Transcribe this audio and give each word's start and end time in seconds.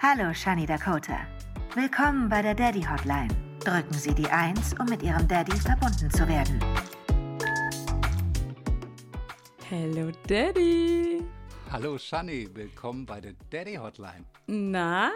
Hallo, 0.00 0.32
Shani 0.32 0.66
Dakota. 0.66 1.18
Willkommen 1.74 2.28
bei 2.28 2.42
der 2.42 2.54
Daddy 2.54 2.82
Hotline. 2.82 3.28
Drücken 3.60 3.94
Sie 3.94 4.14
die 4.14 4.28
1, 4.28 4.74
um 4.78 4.86
mit 4.86 5.02
Ihrem 5.02 5.26
Daddy 5.28 5.56
verbunden 5.56 6.10
zu 6.10 6.26
werden. 6.28 6.60
Hello 9.68 10.10
Daddy. 10.26 11.22
Hallo 11.70 11.98
Shani, 11.98 12.48
willkommen 12.54 13.04
bei 13.06 13.20
der 13.20 13.34
Daddy 13.50 13.74
Hotline. 13.74 14.24
Na, 14.46 15.10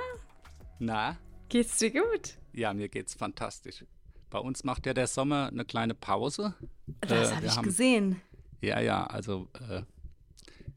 Na, 0.79 1.17
geht's 1.49 1.79
dir 1.79 1.91
gut? 1.91 2.37
ja, 2.53 2.75
mir 2.75 2.89
geht's 2.89 3.15
fantastisch. 3.15 3.85
Bei 4.31 4.39
uns 4.39 4.65
macht 4.65 4.87
ja 4.87 4.95
der 4.95 5.07
Sommer 5.07 5.49
eine 5.49 5.65
kleine 5.65 5.95
Pause. 5.95 6.55
Das 7.01 7.31
Äh, 7.31 7.35
habe 7.35 7.43
wir 7.43 7.49
ich 7.51 7.57
haben- 7.57 7.65
gesehen. 7.65 8.21
Ja, 8.61 8.81
ja, 8.81 9.05
also 9.07 9.49
äh, 9.69 9.83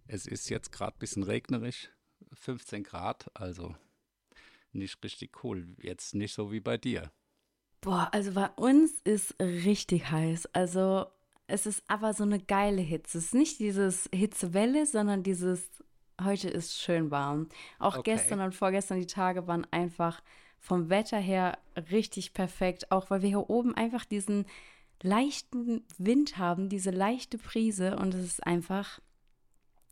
es 0.07 0.25
ist 0.27 0.49
jetzt 0.49 0.71
gerade 0.71 0.95
ein 0.95 0.99
bisschen 0.99 1.23
regnerisch, 1.23 1.89
15 2.33 2.83
Grad, 2.83 3.29
also 3.33 3.75
nicht 4.75 5.03
richtig 5.03 5.43
cool. 5.43 5.75
Jetzt 5.81 6.15
nicht 6.15 6.33
so 6.33 6.51
wie 6.51 6.59
bei 6.59 6.77
dir. 6.77 7.11
Boah, 7.81 8.09
also 8.11 8.31
bei 8.33 8.49
uns 8.55 8.91
ist 9.03 9.35
richtig 9.39 10.09
heiß. 10.11 10.47
Also 10.53 11.05
es 11.47 11.65
ist 11.65 11.83
aber 11.87 12.13
so 12.13 12.23
eine 12.23 12.39
geile 12.39 12.81
Hitze. 12.81 13.17
Es 13.19 13.25
ist 13.25 13.33
nicht 13.35 13.59
dieses 13.59 14.09
Hitzewelle, 14.13 14.85
sondern 14.85 15.23
dieses 15.23 15.69
heute 16.23 16.49
ist 16.49 16.79
schön 16.79 17.11
warm. 17.11 17.49
Auch 17.77 17.97
Okay. 17.97 18.13
gestern 18.15 18.39
und 18.39 18.55
vorgestern 18.55 18.99
die 18.99 19.07
Tage 19.07 19.47
waren 19.47 19.67
einfach 19.71 20.23
vom 20.59 20.89
Wetter 20.89 21.19
her 21.19 21.59
richtig 21.91 22.33
perfekt. 22.33 22.91
Auch 22.91 23.09
weil 23.09 23.21
wir 23.21 23.29
hier 23.29 23.49
oben 23.49 23.75
einfach 23.75 24.05
diesen 24.05 24.45
leichten 25.03 25.83
Wind 25.97 26.37
haben, 26.37 26.69
diese 26.69 26.89
leichte 26.89 27.37
Brise 27.37 27.97
und 27.97 28.13
es 28.13 28.23
ist 28.25 28.47
einfach, 28.47 28.99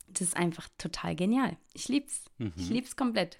das 0.08 0.22
ist 0.22 0.36
einfach 0.36 0.68
total 0.78 1.14
genial. 1.14 1.56
Ich 1.74 1.88
lieb's. 1.88 2.24
Ich 2.56 2.70
lieb's 2.70 2.96
komplett. 2.96 3.38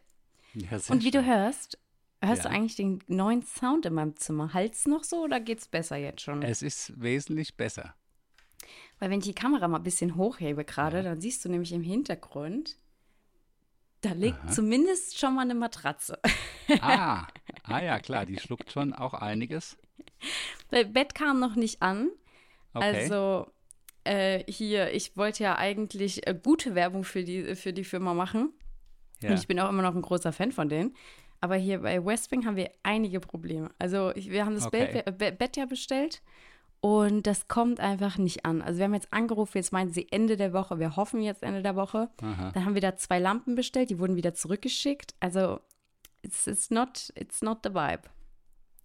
Ja, 0.55 0.79
Und 0.89 1.03
wie 1.03 1.11
du 1.11 1.25
hörst, 1.25 1.79
hörst 2.23 2.45
Ja. 2.45 2.51
du 2.51 2.55
eigentlich 2.57 2.77
den 2.77 3.01
neuen 3.09 3.43
Sound 3.43 3.87
in 3.87 3.95
meinem 3.95 4.17
Zimmer? 4.17 4.55
Halt's 4.55 4.87
noch 4.87 5.05
so 5.05 5.25
oder 5.25 5.41
geht's 5.41 5.67
besser 5.67 5.97
jetzt 5.97 6.23
schon? 6.23 6.43
Es 6.43 6.63
ist 6.63 6.93
wesentlich 7.01 7.57
besser. 7.57 7.95
Weil 8.99 9.11
wenn 9.11 9.19
ich 9.19 9.27
die 9.27 9.35
Kamera 9.35 9.67
mal 9.69 9.79
ein 9.79 9.83
bisschen 9.83 10.17
hochhebe 10.17 10.65
gerade, 10.65 11.03
dann 11.03 11.21
siehst 11.21 11.45
du 11.45 11.49
nämlich 11.49 11.73
im 11.73 11.83
Hintergrund, 11.83 12.77
da 14.01 14.13
liegt 14.13 14.53
zumindest 14.53 15.19
schon 15.19 15.35
mal 15.35 15.43
eine 15.43 15.55
Matratze. 15.55 16.21
Ah, 16.81 17.27
ah 17.65 17.83
ja, 17.83 17.99
klar, 17.99 18.27
die 18.27 18.39
schluckt 18.39 18.71
schon 18.71 18.93
auch 18.93 19.15
einiges. 19.15 19.77
Das 20.71 20.93
Bett 20.93 21.15
kam 21.15 21.41
noch 21.41 21.57
nicht 21.57 21.83
an. 21.83 22.11
Okay. 22.75 22.85
Also 23.05 23.51
äh, 24.05 24.45
hier, 24.51 24.93
ich 24.93 25.17
wollte 25.17 25.43
ja 25.43 25.57
eigentlich 25.57 26.27
äh, 26.27 26.39
gute 26.41 26.75
Werbung 26.75 27.05
für 27.05 27.25
die, 27.25 27.55
für 27.55 27.73
die 27.73 27.85
Firma 27.85 28.15
machen. 28.15 28.53
Ja. 29.23 29.31
Und 29.31 29.39
ich 29.39 29.47
bin 29.47 29.59
auch 29.61 29.69
immer 29.69 29.83
noch 29.83 29.95
ein 29.95 30.03
großer 30.03 30.33
Fan 30.33 30.53
von 30.53 30.69
denen. 30.69 30.95
Aber 31.41 31.57
hier 31.57 31.81
bei 31.83 32.03
Westwing 32.05 32.47
haben 32.47 32.57
wir 32.57 32.71
einige 32.83 33.21
Probleme. 33.21 33.71
Also 33.79 34.13
ich, 34.15 34.31
wir 34.31 34.47
haben 34.47 34.55
das 34.55 34.67
Okay. 34.67 34.87
Bett, 34.93 35.07
äh, 35.07 35.13
Be- 35.13 35.33
Bett 35.33 35.57
ja 35.59 35.67
bestellt 35.67 36.23
und 36.81 37.27
das 37.27 37.49
kommt 37.49 37.81
einfach 37.81 38.17
nicht 38.19 38.45
an. 38.47 38.63
Also 38.63 38.79
wir 38.79 38.85
haben 38.85 38.95
jetzt 38.95 39.13
angerufen, 39.13 39.59
jetzt 39.59 39.73
meinen 39.73 39.91
sie 39.91 40.07
Ende 40.11 40.37
der 40.39 40.53
Woche. 40.55 40.79
Wir 40.79 40.97
hoffen 40.97 41.21
jetzt 41.23 41.43
Ende 41.43 41.63
der 41.63 41.77
Woche. 41.77 42.09
Dann 42.55 42.65
haben 42.65 42.75
wir 42.75 42.81
da 42.81 42.97
zwei 42.97 43.19
Lampen 43.19 43.55
bestellt, 43.57 43.91
die 43.91 43.99
wurden 43.99 44.17
wieder 44.17 44.33
zurückgeschickt. 44.35 45.15
Also 45.21 45.61
it's, 46.23 46.47
it's, 46.47 46.71
not, 46.71 47.13
it's 47.15 47.43
not 47.43 47.59
the 47.63 47.71
vibe. 47.75 48.03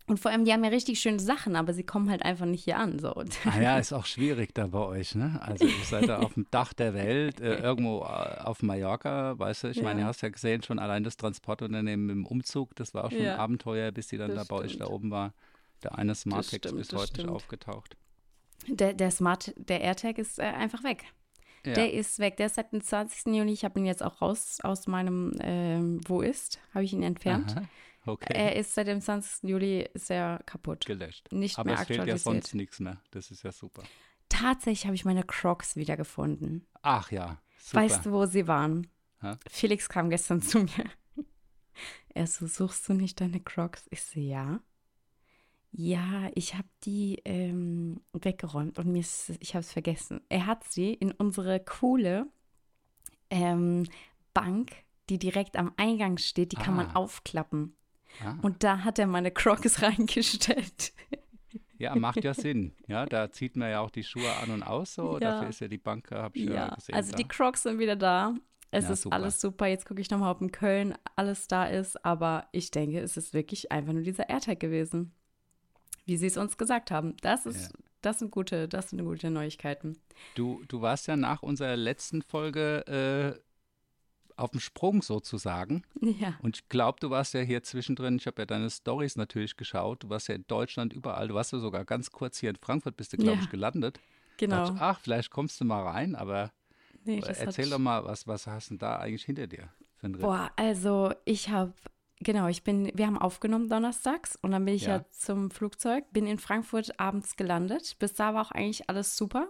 Und 0.09 0.19
vor 0.19 0.31
allem, 0.31 0.43
die 0.43 0.51
haben 0.51 0.63
ja 0.63 0.69
richtig 0.71 0.99
schöne 0.99 1.19
Sachen, 1.19 1.55
aber 1.55 1.71
sie 1.73 1.83
kommen 1.83 2.09
halt 2.09 2.23
einfach 2.23 2.45
nicht 2.47 2.63
hier 2.63 2.77
an. 2.77 2.99
So. 2.99 3.13
Ah 3.45 3.61
ja, 3.61 3.77
ist 3.77 3.93
auch 3.93 4.05
schwierig 4.05 4.53
da 4.55 4.67
bei 4.67 4.79
euch, 4.79 5.15
ne? 5.15 5.39
Also 5.41 5.65
ihr 5.65 5.85
seid 5.85 6.09
da 6.09 6.19
auf 6.19 6.33
dem 6.33 6.47
Dach 6.51 6.73
der 6.73 6.93
Welt, 6.95 7.39
äh, 7.39 7.59
irgendwo 7.59 7.99
äh, 8.01 8.39
auf 8.41 8.61
Mallorca, 8.63 9.37
weißt 9.37 9.63
du? 9.65 9.67
Ich 9.69 9.81
meine, 9.81 9.99
Ja. 10.01 10.05
du 10.05 10.09
hast 10.09 10.21
ja 10.21 10.29
gesehen, 10.29 10.63
schon 10.63 10.79
allein 10.79 11.03
das 11.03 11.15
Transportunternehmen 11.15 12.05
mit 12.07 12.15
dem 12.15 12.25
Umzug, 12.25 12.75
das 12.75 12.93
war 12.93 13.05
auch 13.05 13.11
schon 13.11 13.21
Ja. 13.21 13.35
ein 13.35 13.39
Abenteuer, 13.39 13.91
bis 13.91 14.07
die 14.07 14.17
dann 14.17 14.33
Das 14.33 14.47
da 14.47 14.55
bei 14.55 14.61
euch 14.63 14.77
da 14.77 14.87
oben 14.87 15.11
war. 15.11 15.33
Der 15.83 15.97
eine 15.97 16.15
Smarttext 16.15 16.55
stimmt, 16.65 16.77
bis 16.79 16.91
heute 16.93 17.21
nicht 17.21 17.29
aufgetaucht. 17.29 17.95
Der, 18.67 18.93
der 18.93 19.11
Smart, 19.11 19.53
der 19.57 19.81
AirTag 19.81 20.17
ist 20.17 20.39
äh, 20.39 20.41
einfach 20.43 20.83
weg. 20.83 21.05
Ja. 21.65 21.73
Der 21.73 21.93
ist 21.93 22.19
weg. 22.19 22.37
Der 22.37 22.47
ist 22.47 22.55
seit 22.55 22.71
dem 22.71 22.81
20. 22.81 23.33
Juni. 23.35 23.51
Ich 23.53 23.63
habe 23.63 23.79
ihn 23.79 23.85
jetzt 23.85 24.01
auch 24.03 24.21
raus 24.21 24.59
aus 24.63 24.87
meinem 24.87 25.33
ähm, 25.41 26.01
Wo 26.07 26.21
ist? 26.21 26.59
Habe 26.73 26.83
ich 26.83 26.93
ihn 26.93 27.03
entfernt. 27.03 27.51
Aha, 27.57 27.65
okay, 28.11 28.33
Er 28.33 28.55
ist 28.55 28.73
seit 28.75 28.87
dem 28.87 29.01
20. 29.01 29.49
Juli 29.49 29.87
er 30.09 30.41
kaputt. 30.45 30.85
gelöscht. 30.85 31.31
nicht 31.31 31.57
Aber 31.57 31.71
mehr 31.71 31.79
es 31.81 31.87
fehlt 31.87 32.05
ja 32.07 32.17
sonst 32.17 32.53
nichts 32.55 32.79
mehr. 32.79 33.01
Das 33.11 33.31
ist 33.31 33.43
ja 33.43 33.51
super. 33.51 33.83
Tatsächlich 34.29 34.85
habe 34.85 34.95
ich 34.95 35.05
meine 35.05 35.23
Crocs 35.23 35.75
wiedergefunden. 35.75 36.67
Ach 36.81 37.11
ja, 37.11 37.41
super. 37.57 37.81
Weißt 37.83 38.05
du, 38.05 38.11
wo 38.11 38.25
sie 38.25 38.47
waren? 38.47 38.87
Hä? 39.21 39.33
Felix 39.49 39.89
kam 39.89 40.09
gestern 40.09 40.41
zu 40.43 40.59
mir. 40.59 40.85
Er 42.09 42.27
so, 42.27 42.47
suchst 42.47 42.87
du 42.89 42.93
nicht 42.93 43.19
deine 43.21 43.39
Crocs? 43.39 43.87
Ich 43.91 44.03
so, 44.03 44.19
ja. 44.19 44.61
Ja, 45.71 46.29
ich 46.33 46.55
habe 46.55 46.67
die 46.83 47.21
ähm, 47.25 48.01
weggeräumt 48.13 48.79
und 48.79 48.87
mir 48.91 49.01
ist, 49.01 49.31
ich 49.39 49.53
habe 49.53 49.61
es 49.61 49.71
vergessen. 49.71 50.21
Er 50.27 50.47
hat 50.47 50.63
sie 50.63 50.93
in 50.93 51.11
unsere 51.11 51.59
coole 51.59 52.25
ähm, 53.29 53.87
Bank, 54.33 54.71
die 55.09 55.19
direkt 55.19 55.57
am 55.57 55.73
Eingang 55.77 56.17
steht, 56.17 56.51
die 56.51 56.55
kann 56.55 56.75
man 56.75 56.87
Ah. 56.87 56.95
aufklappen. 56.95 57.75
Ah. 58.23 58.35
Und 58.41 58.63
da 58.63 58.83
hat 58.83 58.99
er 58.99 59.07
meine 59.07 59.31
Crocs 59.31 59.81
reingestellt. 59.81 60.93
Ja, 61.77 61.95
macht 61.95 62.23
ja 62.23 62.33
Sinn. 62.33 62.73
Ja, 62.87 63.05
da 63.05 63.31
zieht 63.31 63.55
man 63.55 63.69
ja 63.69 63.79
auch 63.79 63.89
die 63.89 64.03
Schuhe 64.03 64.29
an 64.43 64.51
und 64.51 64.63
aus 64.63 64.95
so. 64.95 65.13
Ja. 65.13 65.19
Dafür 65.19 65.49
ist 65.49 65.61
ja 65.61 65.67
die 65.69 65.77
Bank, 65.77 66.11
habe 66.11 66.37
ich 66.37 66.45
ja, 66.45 66.53
Ja, 66.53 66.75
gesehen. 66.75 66.95
also 66.95 67.11
da. 67.11 67.17
die 67.17 67.27
Crocs 67.27 67.63
sind 67.63 67.79
wieder 67.79 67.95
da. 67.95 68.35
Es 68.71 68.85
Ja, 68.85 68.91
ist 68.91 69.01
super. 69.03 69.15
alles 69.15 69.39
super. 69.41 69.65
Jetzt 69.67 69.85
gucke 69.85 70.01
ich 70.01 70.09
nochmal, 70.11 70.31
ob 70.31 70.41
in 70.41 70.51
Köln 70.51 70.95
alles 71.15 71.47
da 71.47 71.65
ist. 71.65 72.03
Aber 72.05 72.47
ich 72.51 72.69
denke, 72.71 72.99
es 72.99 73.15
ist 73.17 73.33
wirklich 73.33 73.71
einfach 73.71 73.93
nur 73.93 74.03
dieser 74.03 74.29
AirTag 74.29 74.59
gewesen. 74.59 75.13
Wie 76.05 76.17
sie 76.17 76.27
es 76.27 76.37
uns 76.37 76.57
gesagt 76.57 76.91
haben. 76.91 77.15
Das 77.21 77.45
ist, 77.45 77.71
Ja. 77.71 77.79
das 78.01 78.19
sind 78.19 78.29
gute, 78.31 78.67
das 78.67 78.89
sind 78.89 79.03
gute 79.03 79.31
Neuigkeiten. 79.31 79.97
Du, 80.35 80.61
du 80.67 80.81
warst 80.81 81.07
ja 81.07 81.15
nach 81.15 81.41
unserer 81.43 81.77
letzten 81.77 82.21
Folge 82.21 82.85
äh, 83.37 83.39
auf 84.39 84.51
dem 84.51 84.59
Sprung 84.59 85.01
sozusagen. 85.01 85.83
Ja. 86.01 86.35
Und 86.41 86.57
ich 86.57 86.69
glaube, 86.69 86.99
du 86.99 87.09
warst 87.09 87.33
ja 87.33 87.41
hier 87.41 87.63
zwischendrin, 87.63 88.17
ich 88.17 88.27
habe 88.27 88.41
ja 88.41 88.45
deine 88.45 88.69
Stories 88.69 89.15
natürlich 89.15 89.57
geschaut, 89.57 90.03
du 90.03 90.09
warst 90.09 90.27
ja 90.27 90.35
in 90.35 90.45
Deutschland 90.47 90.93
überall, 90.93 91.27
du 91.27 91.33
warst 91.35 91.51
ja 91.51 91.59
sogar 91.59 91.85
ganz 91.85 92.11
kurz 92.11 92.39
hier 92.39 92.49
in 92.49 92.55
Frankfurt, 92.55 92.97
bist 92.97 93.13
du, 93.13 93.17
glaube 93.17 93.37
Ja, 93.37 93.43
ich, 93.43 93.49
gelandet. 93.49 93.99
Genau. 94.37 94.63
Ich, 94.65 94.71
ach, 94.79 94.99
vielleicht 95.01 95.31
kommst 95.31 95.59
du 95.59 95.65
mal 95.65 95.83
rein, 95.83 96.15
aber 96.15 96.51
Nee, 97.03 97.21
erzähl 97.25 97.69
doch 97.69 97.79
mal, 97.79 98.03
was, 98.05 98.27
was 98.27 98.47
hast 98.47 98.69
du 98.69 98.73
denn 98.73 98.79
da 98.79 98.97
eigentlich 98.97 99.23
hinter 99.23 99.47
dir 99.47 99.69
für 99.97 100.05
einen 100.05 100.15
Ritt? 100.15 100.23
Boah, 100.23 100.51
also 100.55 101.13
ich 101.25 101.49
habe, 101.49 101.73
genau, 102.19 102.47
ich 102.47 102.63
bin, 102.63 102.91
wir 102.93 103.07
haben 103.07 103.17
aufgenommen 103.17 103.69
donnerstags 103.69 104.35
und 104.41 104.51
dann 104.51 104.65
bin 104.65 104.75
ich 104.75 104.83
ja. 104.83 104.97
Ja. 104.97 105.05
zum 105.11 105.51
Flugzeug, 105.51 106.05
bin 106.11 106.27
in 106.27 106.39
Frankfurt 106.39 106.99
abends 106.99 107.35
gelandet. 107.35 107.95
Bis 107.99 108.13
da 108.13 108.33
war 108.33 108.47
auch 108.47 108.51
eigentlich 108.51 108.89
alles 108.89 109.15
super. 109.15 109.49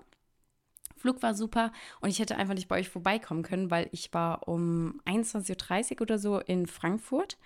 Flug 1.00 1.22
war 1.24 1.34
super 1.34 1.72
und 2.02 2.10
ich 2.10 2.20
hätte 2.20 2.36
einfach 2.38 2.54
nicht 2.54 2.68
bei 2.68 2.80
euch 2.80 2.90
vorbeikommen 2.90 3.44
können, 3.44 3.72
weil 3.72 3.90
ich 3.92 4.14
war 4.14 4.48
um 4.48 5.02
21.30 5.06 5.96
Uhr 5.96 6.02
oder 6.02 6.20
so 6.20 6.40
in 6.40 6.68
Frankfurt 6.68 7.38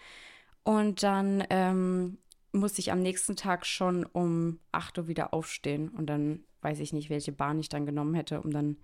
und 0.64 1.04
dann 1.04 1.44
ähm, 1.50 2.18
musste 2.52 2.80
ich 2.80 2.92
am 2.92 3.02
nächsten 3.02 3.36
Tag 3.36 3.66
schon 3.66 4.06
um 4.06 4.60
8 4.72 4.98
Uhr 4.98 5.08
wieder 5.08 5.34
aufstehen 5.34 5.90
und 5.90 6.08
dann 6.08 6.44
weiß 6.62 6.80
ich 6.80 6.94
nicht, 6.94 7.10
welche 7.10 7.32
Bahn 7.32 7.60
ich 7.60 7.70
dann 7.70 7.86
genommen 7.86 8.14
hätte, 8.14 8.42
um 8.42 8.52
dann 8.52 8.78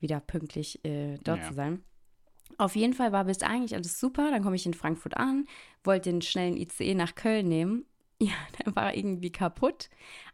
wieder 0.00 0.20
pünktlich 0.20 0.84
äh, 0.84 1.18
dort 1.24 1.40
Ja. 1.40 1.48
zu 1.48 1.54
sein. 1.54 1.82
Auf 2.58 2.76
jeden 2.76 2.94
Fall 2.94 3.12
war 3.12 3.24
bis 3.24 3.42
eigentlich 3.42 3.74
alles 3.74 3.98
super. 3.98 4.30
Dann 4.30 4.42
komme 4.42 4.56
ich 4.56 4.66
in 4.66 4.74
Frankfurt 4.74 5.16
an, 5.16 5.46
wollte 5.82 6.10
den 6.10 6.22
schnellen 6.22 6.56
ICE 6.56 6.94
nach 6.94 7.14
Köln 7.14 7.48
nehmen. 7.48 7.86
Ja, 8.18 8.32
der 8.64 8.74
war 8.74 8.94
irgendwie 8.94 9.30
kaputt. 9.30 9.88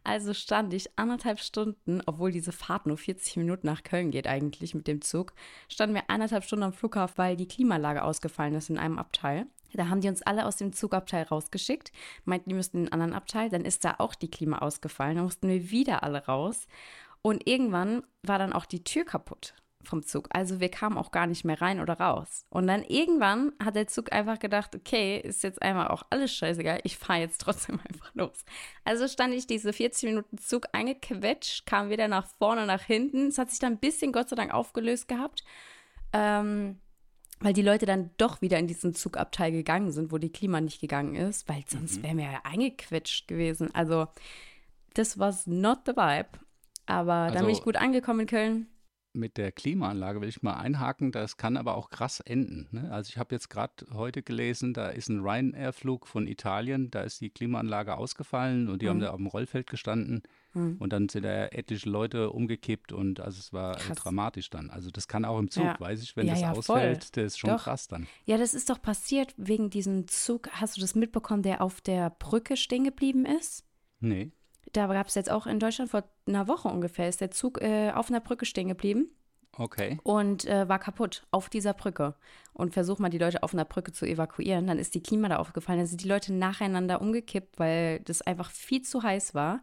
Also 0.04 0.34
stand 0.34 0.72
ich 0.74 0.98
anderthalb 0.98 1.40
Stunden, 1.40 2.00
obwohl 2.06 2.32
diese 2.32 2.52
Fahrt 2.52 2.86
nur 2.86 2.96
40 2.96 3.36
Minuten 3.36 3.66
nach 3.66 3.82
Köln 3.82 4.10
geht 4.10 4.26
eigentlich 4.26 4.74
mit 4.74 4.86
dem 4.86 5.00
Zug, 5.00 5.32
standen 5.68 5.94
wir 5.94 6.08
anderthalb 6.08 6.44
Stunden 6.44 6.64
am 6.64 6.72
Flughafen, 6.72 7.18
weil 7.18 7.36
die 7.36 7.48
Klimaanlage 7.48 8.02
ausgefallen 8.02 8.54
ist 8.54 8.70
in 8.70 8.78
einem 8.78 8.98
Abteil. 8.98 9.46
Da 9.74 9.88
haben 9.88 10.02
die 10.02 10.08
uns 10.08 10.22
alle 10.22 10.44
aus 10.44 10.56
dem 10.56 10.72
Zugabteil 10.74 11.24
rausgeschickt, 11.24 11.92
meinten, 12.24 12.50
die 12.50 12.54
müssten 12.54 12.78
in 12.78 12.82
einen 12.84 12.92
anderen 12.92 13.14
Abteil. 13.14 13.48
Dann 13.48 13.64
ist 13.64 13.84
da 13.84 13.94
auch 13.98 14.14
die 14.14 14.30
Klima 14.30 14.58
ausgefallen. 14.58 15.16
Da 15.16 15.22
mussten 15.22 15.48
wir 15.48 15.70
wieder 15.70 16.02
alle 16.02 16.26
raus. 16.26 16.66
Und 17.22 17.48
irgendwann 17.48 18.02
war 18.22 18.38
dann 18.38 18.52
auch 18.52 18.66
die 18.66 18.84
Tür 18.84 19.04
kaputt 19.04 19.54
vom 19.84 20.02
Zug. 20.02 20.28
Also 20.32 20.60
wir 20.60 20.68
kamen 20.70 20.96
auch 20.98 21.10
gar 21.10 21.26
nicht 21.26 21.44
mehr 21.44 21.60
rein 21.60 21.80
oder 21.80 21.94
raus. 21.94 22.44
Und 22.50 22.66
dann 22.66 22.82
irgendwann 22.84 23.52
hat 23.62 23.76
der 23.76 23.86
Zug 23.86 24.12
einfach 24.12 24.38
gedacht, 24.38 24.74
okay, 24.74 25.18
ist 25.20 25.42
jetzt 25.42 25.60
einmal 25.62 25.88
auch 25.88 26.04
alles 26.10 26.32
scheißegal, 26.34 26.80
ich 26.84 26.96
fahre 26.96 27.20
jetzt 27.20 27.40
trotzdem 27.40 27.80
einfach 27.88 28.14
los. 28.14 28.44
Also 28.84 29.08
stand 29.08 29.34
ich 29.34 29.46
diese 29.46 29.72
40 29.72 30.08
Minuten 30.08 30.38
Zug 30.38 30.66
eingequetscht, 30.72 31.66
kam 31.66 31.90
wieder 31.90 32.08
nach 32.08 32.26
vorne, 32.38 32.66
nach 32.66 32.82
hinten. 32.82 33.28
Es 33.28 33.38
hat 33.38 33.50
sich 33.50 33.58
dann 33.58 33.74
ein 33.74 33.78
bisschen 33.78 34.12
Gott 34.12 34.28
sei 34.28 34.36
Dank 34.36 34.52
aufgelöst 34.54 35.08
gehabt. 35.08 35.44
Ähm, 36.12 36.78
weil 37.40 37.54
die 37.54 37.62
Leute 37.62 37.86
dann 37.86 38.10
doch 38.18 38.40
wieder 38.40 38.58
in 38.58 38.68
diesen 38.68 38.94
Zugabteil 38.94 39.50
gegangen 39.50 39.90
sind, 39.90 40.12
wo 40.12 40.18
die 40.18 40.30
Klima 40.30 40.60
nicht 40.60 40.80
gegangen 40.80 41.16
ist, 41.16 41.48
weil 41.48 41.64
sonst 41.66 42.02
wären 42.02 42.18
wir 42.18 42.26
ja 42.26 42.40
eingequetscht 42.44 43.26
gewesen. 43.26 43.74
Also, 43.74 44.06
das 44.94 45.18
was 45.18 45.46
not 45.48 45.80
the 45.86 45.92
vibe. 45.92 46.28
Aber 46.86 47.26
dann 47.26 47.32
bin 47.32 47.44
Also- 47.46 47.58
ich 47.58 47.62
gut 47.64 47.76
angekommen 47.76 48.20
in 48.20 48.26
Köln. 48.26 48.66
Mit 49.14 49.36
der 49.36 49.52
Klimaanlage 49.52 50.20
will 50.20 50.28
ich 50.28 50.42
mal 50.42 50.54
einhaken, 50.54 51.12
das 51.12 51.36
kann 51.36 51.56
aber 51.56 51.76
auch 51.76 51.90
krass 51.90 52.20
enden. 52.20 52.68
Ne? 52.70 52.90
Also 52.90 53.08
ich 53.10 53.18
habe 53.18 53.34
jetzt 53.34 53.50
gerade 53.50 53.72
heute 53.92 54.22
gelesen, 54.22 54.72
da 54.74 54.88
ist 54.88 55.08
ein 55.08 55.20
Ryanair-Flug 55.20 56.06
von 56.06 56.26
Italien, 56.26 56.90
da 56.90 57.02
ist 57.02 57.20
die 57.20 57.30
Klimaanlage 57.30 57.96
ausgefallen 57.96 58.68
und 58.68 58.80
die 58.82 58.88
haben 58.88 58.96
Mhm. 58.98 59.02
da 59.02 59.10
auf 59.10 59.16
dem 59.18 59.26
Rollfeld 59.26 59.68
gestanden 59.68 60.22
Hm. 60.52 60.76
und 60.78 60.92
dann 60.92 61.08
sind 61.08 61.24
da 61.24 61.46
etliche 61.46 61.88
Leute 61.88 62.30
umgekippt 62.30 62.92
und 62.92 63.20
also 63.20 63.38
es 63.38 63.52
war 63.52 63.76
Krass. 63.76 63.96
dramatisch 63.98 64.50
dann. 64.50 64.70
Also 64.70 64.90
das 64.90 65.08
kann 65.08 65.24
auch 65.24 65.38
im 65.38 65.50
Zug, 65.50 65.64
Ja. 65.64 65.80
weiß 65.80 66.02
ich, 66.02 66.16
wenn 66.16 66.26
Ja, 66.26 66.32
das 66.34 66.40
ja, 66.42 66.48
voll. 66.54 66.58
ausfällt, 66.76 67.16
das 67.16 67.24
ist 67.24 67.38
schon 67.38 67.50
Doch. 67.50 67.64
krass 67.64 67.88
dann. 67.88 68.06
Ja, 68.24 68.36
das 68.38 68.52
ist 68.54 68.68
doch 68.70 68.80
passiert 68.80 69.34
wegen 69.36 69.70
diesem 69.70 70.08
Zug. 70.08 70.48
Hast 70.52 70.76
du 70.76 70.80
das 70.80 70.94
mitbekommen, 70.94 71.42
der 71.42 71.62
auf 71.62 71.80
der 71.80 72.10
Brücke 72.10 72.56
stehen 72.56 72.84
geblieben 72.84 73.24
ist? 73.26 73.64
Nee. 74.00 74.32
Da 74.72 74.86
gab 74.86 75.08
es 75.08 75.14
jetzt 75.14 75.30
auch 75.30 75.46
in 75.46 75.58
Deutschland 75.58 75.90
vor 75.90 76.04
einer 76.26 76.48
Woche 76.48 76.68
ungefähr, 76.68 77.08
ist 77.08 77.20
der 77.20 77.30
Zug 77.30 77.60
äh, 77.60 77.90
auf 77.90 78.08
einer 78.10 78.20
Brücke 78.20 78.46
stehen 78.46 78.68
geblieben 78.68 79.10
Okay. 79.58 79.98
und 80.02 80.46
äh, 80.46 80.68
war 80.68 80.78
kaputt 80.78 81.26
auf 81.30 81.48
dieser 81.50 81.74
Brücke. 81.74 82.14
Und 82.54 82.72
versuch 82.72 82.98
mal, 82.98 83.10
die 83.10 83.18
Leute 83.18 83.42
auf 83.42 83.52
einer 83.54 83.64
Brücke 83.64 83.92
zu 83.92 84.06
evakuieren. 84.06 84.66
Dann 84.66 84.78
ist 84.78 84.94
die 84.94 85.02
Klima 85.02 85.28
da 85.28 85.36
aufgefallen. 85.36 85.78
Dann 85.78 85.86
sind 85.86 86.02
die 86.02 86.08
Leute 86.08 86.32
nacheinander 86.32 87.00
umgekippt, 87.00 87.58
weil 87.58 88.00
das 88.00 88.22
einfach 88.22 88.50
viel 88.50 88.82
zu 88.82 89.02
heiß 89.02 89.34
war. 89.34 89.60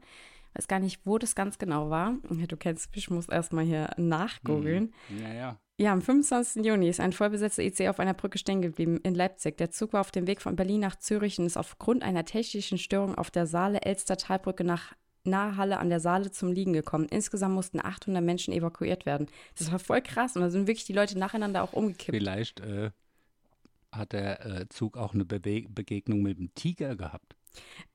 Weiß 0.54 0.68
gar 0.68 0.80
nicht, 0.80 1.02
wo 1.06 1.18
das 1.20 1.36
ganz 1.36 1.60
genau 1.60 1.90
war. 1.90 2.16
Du 2.30 2.58
kennst 2.58 2.90
mich, 2.92 3.06
ich 3.06 3.10
muss 3.10 3.30
erstmal 3.30 3.66
hier 3.66 3.92
nachgoogeln. 3.98 4.94
Ja, 5.22 5.34
ja. 5.34 5.60
Ja, 5.80 5.94
am 5.94 6.02
25. 6.02 6.66
Juni 6.66 6.90
ist 6.90 7.00
ein 7.00 7.14
vollbesetzter 7.14 7.64
IC 7.64 7.88
auf 7.88 8.02
einer 8.02 8.14
Brücke 8.14 8.38
stehen 8.38 8.62
geblieben 8.62 9.00
in 9.04 9.16
Leipzig. 9.16 9.56
Der 9.58 9.72
Zug 9.72 9.94
war 9.94 10.02
auf 10.02 10.12
dem 10.12 10.28
Weg 10.28 10.42
von 10.42 10.58
Berlin 10.58 10.82
nach 10.82 10.98
Zürich 10.98 11.40
und 11.40 11.46
ist 11.46 11.56
aufgrund 11.56 12.04
einer 12.04 12.26
technischen 12.26 12.78
Störung 12.78 13.16
auf 13.16 13.32
der 13.32 13.48
Saale-Elster-Talbrücke 13.48 14.66
nach 14.66 14.94
Nahehalle 15.24 15.80
an 15.80 15.88
der 15.88 16.02
Saale 16.02 16.32
zum 16.32 16.52
Liegen 16.52 16.74
gekommen. 16.74 17.08
Insgesamt 17.10 17.56
mussten 17.56 17.80
800 17.80 18.22
Menschen 18.22 18.54
evakuiert 18.54 19.06
werden. 19.06 19.28
Das 19.58 19.72
war 19.72 19.80
voll 19.80 20.02
krass 20.02 20.36
und 20.36 20.42
da 20.42 20.50
sind 20.50 20.68
wirklich 20.68 20.84
die 20.84 20.92
Leute 20.92 21.18
nacheinander 21.18 21.64
auch 21.64 21.72
umgekippt. 21.72 22.14
Vielleicht 22.14 22.60
äh, 22.60 22.92
hat 23.94 24.12
der 24.12 24.46
äh, 24.46 24.68
Zug 24.68 24.98
auch 24.98 25.14
eine 25.14 25.24
Bewe 25.24 25.70
Begegnung 25.70 26.22
mit 26.22 26.40
dem 26.40 26.54
Tiger 26.56 26.98
gehabt. 26.98 27.38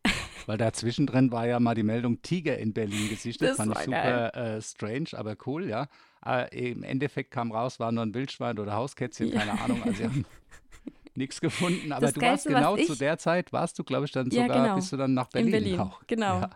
Weil 0.47 0.57
dazwischen 0.57 1.07
drin 1.07 1.33
war 1.33 1.47
ja 1.47 1.61
mal 1.61 1.75
die 1.75 1.83
Meldung 1.83 2.23
Tiger 2.23 2.57
in 2.57 2.73
Berlin 2.73 3.11
gesichtet. 3.11 3.51
Das 3.51 3.57
Fand 3.59 3.73
ich 3.73 3.85
super 3.85 4.35
äh, 4.35 4.63
strange, 4.63 5.09
aber 5.13 5.37
cool, 5.47 5.69
ja. 5.69 5.89
Aber 6.27 6.51
Im 6.53 6.83
Endeffekt 6.83 7.31
kam 7.31 7.53
raus, 7.53 7.79
war 7.79 7.93
nur 7.93 8.03
ein 8.05 8.15
Wildschwein 8.15 8.59
oder 8.59 8.73
Hauskätzchen, 8.75 9.29
Ja. 9.29 9.41
keine 9.41 9.61
Ahnung. 9.61 9.83
Also 9.83 9.97
sie 9.99 10.05
haben 10.05 10.25
nichts 11.15 11.41
gefunden. 11.41 11.93
Aber 11.93 12.01
Das 12.01 12.15
du 12.15 12.21
warst 12.23 12.47
Geilste, 12.47 12.49
was 12.55 12.57
genau 12.61 12.77
ich- 12.77 12.87
zu 12.87 12.95
der 12.97 13.19
Zeit, 13.19 13.53
warst 13.53 13.79
du, 13.79 13.85
glaube 13.85 14.07
ich, 14.07 14.13
dann 14.13 14.31
Ja, 14.31 14.43
sogar, 14.43 14.63
genau. 14.63 14.75
bist 14.77 14.91
du 14.93 14.97
dann 14.97 15.13
nach 15.15 15.27
In 15.27 15.31
Berlin, 15.33 15.51
Berlin, 15.53 15.81
auch. 15.81 16.01
genau. 16.07 16.41
Ja. 16.41 16.51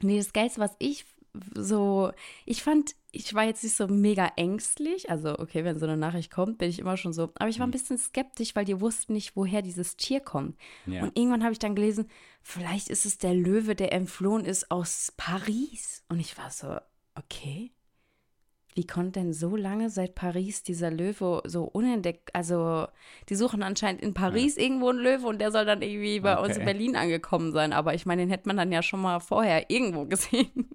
Nee, 0.00 0.18
das 0.18 0.32
Geilste, 0.32 0.60
was 0.60 0.74
ich 0.80 1.04
so, 1.54 2.10
ich 2.46 2.62
fand, 2.64 2.96
ich 3.12 3.32
war 3.34 3.44
jetzt 3.44 3.62
nicht 3.62 3.76
so 3.76 3.86
mega 3.86 4.32
ängstlich. 4.36 5.08
Also, 5.10 5.38
okay, 5.38 5.62
wenn 5.64 5.78
so 5.78 5.86
eine 5.86 5.96
Nachricht 5.96 6.30
kommt, 6.32 6.58
bin 6.58 6.68
ich 6.70 6.78
immer 6.80 6.96
schon 6.96 7.12
so. 7.12 7.30
Aber 7.38 7.48
ich 7.48 7.58
war 7.60 7.66
ein 7.66 7.70
bisschen 7.70 7.98
skeptisch, 7.98 8.56
weil 8.56 8.64
die 8.64 8.80
wussten 8.80 9.12
nicht, 9.12 9.36
woher 9.36 9.62
dieses 9.62 9.96
Tier 9.96 10.20
kommt. 10.20 10.58
Ja. 10.86 11.02
Und 11.04 11.16
irgendwann 11.16 11.42
habe 11.44 11.52
ich 11.52 11.58
dann 11.60 11.76
gelesen, 11.76 12.08
vielleicht 12.42 12.88
ist 12.88 13.06
es 13.06 13.18
der 13.18 13.34
Löwe, 13.34 13.74
der 13.76 13.92
entflohen 13.92 14.44
ist 14.44 14.70
aus 14.70 15.12
Paris. 15.16 16.02
Und 16.08 16.18
ich 16.18 16.36
war 16.36 16.50
so, 16.50 16.76
okay. 17.14 17.70
Wie 18.78 18.86
konnte 18.86 19.18
denn 19.18 19.32
so 19.32 19.56
lange 19.56 19.90
seit 19.90 20.14
Paris 20.14 20.62
dieser 20.62 20.92
Löwe 20.92 21.42
so 21.44 21.64
unentdeckt? 21.64 22.32
Also, 22.32 22.86
die 23.28 23.34
suchen 23.34 23.64
anscheinend 23.64 24.02
in 24.02 24.14
Paris 24.14 24.56
irgendwo 24.56 24.90
einen 24.90 25.00
Löwe 25.00 25.26
und 25.26 25.40
der 25.40 25.50
soll 25.50 25.64
dann 25.64 25.82
irgendwie 25.82 26.20
bei 26.20 26.38
uns 26.38 26.54
in 26.54 26.62
Okay. 26.62 26.64
Berlin 26.64 26.94
angekommen 26.94 27.50
sein. 27.50 27.72
Aber 27.72 27.94
ich 27.94 28.06
meine, 28.06 28.22
den 28.22 28.30
hätte 28.30 28.46
man 28.46 28.56
dann 28.56 28.70
ja 28.70 28.80
schon 28.84 29.02
mal 29.02 29.18
vorher 29.18 29.68
irgendwo 29.68 30.04
gesehen. 30.04 30.70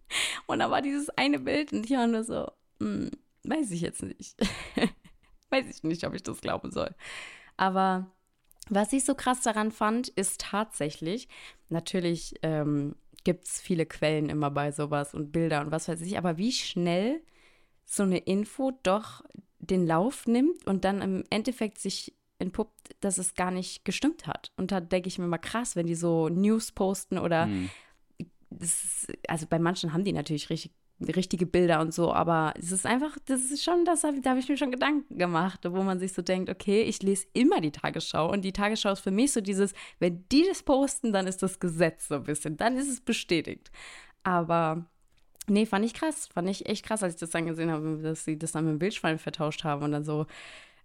Und 0.46 0.60
da 0.60 0.70
war 0.70 0.82
dieses 0.82 1.10
eine 1.18 1.40
Bild 1.40 1.72
und 1.72 1.84
ich 1.84 1.96
war 1.96 2.06
nur 2.06 2.22
so, 2.22 2.48
hm, 2.80 3.10
weiß 3.42 3.72
ich 3.72 3.80
jetzt 3.80 4.04
nicht. 4.04 4.40
weiß 5.50 5.66
ich 5.68 5.82
nicht, 5.82 6.06
ob 6.06 6.14
ich 6.14 6.22
das 6.22 6.40
glauben 6.40 6.70
soll. 6.70 6.94
Aber 7.56 8.06
was 8.70 8.92
ich 8.92 9.04
so 9.04 9.16
krass 9.16 9.42
daran 9.42 9.72
fand, 9.72 10.08
ist 10.08 10.40
tatsächlich, 10.40 11.28
natürlich 11.68 12.36
ähm, 12.42 12.94
gibt 13.24 13.46
es 13.46 13.60
viele 13.60 13.84
Quellen 13.84 14.30
immer 14.30 14.50
bei 14.50 14.70
sowas 14.70 15.12
und 15.12 15.32
Bilder 15.32 15.60
und 15.60 15.72
was 15.72 15.88
weiß 15.88 16.00
ich, 16.02 16.16
aber 16.16 16.38
wie 16.38 16.52
schnell 16.52 17.20
so 17.90 18.02
eine 18.02 18.18
Info 18.18 18.72
doch 18.82 19.24
den 19.58 19.86
Lauf 19.86 20.26
nimmt 20.26 20.66
und 20.66 20.84
dann 20.84 21.00
im 21.02 21.24
Endeffekt 21.30 21.78
sich 21.78 22.14
entpuppt, 22.38 22.94
dass 23.00 23.18
es 23.18 23.34
gar 23.34 23.50
nicht 23.50 23.84
gestimmt 23.84 24.26
hat. 24.26 24.52
Und 24.56 24.70
da 24.70 24.80
denke 24.80 25.08
ich 25.08 25.18
mir 25.18 25.26
mal 25.26 25.38
krass, 25.38 25.74
wenn 25.74 25.86
die 25.86 25.94
so 25.94 26.28
News 26.28 26.70
posten 26.70 27.18
oder 27.18 27.46
Hm. 27.46 27.70
das 28.50 28.84
ist, 28.84 29.12
also 29.26 29.46
bei 29.48 29.58
manchen 29.58 29.92
haben 29.92 30.04
die 30.04 30.12
natürlich 30.12 30.50
richtig, 30.50 30.72
richtige 31.00 31.46
Bilder 31.46 31.80
und 31.80 31.94
so, 31.94 32.12
aber 32.12 32.54
es 32.58 32.72
ist 32.72 32.84
einfach, 32.84 33.16
das 33.26 33.50
ist 33.50 33.64
schon, 33.64 33.84
das 33.84 34.04
hab, 34.04 34.20
da 34.22 34.30
habe 34.30 34.40
ich 34.40 34.48
mir 34.48 34.56
schon 34.56 34.70
Gedanken 34.72 35.16
gemacht, 35.16 35.60
wo 35.64 35.82
man 35.82 35.98
sich 35.98 36.12
so 36.12 36.22
denkt, 36.22 36.50
okay, 36.50 36.82
ich 36.82 37.02
lese 37.02 37.26
immer 37.32 37.60
die 37.60 37.70
Tagesschau 37.70 38.30
und 38.30 38.42
die 38.42 38.52
Tagesschau 38.52 38.92
ist 38.92 39.00
für 39.00 39.12
mich 39.12 39.32
so 39.32 39.40
dieses, 39.40 39.72
wenn 39.98 40.24
die 40.30 40.44
das 40.46 40.62
posten, 40.62 41.12
dann 41.12 41.26
ist 41.26 41.42
das 41.42 41.58
Gesetz 41.60 42.08
so 42.08 42.16
ein 42.16 42.24
bisschen, 42.24 42.56
dann 42.56 42.76
ist 42.76 42.88
es 42.88 43.00
bestätigt. 43.00 43.70
Aber 44.24 44.86
nee, 45.48 45.66
fand 45.66 45.84
ich 45.84 45.94
krass, 45.94 46.26
fand 46.32 46.48
ich 46.48 46.66
echt 46.66 46.84
krass, 46.84 47.02
als 47.02 47.14
ich 47.14 47.20
das 47.20 47.30
dann 47.30 47.46
gesehen 47.46 47.70
habe, 47.70 47.98
dass 48.02 48.24
sie 48.24 48.38
das 48.38 48.52
dann 48.52 48.64
mit 48.64 48.74
dem 48.74 48.80
Wildschwein 48.80 49.18
vertauscht 49.18 49.64
haben 49.64 49.82
und 49.82 49.92
dann 49.92 50.04
so, 50.04 50.26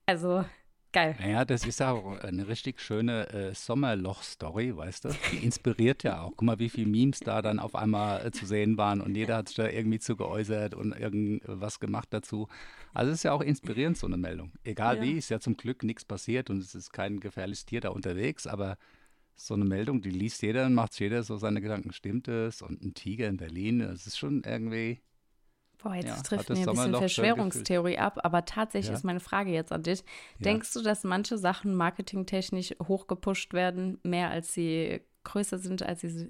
also 0.06 0.44
geil. 0.92 1.15
Naja, 1.19 1.44
das 1.44 1.65
ist 1.65 1.81
auch 1.81 2.19
eine 2.19 2.48
richtig 2.48 2.80
schöne 2.80 3.27
äh, 3.30 3.54
Sommerloch-Story, 3.54 4.77
weißt 4.77 5.06
du? 5.06 5.10
Die 5.31 5.38
inspiriert 5.38 6.04
ja 6.04 6.21
auch. 6.21 6.31
Guck 6.31 6.44
mal, 6.44 6.60
wie 6.60 6.69
viele 6.69 6.88
Memes 6.88 7.19
da 7.19 7.42
dann 7.42 7.60
auf 7.60 7.75
einmal 7.75 8.25
äh, 8.25 8.31
zu 8.31 8.45
sehen 8.45 8.77
waren 8.77 9.01
und 9.01 9.15
jeder 9.15 9.38
hat 9.38 9.48
sich 9.48 9.57
da 9.57 9.68
irgendwie 9.68 10.00
zu 10.00 10.15
geäußert 10.15 10.75
und 10.75 10.94
irgendwas 10.94 11.80
gemacht 11.80 12.09
dazu. 12.12 12.48
Also 12.94 13.12
es 13.12 13.19
ist 13.19 13.24
ja 13.24 13.31
auch 13.33 13.42
inspirierend, 13.42 13.98
so 13.98 14.07
eine 14.07 14.18
Meldung. 14.18 14.51
Egal 14.63 14.98
Ja. 14.98 15.01
wie, 15.01 15.12
ist 15.13 15.30
ja 15.30 15.39
zum 15.39 15.57
Glück 15.57 15.83
nichts 15.83 16.06
passiert 16.06 16.50
und 16.50 16.59
es 16.59 16.75
ist 16.75 16.94
kein 16.94 17.19
gefährliches 17.19 17.66
Tier 17.66 17.81
da 17.81 17.89
unterwegs, 17.89 18.45
aber 18.45 18.77
so 19.35 19.53
eine 19.53 19.65
Meldung, 19.65 20.01
die 20.01 20.09
liest 20.12 20.41
jeder 20.41 20.65
und 20.65 20.74
macht 20.74 21.00
jeder 21.00 21.24
so 21.24 21.38
seine 21.38 21.62
Gedanken, 21.62 21.91
stimmt 21.94 22.27
es? 22.27 22.62
Und 22.62 22.81
ein 22.83 22.94
Tiger 22.94 23.27
in 23.27 23.38
Berlin, 23.38 23.80
das 23.80 24.07
ist 24.07 24.18
schon 24.18 24.44
irgendwie, 24.45 25.01
Boah, 25.83 25.95
jetzt 25.95 26.07
Ja, 26.07 26.21
trifft 26.21 26.50
mir 26.50 26.59
ein 26.59 26.65
bisschen 26.69 26.95
Verschwörungstheorie 26.95 27.97
ab, 27.97 28.19
aber 28.24 28.45
tatsächlich 28.45 28.91
Ja. 28.91 28.95
ist 28.97 29.03
meine 29.03 29.19
Frage 29.19 29.51
jetzt 29.51 29.71
an 29.74 29.83
dich. 29.83 30.00
Ja. 30.00 30.06
Denkst 30.45 30.71
du, 30.74 30.81
dass 30.81 31.03
manche 31.03 31.38
Sachen 31.38 31.75
marketingtechnisch 31.75 32.74
hochgepusht 32.88 33.53
werden, 33.53 34.00
mehr 34.03 34.30
als 34.30 34.53
sie 34.53 35.01
größer 35.25 35.57
sind, 35.57 35.83
als 35.83 36.01
sie, 36.01 36.30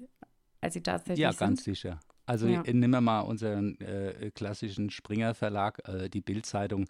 als 0.60 0.74
sie 0.74 0.82
tatsächlich 0.82 1.22
Ja, 1.22 1.30
sind? 1.30 1.38
ganz 1.38 1.64
sicher. 1.64 2.00
Also 2.26 2.48
Ja. 2.48 2.62
nehmen 2.64 2.90
wir 2.90 3.00
mal 3.00 3.20
unseren 3.20 3.78
äh, 3.80 4.30
klassischen 4.34 4.90
Springer 4.90 5.34
Verlag, 5.34 5.86
äh, 5.88 6.08
die 6.08 6.20
Bild-Zeitung, 6.22 6.86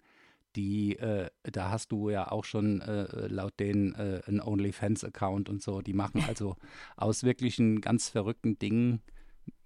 die, 0.55 0.97
äh, 0.97 1.29
da 1.43 1.69
hast 1.71 1.91
du 1.91 2.09
ja 2.09 2.31
auch 2.31 2.43
schon 2.45 2.81
äh, 2.81 3.27
laut 3.27 3.59
denen 3.59 3.93
äh, 3.95 4.21
einen 4.25 4.41
OnlyFans-Account 4.41 5.49
und 5.49 5.61
so. 5.61 5.81
Die 5.81 5.93
machen 5.93 6.23
also 6.27 6.55
aus 6.95 7.23
wirklichen 7.23 7.81
ganz 7.81 8.09
verrückten 8.09 8.57
Dingen, 8.57 9.01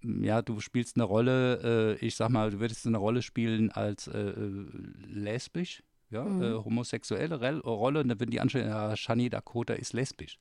ja, 0.02 0.42
du 0.42 0.60
spielst 0.60 0.96
eine 0.96 1.04
Rolle, 1.04 1.96
äh, 2.00 2.06
ich 2.06 2.16
sag 2.16 2.30
mal, 2.30 2.50
du 2.50 2.60
würdest 2.60 2.86
eine 2.86 2.98
Rolle 2.98 3.22
spielen 3.22 3.70
als 3.70 4.08
äh, 4.08 4.18
äh, 4.18 4.66
lesbisch, 5.06 5.82
ja, 6.10 6.24
Mhm. 6.24 6.64
homosexuelle 6.64 7.60
Rolle, 7.62 8.00
und 8.00 8.08
dann 8.08 8.20
würden 8.20 8.30
die 8.30 8.40
anschauen, 8.40 8.66
ja, 8.66 8.96
Shani 8.96 9.30
Dakota 9.30 9.74
ist 9.74 9.92
lesbisch. 9.92 10.38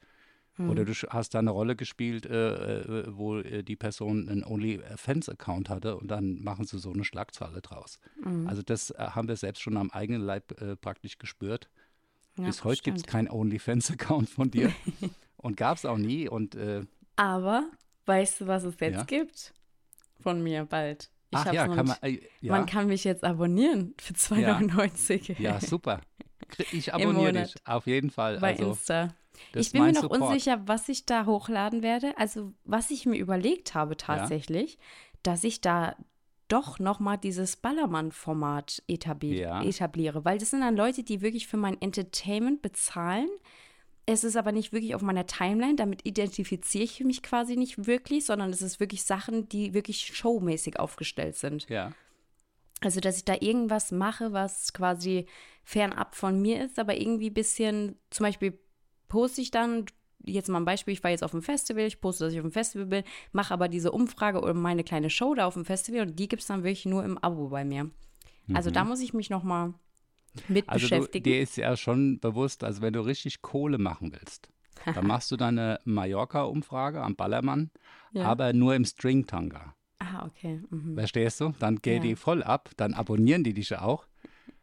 Hm. 0.59 0.69
Oder 0.69 0.83
du 0.83 0.91
sch- 0.91 1.07
hast 1.09 1.33
da 1.33 1.39
eine 1.39 1.51
Rolle 1.51 1.75
gespielt, 1.77 2.25
äh, 2.25 2.81
äh, 2.81 3.05
wo 3.07 3.37
äh, 3.37 3.63
die 3.63 3.77
Person 3.77 4.27
einen 4.27 4.43
OnlyFans-Account 4.43 5.69
hatte 5.69 5.95
und 5.97 6.09
dann 6.11 6.43
machen 6.43 6.65
sie 6.65 6.77
so 6.79 6.91
eine 6.91 7.05
Schlagzeile 7.05 7.61
draus. 7.61 7.97
Mhm. 8.23 8.45
Also 8.47 8.61
das 8.61 8.91
äh, 8.91 8.95
haben 8.99 9.27
wir 9.29 9.37
selbst 9.37 9.61
schon 9.61 9.77
am 9.77 9.89
eigenen 9.91 10.21
Leib 10.21 10.59
äh, 10.61 10.75
praktisch 10.75 11.17
gespürt. 11.17 11.69
Ja, 12.37 12.45
Bis 12.45 12.63
heute 12.65 12.81
gibt 12.83 12.97
es 12.97 13.03
keinen 13.03 13.29
OnlyFans-Account 13.29 14.29
von 14.29 14.51
dir 14.51 14.71
und 15.37 15.55
gab 15.55 15.77
es 15.77 15.85
auch 15.85 15.97
nie. 15.97 16.27
Und 16.27 16.55
äh, 16.55 16.83
Aber 17.15 17.69
weißt 18.05 18.41
du, 18.41 18.47
was 18.47 18.63
es 18.65 18.75
jetzt 18.81 18.95
Ja. 18.95 19.03
gibt? 19.03 19.53
Von 20.21 20.43
mir 20.43 20.65
bald. 20.65 21.09
Ich 21.31 21.37
ach 21.37 21.53
ja, 21.53 21.67
kann 21.67 21.85
man, 21.87 21.97
ja, 22.41 22.51
Man 22.51 22.65
kann 22.65 22.87
mich 22.87 23.05
jetzt 23.05 23.23
abonnieren 23.23 23.93
für 23.97 24.13
2,99 24.13 25.39
ja, 25.39 25.61
super. 25.61 26.01
Ich 26.71 26.93
abonniere 26.93 27.33
dich, 27.33 27.55
auf 27.65 27.87
jeden 27.87 28.09
Fall. 28.09 28.39
bei 28.39 28.51
Also, 28.51 28.69
Insta. 28.71 29.15
Ich 29.55 29.71
bin 29.71 29.83
mir 29.83 29.91
noch 29.93 30.01
Support. 30.01 30.21
unsicher, 30.21 30.61
was 30.67 30.89
ich 30.89 31.05
da 31.05 31.25
hochladen 31.25 31.81
werde. 31.81 32.17
Also, 32.17 32.53
was 32.65 32.91
ich 32.91 33.05
mir 33.05 33.17
überlegt 33.17 33.73
habe 33.73 33.95
tatsächlich, 33.97 34.77
dass 35.23 35.43
ich 35.43 35.61
da 35.61 35.95
doch 36.49 36.79
nochmal 36.79 37.17
dieses 37.17 37.55
Ballermann-Format 37.57 38.81
etablier 38.87 39.39
Ja. 39.39 39.63
etabliere. 39.63 40.25
Weil 40.25 40.39
das 40.39 40.49
sind 40.49 40.61
dann 40.61 40.75
Leute, 40.75 41.03
die 41.03 41.21
wirklich 41.21 41.47
für 41.47 41.57
mein 41.57 41.79
Entertainment 41.81 42.61
bezahlen. 42.61 43.29
Es 44.05 44.23
ist 44.23 44.35
aber 44.35 44.51
nicht 44.51 44.73
wirklich 44.73 44.95
auf 44.95 45.03
meiner 45.03 45.27
Timeline, 45.27 45.75
damit 45.75 46.05
identifiziere 46.05 46.83
ich 46.83 46.99
mich 47.01 47.21
quasi 47.21 47.55
nicht 47.55 47.85
wirklich, 47.85 48.25
sondern 48.25 48.49
es 48.49 48.63
ist 48.63 48.79
wirklich 48.79 49.03
Sachen, 49.03 49.47
die 49.49 49.75
wirklich 49.75 50.07
showmäßig 50.15 50.79
aufgestellt 50.79 51.35
sind. 51.35 51.69
Ja, 51.69 51.91
Also, 52.81 52.99
dass 52.99 53.17
ich 53.17 53.25
da 53.25 53.35
irgendwas 53.39 53.91
mache, 53.91 54.31
was 54.31 54.73
quasi 54.73 55.25
fernab 55.63 56.15
von 56.15 56.41
mir 56.41 56.63
ist, 56.65 56.79
aber 56.79 56.95
irgendwie 56.99 57.29
ein 57.29 57.33
bisschen, 57.33 57.95
zum 58.09 58.25
Beispiel 58.25 58.57
poste 59.07 59.41
ich 59.41 59.51
dann, 59.51 59.85
jetzt 60.23 60.49
mal 60.49 60.59
ein 60.59 60.65
Beispiel, 60.65 60.93
ich 60.93 61.03
war 61.03 61.11
jetzt 61.11 61.23
auf 61.23 61.31
dem 61.31 61.41
Festival, 61.41 61.85
ich 61.85 61.99
poste, 62.01 62.23
dass 62.25 62.33
ich 62.33 62.39
auf 62.39 62.45
dem 62.45 62.51
Festival 62.51 62.87
bin, 62.87 63.03
mache 63.31 63.53
aber 63.53 63.67
diese 63.67 63.91
Umfrage 63.91 64.41
oder 64.41 64.53
meine 64.53 64.83
kleine 64.83 65.09
Show 65.09 65.33
da 65.35 65.45
auf 65.45 65.53
dem 65.55 65.65
Festival 65.65 66.01
und 66.01 66.17
die 66.19 66.27
gibt 66.27 66.41
es 66.41 66.47
dann 66.47 66.63
wirklich 66.63 66.85
nur 66.85 67.03
im 67.03 67.17
Abo 67.17 67.49
bei 67.49 67.63
mir. 67.65 67.89
Also 68.53 68.71
da 68.71 68.83
muss 68.83 68.99
ich 69.01 69.13
mich 69.13 69.29
noch 69.29 69.43
mal 69.43 69.73
mit 70.47 70.67
Also 70.67 70.87
du, 70.87 70.95
beschäftigen. 70.95 71.23
dir 71.23 71.39
ist 71.41 71.55
ja 71.57 71.77
schon 71.77 72.19
bewusst, 72.19 72.63
also 72.63 72.81
wenn 72.81 72.93
du 72.93 73.01
richtig 73.01 73.41
Kohle 73.41 73.77
machen 73.77 74.11
willst, 74.11 74.49
dann 74.85 75.05
machst 75.07 75.29
du 75.31 75.37
deine 75.37 75.79
Mallorca-Umfrage 75.85 77.01
am 77.01 77.15
Ballermann, 77.15 77.69
Ja. 78.11 78.23
aber 78.25 78.53
nur 78.53 78.73
im 78.75 78.85
Stringtanga. 78.85 79.75
Ah, 80.11 80.25
okay. 80.25 80.61
Mhm. 80.69 80.95
Verstehst 80.95 81.41
du? 81.41 81.53
Dann 81.59 81.77
geht 81.77 82.03
Ja. 82.03 82.09
die 82.09 82.15
voll 82.15 82.43
ab, 82.43 82.69
dann 82.77 82.93
abonnieren 82.93 83.43
die 83.43 83.53
dich 83.53 83.75
auch. 83.77 84.05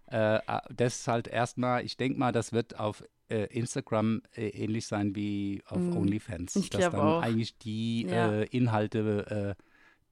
Äh, 0.07 0.38
das 0.75 1.00
ist 1.00 1.09
halt 1.09 1.26
erstmal, 1.29 1.85
ich 1.85 1.97
denke 1.97 2.19
mal, 2.19 2.33
das 2.33 2.53
wird 2.53 2.79
auf 2.79 3.03
äh, 3.29 3.47
Instagram 3.47 4.23
äh, 4.37 4.49
ähnlich 4.49 4.87
sein 4.87 5.17
wie 5.17 5.62
auf 5.67 5.79
OnlyFans. 5.79 6.55
Mhm. 6.55 6.62
Ich 6.62 6.71
dass 6.71 6.91
dann 6.91 7.00
auch. 7.00 7.23
eigentlich 7.23 7.59
die 7.59 8.03
Ja. 8.09 8.33
äh, 8.33 8.45
Inhalte, 8.45 9.57
äh, 9.59 9.62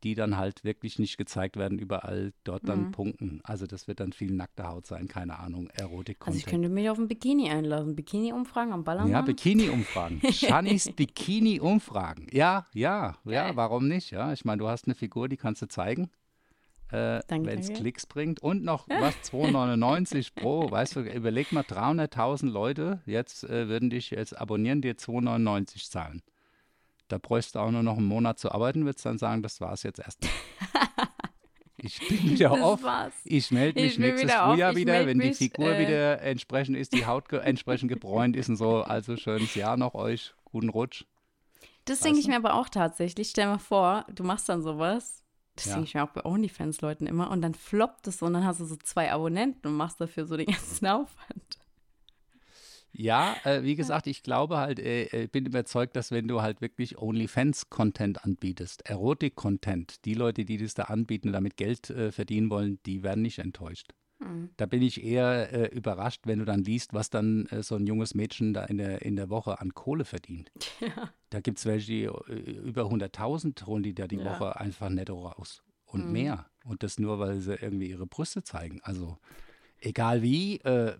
die 0.04 0.14
dann 0.14 0.36
halt 0.36 0.62
wirklich 0.62 0.98
nicht 0.98 1.16
gezeigt 1.16 1.56
werden, 1.56 1.78
überall 1.78 2.32
dort 2.44 2.62
Mhm. 2.64 2.66
dann 2.68 2.90
punkten. 2.92 3.40
Also 3.42 3.66
das 3.66 3.88
wird 3.88 3.98
dann 4.00 4.12
viel 4.12 4.30
nackte 4.32 4.68
Haut 4.68 4.86
sein, 4.86 5.08
keine 5.08 5.38
Ahnung, 5.38 5.68
erotik 5.70 6.18
Also 6.26 6.38
ich 6.38 6.46
könnte 6.46 6.68
mich 6.68 6.88
auf 6.90 6.98
ein 6.98 7.08
Bikini 7.08 7.50
einlassen. 7.50 7.96
Bikini-Umfragen 7.96 8.72
am 8.72 8.84
Ballermann. 8.84 9.10
ja, 9.10 9.22
Bikini-Umfragen. 9.22 10.20
Shannys 10.30 10.92
Bikini-Umfragen. 10.92 12.26
Ja, 12.32 12.66
ja, 12.74 13.16
ja, 13.24 13.46
Geil. 13.46 13.56
warum 13.56 13.88
nicht? 13.88 14.10
Ja, 14.10 14.32
ich 14.32 14.44
meine, 14.44 14.58
du 14.58 14.68
hast 14.68 14.86
eine 14.86 14.94
Figur, 14.94 15.28
die 15.28 15.36
kannst 15.36 15.62
du 15.62 15.66
zeigen, 15.68 16.10
äh, 16.92 17.20
wenn 17.28 17.58
es. 17.58 17.72
Klicks 17.72 18.06
bringt. 18.06 18.42
Und 18.42 18.62
noch 18.62 18.86
was, 18.88 19.14
2,99 19.32 20.34
pro. 20.34 20.70
Weißt 20.70 20.96
du, 20.96 21.00
überleg 21.00 21.50
mal, 21.52 21.62
300.000 21.64 22.50
Leute 22.50 23.00
jetzt 23.06 23.44
äh, 23.44 23.68
würden 23.68 23.90
dich 23.90 24.10
jetzt 24.10 24.38
abonnieren, 24.38 24.82
dir 24.82 24.96
2,99 24.96 25.90
zahlen. 25.90 26.22
Da 27.08 27.18
bräuchst 27.18 27.54
du 27.54 27.58
auch 27.58 27.70
nur 27.70 27.82
noch 27.82 27.98
einen 27.98 28.06
Monat 28.06 28.38
zu 28.38 28.50
arbeiten, 28.52 28.84
würdest 28.84 29.04
dann 29.04 29.18
sagen, 29.18 29.42
das 29.42 29.60
war's 29.60 29.82
jetzt 29.82 29.98
erstmal. 30.00 30.30
Ich 31.76 31.98
bin 32.08 32.22
wieder 32.30 32.48
Das 32.50 32.60
auf. 32.62 32.82
war's. 32.82 33.12
Ich 33.24 33.50
melde 33.50 33.82
mich 33.82 33.92
Ich 33.92 33.98
nächstes 33.98 34.22
wieder 34.24 34.46
auf. 34.46 34.52
Frühjahr 34.54 34.70
Ich 34.70 34.76
wieder, 34.78 35.06
wenn 35.06 35.18
die 35.18 35.28
mich, 35.28 35.36
Figur 35.36 35.66
äh, 35.74 35.78
wieder 35.86 36.22
entsprechend 36.22 36.78
ist, 36.78 36.94
die 36.94 37.04
Haut 37.04 37.28
ge 37.28 37.40
entsprechend 37.40 37.90
gebräunt 37.90 38.36
ist 38.36 38.48
und 38.48 38.56
so. 38.56 38.76
Also 38.82 39.18
schönes 39.18 39.54
Jahr 39.54 39.76
noch 39.76 39.92
euch. 39.94 40.32
Guten 40.46 40.70
Rutsch. 40.70 41.04
Das 41.84 41.98
Weißt 41.98 42.06
denke 42.06 42.20
ich 42.20 42.26
mir 42.28 42.36
aber 42.36 42.54
auch 42.54 42.70
tatsächlich. 42.70 43.28
Stell 43.28 43.46
mal 43.48 43.58
vor, 43.58 44.06
du 44.14 44.24
machst 44.24 44.48
dann 44.48 44.62
sowas. 44.62 45.22
Das 45.56 45.66
Ja. 45.66 45.74
denke 45.74 45.88
ich 45.88 45.94
mir 45.94 46.04
auch 46.04 46.10
bei 46.10 46.24
OnlyFans-Leuten 46.24 47.06
immer. 47.06 47.30
Und 47.30 47.42
dann 47.42 47.52
floppt 47.52 48.06
es 48.06 48.18
so 48.20 48.26
und 48.26 48.32
dann 48.32 48.46
hast 48.46 48.60
du 48.60 48.64
so 48.64 48.76
zwei 48.76 49.12
Abonnenten 49.12 49.68
und 49.68 49.76
machst 49.76 50.00
dafür 50.00 50.24
so 50.24 50.38
den 50.38 50.46
ganzen 50.46 50.86
Aufwand. 50.86 51.43
Ja, 52.96 53.36
äh, 53.44 53.62
wie 53.64 53.74
gesagt, 53.74 54.06
ich 54.06 54.22
glaube 54.22 54.58
halt, 54.58 54.78
äh, 54.78 55.24
äh, 55.24 55.26
bin 55.26 55.46
überzeugt, 55.46 55.96
dass 55.96 56.12
wenn 56.12 56.28
du 56.28 56.42
halt 56.42 56.60
wirklich 56.60 56.96
OnlyFans-Content 56.96 58.24
anbietest, 58.24 58.88
Erotik-Content, 58.88 60.04
die 60.04 60.14
Leute, 60.14 60.44
die 60.44 60.58
das 60.58 60.74
da 60.74 60.84
anbieten 60.84 61.28
und 61.28 61.32
damit 61.32 61.56
Geld 61.56 61.90
äh, 61.90 62.12
verdienen 62.12 62.50
wollen, 62.50 62.78
die 62.86 63.02
werden 63.02 63.22
nicht 63.22 63.40
enttäuscht. 63.40 63.92
Hm. 64.20 64.50
Da 64.56 64.66
bin 64.66 64.80
ich 64.80 65.02
eher 65.02 65.52
äh, 65.52 65.76
überrascht, 65.76 66.22
wenn 66.24 66.38
du 66.38 66.44
dann 66.44 66.62
liest, 66.62 66.94
was 66.94 67.10
dann 67.10 67.46
äh, 67.46 67.64
so 67.64 67.74
ein 67.74 67.86
junges 67.86 68.14
Mädchen 68.14 68.54
da 68.54 68.64
in 68.64 68.78
der, 68.78 69.02
in 69.02 69.16
der 69.16 69.28
Woche 69.28 69.60
an 69.60 69.74
Kohle 69.74 70.04
verdient. 70.04 70.52
Da 71.30 71.40
gibt 71.40 71.58
es 71.58 71.66
welche, 71.66 71.90
die 71.90 72.04
über 72.04 72.82
100.000 72.82 73.66
holen 73.66 73.82
die 73.82 73.92
da 73.92 74.06
die 74.06 74.18
Ja. 74.18 74.24
Woche 74.24 74.60
einfach 74.60 74.88
netto 74.88 75.26
raus 75.26 75.64
und 75.84 76.06
Mhm. 76.06 76.12
mehr. 76.12 76.46
Und 76.64 76.84
das 76.84 77.00
nur, 77.00 77.18
weil 77.18 77.40
sie 77.40 77.54
irgendwie 77.56 77.90
ihre 77.90 78.06
Brüste 78.06 78.44
zeigen. 78.44 78.80
Also 78.84 79.18
egal 79.80 80.22
wie, 80.22 80.58
äh, 80.60 80.94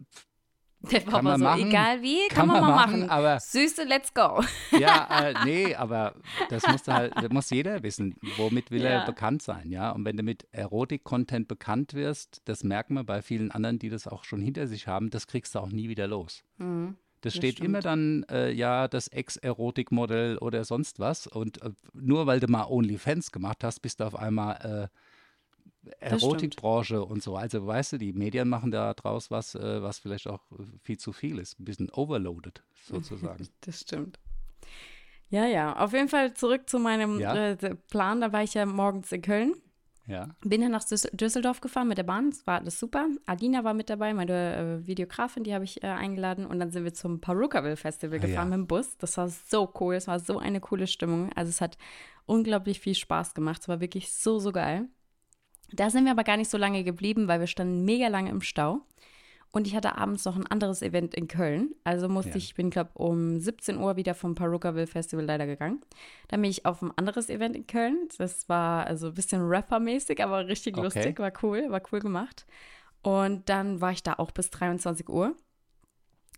Der 0.91 1.01
Kann 1.01 1.11
Papa 1.11 1.23
man 1.23 1.39
so, 1.39 1.45
machen, 1.45 1.69
egal 1.69 2.03
wie, 2.03 2.29
kann, 2.29 2.37
kann 2.37 2.47
man 2.49 2.61
man 2.61 2.71
mal 2.71 2.77
machen, 2.77 3.01
machen. 3.01 3.11
aber- 3.11 3.41
Süße, 3.41 3.85
let's 3.85 4.13
go. 4.15 4.43
Ja, 4.79 5.29
äh, 5.31 5.35
nee, 5.45 5.75
aber 5.75 6.15
das 6.51 6.67
muss 6.67 6.87
halt, 6.89 7.13
das 7.17 7.31
muss 7.31 7.51
jeder 7.51 7.83
wissen. 7.83 8.17
Womit 8.37 8.71
will 8.71 8.83
Ja. 8.83 8.91
er 8.91 9.07
bekannt 9.07 9.43
sein, 9.43 9.71
ja? 9.71 9.91
Und 9.91 10.05
wenn 10.05 10.17
du 10.17 10.23
mit 10.23 10.47
Erotik-Content 10.53 11.49
bekannt 11.49 11.95
wirst, 11.95 12.43
das 12.45 12.65
merken 12.65 12.95
wir 12.95 13.05
bei 13.05 13.23
vielen 13.23 13.51
anderen, 13.51 13.79
die 13.79 13.89
das 13.89 14.07
auch 14.07 14.25
schon 14.25 14.41
hinter 14.41 14.67
sich 14.67 14.87
haben, 14.87 15.11
das 15.11 15.27
kriegst 15.27 15.55
du 15.55 15.59
auch 15.61 15.69
nie 15.71 15.89
wieder 15.89 16.07
los. 16.07 16.43
Mhm. 16.59 16.97
Das 17.21 17.33
Das 17.33 17.39
steht 17.39 17.61
immer 17.61 17.81
dann, 17.81 18.25
äh, 18.31 18.51
ja, 18.53 18.87
das 18.87 19.09
Ex-Erotik-Modell 19.09 20.37
oder 20.39 20.65
sonst 20.65 20.99
was. 21.01 21.27
Und 21.27 21.63
äh, 21.63 21.71
nur 21.95 22.27
weil 22.27 22.39
du 22.41 22.49
mal 22.49 22.67
OnlyFans 22.69 23.33
gemacht 23.33 23.65
hast, 23.65 23.81
bist 23.81 24.01
du 24.01 24.05
auf 24.05 24.15
einmal 24.17 24.57
äh, 24.57 24.59
stimmt. 24.59 24.91
Erotikbranche 26.01 27.05
und 27.05 27.23
so. 27.23 27.37
Also 27.37 27.67
weißt 27.67 27.93
du, 27.95 27.99
die 27.99 28.13
Medien 28.13 28.49
machen 28.49 28.71
da 28.71 28.95
draus 28.95 29.31
was, 29.31 29.55
äh, 29.55 29.83
was 29.83 29.99
vielleicht 29.99 30.27
auch 30.29 30.41
äh, 30.53 30.65
viel 30.83 30.99
zu 30.99 31.13
viel 31.13 31.39
ist. 31.39 31.59
Ein 31.61 31.65
bisschen 31.65 31.91
overloaded 31.91 32.63
sozusagen. 32.87 33.49
Das 33.63 33.81
stimmt. 33.81 34.19
Ja, 35.31 35.47
ja. 35.47 35.77
Auf 35.77 35.93
jeden 35.93 36.09
Fall 36.09 36.35
zurück 36.35 36.69
zu 36.69 36.79
meinem 36.79 37.19
Ja. 37.21 37.35
äh, 37.35 37.57
Plan. 37.91 38.21
Da 38.21 38.33
war 38.33 38.43
ich 38.43 38.55
ja 38.55 38.67
morgens 38.67 39.11
in 39.11 39.23
Köln. 39.23 39.55
ja. 40.07 40.29
Bin 40.43 40.61
dann 40.61 40.71
nach 40.71 40.85
Düssel- 40.85 41.11
Düsseldorf 41.13 41.61
gefahren 41.61 41.89
mit 41.89 41.99
der 41.99 42.03
Bahn. 42.05 42.31
Das 42.31 42.47
war 42.47 42.61
alles 42.61 42.79
super. 42.79 43.07
Adina 43.27 43.65
war 43.65 43.75
mit 43.75 43.89
dabei, 43.91 44.13
meine 44.15 44.81
äh, 44.83 44.87
Videografin, 44.87 45.43
die 45.45 45.55
habe 45.55 45.65
ich 45.65 45.83
äh, 45.83 45.87
eingeladen. 45.89 46.47
Und 46.47 46.61
dann 46.61 46.71
sind 46.71 46.85
wir 46.85 46.95
zum 46.95 47.21
Perukaville 47.21 47.77
Festival 47.77 48.19
Ah, 48.19 48.23
gefahren 48.23 48.51
ja. 48.51 48.57
mit 48.59 48.67
dem 48.67 48.69
Bus. 48.69 48.97
Das 48.99 49.17
war 49.17 49.29
so 49.29 49.73
cool. 49.81 49.95
Es 49.95 50.07
war 50.07 50.21
so 50.21 50.39
eine 50.39 50.61
coole 50.61 50.87
Stimmung. 50.87 51.33
Also 51.35 51.49
es 51.49 51.61
hat 51.61 51.79
unglaublich 52.27 52.79
viel 52.81 52.95
Spaß 52.95 53.35
gemacht. 53.35 53.63
Es 53.63 53.69
war 53.69 53.81
wirklich 53.81 54.13
so, 54.13 54.39
so 54.39 54.53
geil. 54.53 54.89
Da 55.73 55.91
sind 55.91 56.05
wir 56.05 56.13
aber 56.13 56.25
gar 56.25 56.37
nicht 56.37 56.51
so 56.51 56.59
lange 56.59 56.85
geblieben, 56.85 57.29
weil 57.29 57.41
wir 57.41 57.47
standen 57.47 57.85
mega 57.85 58.09
lange 58.09 58.31
im 58.31 58.41
Stau. 58.41 58.83
Und 59.51 59.69
ich 59.69 59.77
hatte 59.77 59.97
abends 59.97 60.25
noch 60.25 60.35
ein 60.35 60.49
anderes 60.49 60.83
Event 60.83 61.15
in 61.15 61.29
Köln. 61.29 61.75
Also 61.85 62.09
musste 62.09 62.31
Ja. 62.31 62.37
ich, 62.37 62.45
ich 62.47 62.55
bin 62.55 62.71
glaube 62.71 62.91
um 62.95 63.39
17 63.39 63.79
Uhr 63.79 63.97
wieder 63.97 64.15
vom 64.15 64.35
Perukaville 64.35 64.89
Festival 64.89 65.25
leider 65.25 65.47
gegangen. 65.47 65.81
Dann 66.27 66.43
bin 66.43 66.51
ich 66.51 66.67
auf 66.67 66.83
ein 66.83 66.91
anderes 66.97 67.29
Event 67.31 67.55
in 67.55 67.67
Köln. 67.69 68.09
Das 68.19 68.49
war 68.49 68.85
also 68.87 69.09
ein 69.09 69.15
bisschen 69.15 69.43
rappermäßig, 69.45 70.23
aber 70.25 70.49
richtig 70.49 70.77
Okay. 70.77 70.85
lustig, 70.85 71.19
war 71.21 71.33
cool, 71.45 71.71
war 71.71 71.81
cool 71.93 72.01
gemacht. 72.01 72.47
Und 73.03 73.49
dann 73.49 73.81
war 73.81 73.93
ich 73.93 74.03
da 74.03 74.15
auch 74.15 74.33
bis 74.33 74.51
23 74.51 75.09
Uhr. 75.09 75.37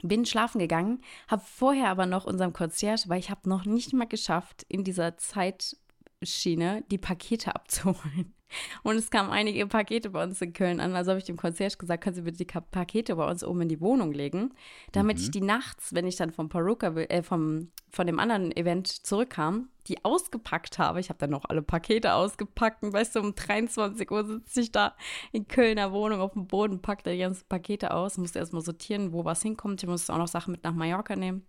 Bin 0.03 0.27
schlafen 0.27 0.59
gegangen, 0.59 1.01
habe 1.27 1.43
vorher 1.43 1.89
aber 1.89 2.05
noch 2.05 2.27
unserem 2.27 2.53
Concierge, 2.53 3.05
weil 3.09 3.19
ich 3.19 3.31
habe 3.31 3.49
noch 3.49 3.65
nicht 3.65 3.95
mal 3.95 4.05
geschafft, 4.07 4.67
in 4.69 4.85
dieser 4.85 5.17
Zeitschiene 5.17 6.85
die 6.91 6.99
Pakete 6.99 7.55
abzuholen. 7.55 8.35
Und 8.83 8.97
es 8.97 9.11
kamen 9.11 9.31
einige 9.31 9.67
Pakete 9.67 10.11
bei 10.11 10.23
uns 10.23 10.41
in 10.41 10.53
Köln 10.53 10.81
an. 10.81 10.95
Also 10.95 11.11
habe 11.11 11.19
ich 11.19 11.25
dem 11.25 11.37
Concierge 11.37 11.77
gesagt, 11.77 12.03
können 12.05 12.15
Sie 12.15 12.23
bitte 12.23 12.39
die 12.39 12.45
Pakete 12.45 13.17
bei 13.17 13.29
uns 13.29 13.45
oben 13.45 13.63
in 13.63 13.69
die 13.69 13.81
Wohnung 13.81 14.13
legen, 14.13 14.55
damit 14.93 15.19
ich 15.19 15.31
die 15.31 15.41
nachts, 15.41 15.95
wenn 15.95 16.07
ich 16.07 16.17
dann 16.17 16.31
vom 16.31 16.49
Peruka, 16.49 16.89
äh, 16.95 17.23
vom, 17.23 17.71
von 17.91 18.07
dem 18.07 18.19
anderen 18.19 18.57
Event 18.57 18.89
zurückkam, 18.89 19.69
die 19.89 20.05
ausgepackt 20.05 20.79
habe. 20.79 21.01
Ich 21.01 21.09
habe 21.09 21.19
dann 21.19 21.31
noch 21.31 21.45
alle 21.45 21.63
Pakete 21.63 22.15
ausgepackt 22.15 22.83
und 22.83 22.93
weißt 22.93 23.17
du, 23.17 23.21
um 23.21 23.35
23 23.35 24.11
Uhr 24.11 24.25
sitze 24.25 24.61
ich 24.61 24.73
da 24.73 24.97
in 25.33 25.49
Kölner 25.49 25.93
Wohnung 25.93 26.21
auf 26.21 26.33
dem 26.33 26.47
Boden, 26.47 26.83
packe 26.83 27.03
da 27.05 27.11
die 27.11 27.19
ganzen 27.19 27.47
Pakete 27.49 27.93
aus, 27.93 28.19
musste 28.19 28.39
erstmal 28.39 28.63
sortieren, 28.63 29.13
wo 29.13 29.25
was 29.25 29.43
hinkommt. 29.43 29.83
Ich 29.83 29.89
musste 29.89 30.13
auch 30.13 30.19
noch 30.19 30.29
Sachen 30.29 30.53
mit 30.53 30.65
nach 30.65 30.75
Mallorca 30.75 31.17
nehmen. 31.17 31.47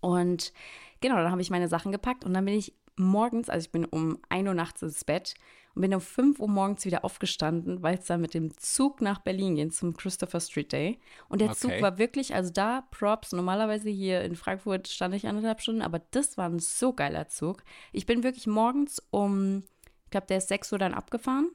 Und 0.00 0.52
genau, 1.00 1.16
dann 1.16 1.30
habe 1.30 1.40
ich 1.40 1.50
meine 1.50 1.68
Sachen 1.68 1.92
gepackt 1.92 2.24
und 2.24 2.34
dann 2.34 2.44
bin 2.44 2.54
ich 2.54 2.74
morgens, 2.96 3.48
also 3.48 3.64
ich 3.64 3.72
bin 3.72 3.84
um 3.84 4.18
1 4.28 4.48
Uhr 4.48 4.54
nachts 4.54 4.82
ins 4.82 5.04
Bett 5.04 5.34
und 5.74 5.82
bin 5.82 5.94
um 5.94 6.00
5 6.00 6.38
Uhr 6.40 6.48
morgens 6.48 6.84
wieder 6.84 7.04
aufgestanden, 7.04 7.82
weil 7.82 7.98
es 7.98 8.06
dann 8.06 8.20
mit 8.20 8.34
dem 8.34 8.56
Zug 8.58 9.00
nach 9.00 9.20
Berlin 9.20 9.56
ging 9.56 9.70
zum 9.70 9.96
Christopher 9.96 10.40
Street 10.40 10.72
Day. 10.72 10.98
Und 11.28 11.40
der 11.40 11.52
Zug 11.52 11.72
Okay. 11.72 11.82
war 11.82 11.98
wirklich, 11.98 12.34
also 12.34 12.50
da 12.52 12.82
Props, 12.90 13.32
normalerweise 13.32 13.88
hier 13.88 14.22
in 14.22 14.36
Frankfurt 14.36 14.88
stand 14.88 15.14
ich 15.14 15.26
anderthalb 15.26 15.60
Stunden, 15.60 15.82
aber 15.82 16.00
das 16.10 16.36
war 16.36 16.48
ein 16.48 16.58
so 16.58 16.92
geiler 16.92 17.28
Zug. 17.28 17.62
Ich 17.92 18.06
bin 18.06 18.22
wirklich 18.22 18.46
morgens 18.46 19.02
um, 19.10 19.62
ich 20.04 20.10
glaube, 20.10 20.26
der 20.26 20.38
ist 20.38 20.48
6 20.48 20.72
Uhr 20.72 20.78
dann 20.78 20.94
abgefahren, 20.94 21.50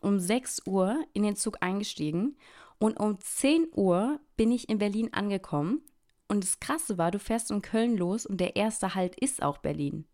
um 0.00 0.18
6 0.18 0.66
Uhr 0.66 1.02
in 1.12 1.22
den 1.22 1.36
Zug 1.36 1.58
eingestiegen 1.62 2.36
und 2.78 2.98
um 2.98 3.18
10 3.20 3.68
Uhr 3.72 4.20
bin 4.36 4.50
ich 4.52 4.68
in 4.68 4.78
Berlin 4.78 5.12
angekommen. 5.12 5.82
Und 6.28 6.44
das 6.44 6.60
Krasse 6.60 6.96
war, 6.96 7.10
du 7.10 7.18
fährst 7.18 7.50
in 7.50 7.60
Köln 7.60 7.96
los 7.96 8.24
und 8.24 8.38
der 8.40 8.54
erste 8.56 8.94
Halt 8.94 9.18
ist 9.18 9.42
auch 9.42 9.58
Berlin. 9.58 10.06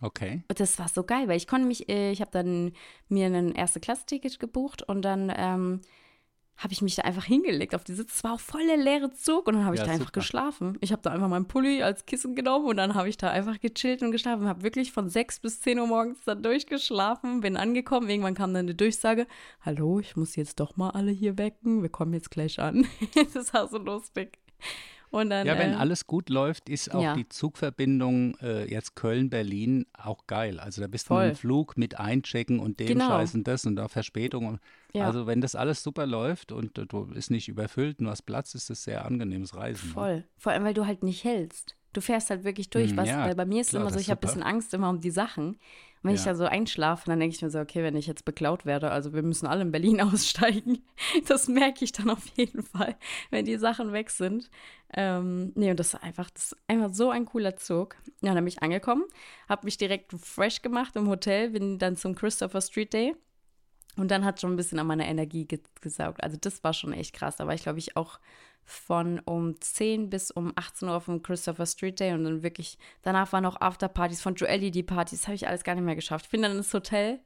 Okay. 0.00 0.42
Und 0.48 0.60
das 0.60 0.78
war 0.78 0.88
so 0.88 1.02
geil, 1.04 1.28
weil 1.28 1.36
ich 1.36 1.46
konnte 1.46 1.66
mich, 1.66 1.88
äh, 1.88 2.10
ich 2.12 2.20
habe 2.20 2.30
dann 2.30 2.72
mir 3.08 3.26
ein 3.26 3.52
erste 3.54 3.80
Klasse-Ticket 3.80 4.38
gebucht 4.40 4.82
und 4.82 5.02
dann 5.02 5.32
ähm, 5.36 5.80
habe 6.56 6.72
ich 6.74 6.82
mich 6.82 6.94
da 6.94 7.02
einfach 7.02 7.24
hingelegt 7.24 7.74
auf 7.74 7.84
die 7.84 7.94
Sitze. 7.94 8.12
Es 8.14 8.24
war 8.24 8.34
auch 8.34 8.40
voll 8.40 8.66
der 8.66 8.76
leere 8.76 9.10
Zug 9.12 9.46
und 9.46 9.54
dann 9.54 9.64
habe 9.64 9.74
ich 9.74 9.80
Ja, 9.80 9.86
da 9.86 9.92
einfach 9.92 10.06
super. 10.08 10.20
geschlafen. 10.20 10.78
Ich 10.82 10.92
habe 10.92 11.00
da 11.00 11.10
einfach 11.10 11.28
meinen 11.28 11.48
Pulli 11.48 11.82
als 11.82 12.04
Kissen 12.04 12.34
genommen 12.34 12.66
und 12.66 12.76
dann 12.76 12.94
habe 12.94 13.08
ich 13.08 13.16
da 13.16 13.30
einfach 13.30 13.58
gechillt 13.60 14.02
und 14.02 14.10
geschlafen. 14.10 14.46
Habe 14.46 14.62
wirklich 14.62 14.92
von 14.92 15.08
6 15.08 15.40
bis 15.40 15.60
10 15.62 15.78
Uhr 15.78 15.86
morgens 15.86 16.18
dann 16.24 16.42
durchgeschlafen, 16.42 17.40
bin 17.40 17.56
angekommen. 17.56 18.10
Irgendwann 18.10 18.34
kam 18.34 18.52
dann 18.52 18.66
eine 18.66 18.74
Durchsage, 18.74 19.26
hallo, 19.62 20.00
ich 20.00 20.16
muss 20.16 20.36
jetzt 20.36 20.60
doch 20.60 20.76
mal 20.76 20.90
alle 20.90 21.10
hier 21.12 21.38
wecken, 21.38 21.80
wir 21.82 21.88
kommen 21.88 22.12
jetzt 22.12 22.30
gleich 22.30 22.58
an. 22.58 22.86
das 23.34 23.54
war 23.54 23.66
so 23.68 23.78
lustig. 23.78 24.38
Und 25.10 25.30
dann, 25.30 25.46
Ja, 25.46 25.58
wenn 25.58 25.72
äh, 25.72 25.76
alles 25.76 26.06
gut 26.06 26.28
läuft, 26.28 26.68
ist 26.68 26.94
auch 26.94 27.02
ja. 27.02 27.14
die 27.14 27.28
Zugverbindung 27.28 28.36
äh, 28.40 28.70
jetzt 28.70 28.94
Köln-Berlin 28.96 29.86
auch 29.92 30.26
geil. 30.26 30.60
Also 30.60 30.80
da 30.80 30.86
bist 30.86 31.06
du 31.06 31.14
Voll. 31.14 31.26
mit 31.28 31.34
dem 31.34 31.38
Flug 31.38 31.76
mit 31.76 31.98
einchecken 31.98 32.60
und 32.60 32.78
dem 32.80 32.86
Genau. 32.88 33.08
Scheiß 33.08 33.34
und 33.34 33.46
das 33.48 33.64
und 33.66 33.76
da 33.76 33.88
Verspätung. 33.88 34.46
Und, 34.46 34.60
Ja. 34.94 35.06
Also 35.06 35.26
wenn 35.26 35.40
das 35.40 35.54
alles 35.54 35.82
super 35.82 36.06
läuft 36.06 36.52
und 36.52 36.76
du 36.78 37.06
bist 37.06 37.30
nicht 37.30 37.48
überfüllt, 37.48 38.00
du 38.00 38.08
hast 38.08 38.22
Platz, 38.22 38.54
ist 38.54 38.70
das 38.70 38.82
sehr 38.84 39.04
angenehmes 39.04 39.54
Reisen. 39.54 39.88
ne? 39.88 39.92
Voll. 39.94 40.24
Vor 40.38 40.52
allem, 40.52 40.64
weil 40.64 40.74
du 40.74 40.86
halt 40.86 41.02
nicht 41.02 41.24
hältst. 41.24 41.76
Du 41.92 42.00
fährst 42.00 42.30
halt 42.30 42.44
wirklich 42.44 42.70
durch, 42.70 42.90
Hm, 42.90 42.96
was, 42.98 43.08
ja, 43.08 43.24
weil 43.26 43.34
bei 43.34 43.44
mir 43.44 43.62
ist 43.62 43.70
klar, 43.70 43.82
immer 43.82 43.90
so, 43.92 43.98
ich 43.98 44.10
habe 44.10 44.20
ein 44.20 44.26
bisschen 44.26 44.44
Angst 44.44 44.72
immer 44.74 44.90
um 44.90 45.00
die 45.00 45.10
Sachen. 45.10 45.48
Und 45.48 45.58
wenn 46.08 46.14
ich 46.14 46.24
Ja. 46.24 46.30
da 46.32 46.34
so 46.36 46.44
einschlafe, 46.44 47.06
dann 47.06 47.18
denke 47.18 47.34
ich 47.34 47.42
mir 47.42 47.50
so, 47.50 47.58
okay, 47.58 47.82
wenn 47.82 47.96
ich 47.96 48.06
jetzt 48.06 48.24
beklaut 48.24 48.64
werde, 48.64 48.92
also 48.92 49.12
wir 49.12 49.22
müssen 49.24 49.46
alle 49.48 49.62
in 49.62 49.72
Berlin 49.72 50.00
aussteigen. 50.00 50.78
Das 51.26 51.48
merke 51.48 51.84
ich 51.84 51.90
dann 51.90 52.08
auf 52.08 52.24
jeden 52.36 52.62
Fall, 52.62 52.96
wenn 53.30 53.44
die 53.44 53.56
Sachen 53.58 53.92
weg 53.92 54.10
sind. 54.10 54.50
Ähm, 54.94 55.52
nee, 55.54 55.70
und 55.70 55.78
das 55.78 55.94
ist 55.94 56.02
einfach, 56.02 56.30
das 56.30 56.56
einfach 56.66 56.92
so 56.92 57.10
ein 57.10 57.24
cooler 57.24 57.56
Zug. 57.56 57.96
Ja, 58.22 58.34
dann 58.34 58.44
bin 58.44 58.48
ich 58.48 58.62
angekommen, 58.62 59.04
habe 59.48 59.64
mich 59.64 59.78
direkt 59.78 60.12
fresh 60.12 60.62
gemacht 60.62 60.96
im 60.96 61.08
Hotel, 61.08 61.50
bin 61.50 61.78
dann 61.78 61.96
zum 61.96 62.14
Christopher 62.14 62.60
Street 62.60 62.92
Day. 62.92 63.14
Und 63.96 64.10
dann 64.10 64.24
hat 64.24 64.40
schon 64.40 64.52
ein 64.52 64.56
bisschen 64.56 64.78
an 64.78 64.86
meiner 64.86 65.06
Energie 65.06 65.46
ge 65.46 65.60
gesaugt. 65.80 66.22
Also 66.22 66.36
das 66.40 66.62
war 66.62 66.72
schon 66.72 66.92
echt 66.92 67.12
krass. 67.12 67.36
Da 67.36 67.46
war 67.46 67.54
ich, 67.54 67.62
glaube 67.62 67.78
ich, 67.78 67.96
auch 67.96 68.20
von 68.64 69.18
um 69.20 69.60
10 69.60 70.10
bis 70.10 70.30
um 70.30 70.52
18 70.54 70.88
Uhr 70.88 70.94
auf 70.94 71.06
dem 71.06 71.22
Christopher 71.22 71.66
Street 71.66 71.98
Day 71.98 72.12
und 72.12 72.24
dann 72.24 72.42
wirklich, 72.42 72.78
danach 73.02 73.32
waren 73.32 73.44
auch 73.46 73.60
Afterpartys 73.60 74.20
von 74.22 74.36
Joelly, 74.36 74.70
die 74.70 74.82
Partys, 74.84 75.26
habe 75.26 75.34
ich 75.34 75.48
alles 75.48 75.64
gar 75.64 75.74
nicht 75.74 75.84
mehr 75.84 75.96
geschafft. 75.96 76.26
Ich 76.26 76.30
bin 76.30 76.42
dann 76.42 76.56
ins 76.56 76.72
Hotel, 76.72 77.18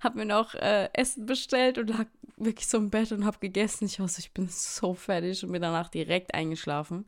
habe 0.00 0.18
mir 0.18 0.26
noch 0.26 0.54
äh, 0.54 0.88
Essen 0.92 1.26
bestellt 1.26 1.78
und 1.78 1.88
lag 1.90 2.06
wirklich 2.36 2.66
so 2.68 2.78
im 2.78 2.90
Bett 2.90 3.10
und 3.12 3.24
habe 3.24 3.38
gegessen. 3.40 3.86
Ich 3.86 3.98
war 4.00 4.08
so, 4.08 4.20
ich 4.20 4.32
bin 4.32 4.48
so 4.48 4.94
fertig 4.94 5.44
und 5.44 5.52
bin 5.52 5.62
danach 5.62 5.88
direkt 5.88 6.34
eingeschlafen. 6.34 7.06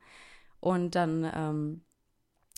Und 0.60 0.94
dann, 0.94 1.30
ähm, 1.34 1.84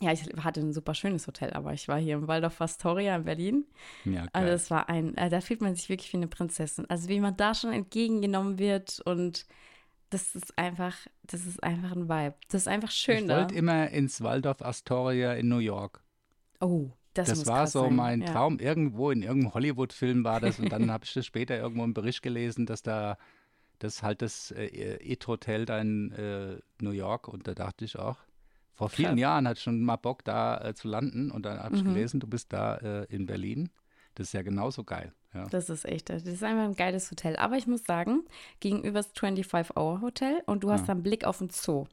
ja, 0.01 0.13
ich 0.13 0.23
hatte 0.43 0.61
ein 0.61 0.73
super 0.73 0.95
schönes 0.95 1.27
Hotel, 1.27 1.53
aber 1.53 1.73
ich 1.73 1.89
war 1.89 1.99
hier 1.99 2.15
im 2.15 2.29
Waldorf 2.29 2.61
Astoria 2.61 3.17
in 3.17 3.25
Berlin. 3.25 3.65
Ja, 4.05 4.27
Also 4.33 4.47
geil. 4.47 4.55
es 4.55 4.71
war 4.71 4.89
ein, 4.89 5.17
äh, 5.17 5.29
da 5.31 5.41
fühlt 5.41 5.61
man 5.61 5.75
sich 5.75 5.89
wirklich 5.89 6.13
wie 6.13 6.19
eine 6.19 6.29
Prinzessin. 6.29 6.87
Also 6.89 7.09
wie 7.09 7.21
man 7.21 7.37
da 7.37 7.55
schon 7.55 7.73
entgegengenommen 7.73 8.59
wird 8.59 9.01
und 9.01 9.47
das 10.11 10.35
ist 10.35 10.57
einfach, 10.59 10.97
das 11.25 11.47
ist 11.47 11.63
einfach 11.63 11.93
ein 11.93 12.09
Vibe. 12.09 12.35
Das 12.49 12.63
ist 12.63 12.69
einfach 12.69 12.91
schön 12.91 13.25
ich 13.25 13.31
wollte 13.31 13.55
immer 13.55 13.91
ins 13.91 14.21
Waldorf 14.23 14.63
Astoria 14.63 15.35
in 15.35 15.49
New 15.49 15.59
York. 15.59 16.03
Oh, 16.61 16.91
das, 17.15 17.29
Das, 17.29 17.47
war 17.47 17.67
so 17.67 17.85
sein. 17.85 17.97
mein 17.97 18.21
ja. 18.23 18.33
Traum. 18.33 18.59
Irgendwo 18.59 19.11
in 19.11 19.23
irgendeinem 19.23 19.55
Hollywood-Film 19.55 20.23
war 20.25 20.41
das. 20.41 20.59
Und 20.59 20.71
dann 20.71 20.91
habe 20.93 21.05
ich 21.05 21.13
das 21.15 21.27
später 21.27 21.57
irgendwo 21.57 21.83
im 21.85 21.95
Bericht 21.95 22.23
gelesen, 22.23 22.67
dass 22.67 22.83
da 22.83 23.17
das 23.79 24.03
halt 24.03 24.23
das 24.23 24.51
äh, 24.53 24.99
It-Hotel 25.13 25.65
da 25.67 25.79
in 25.81 26.13
äh, 26.13 26.59
New 26.81 26.91
York. 26.93 27.29
Und 27.29 27.47
da 27.49 27.55
dachte 27.55 27.85
ich 27.85 27.99
auch, 27.99 28.17
vor 28.75 28.89
vielen 28.91 29.11
Krass. 29.13 29.21
Jahren 29.21 29.49
hatte 29.49 29.59
ich 29.59 29.63
schon 29.65 29.83
mal 29.83 29.97
Bock, 29.97 30.25
da 30.25 30.63
äh, 30.63 30.75
zu 30.75 30.89
landen. 30.89 31.31
Und 31.31 31.45
dann 31.47 31.59
habe 31.59 31.75
ich 31.77 31.83
Mhm. 31.83 31.89
gelesen, 31.95 32.21
du 32.21 32.27
bist 32.27 32.53
da 32.53 32.77
äh, 32.77 33.05
in 33.15 33.27
Berlin. 33.27 33.71
Das 34.15 34.29
ist 34.29 34.33
ja 34.33 34.43
genauso 34.43 34.85
geil. 34.85 35.13
Ja. 35.37 35.45
Das 35.49 35.69
ist 35.71 35.85
echt, 35.85 36.09
das 36.11 36.25
ist 36.25 36.43
einfach 36.43 36.65
ein 36.65 36.75
geiles 36.77 37.11
Hotel. 37.11 37.37
Aber 37.37 37.57
ich 37.57 37.67
muss 37.67 37.85
sagen, 37.85 38.25
gegenüber 38.61 38.99
das 39.01 39.13
25-Hour-Hotel 39.15 40.43
und 40.47 40.65
du 40.65 40.71
hast 40.71 40.83
Ja. 40.83 40.87
dann 40.89 41.03
Blick 41.03 41.25
auf 41.25 41.39
den 41.39 41.51
Zoo. 41.51 41.87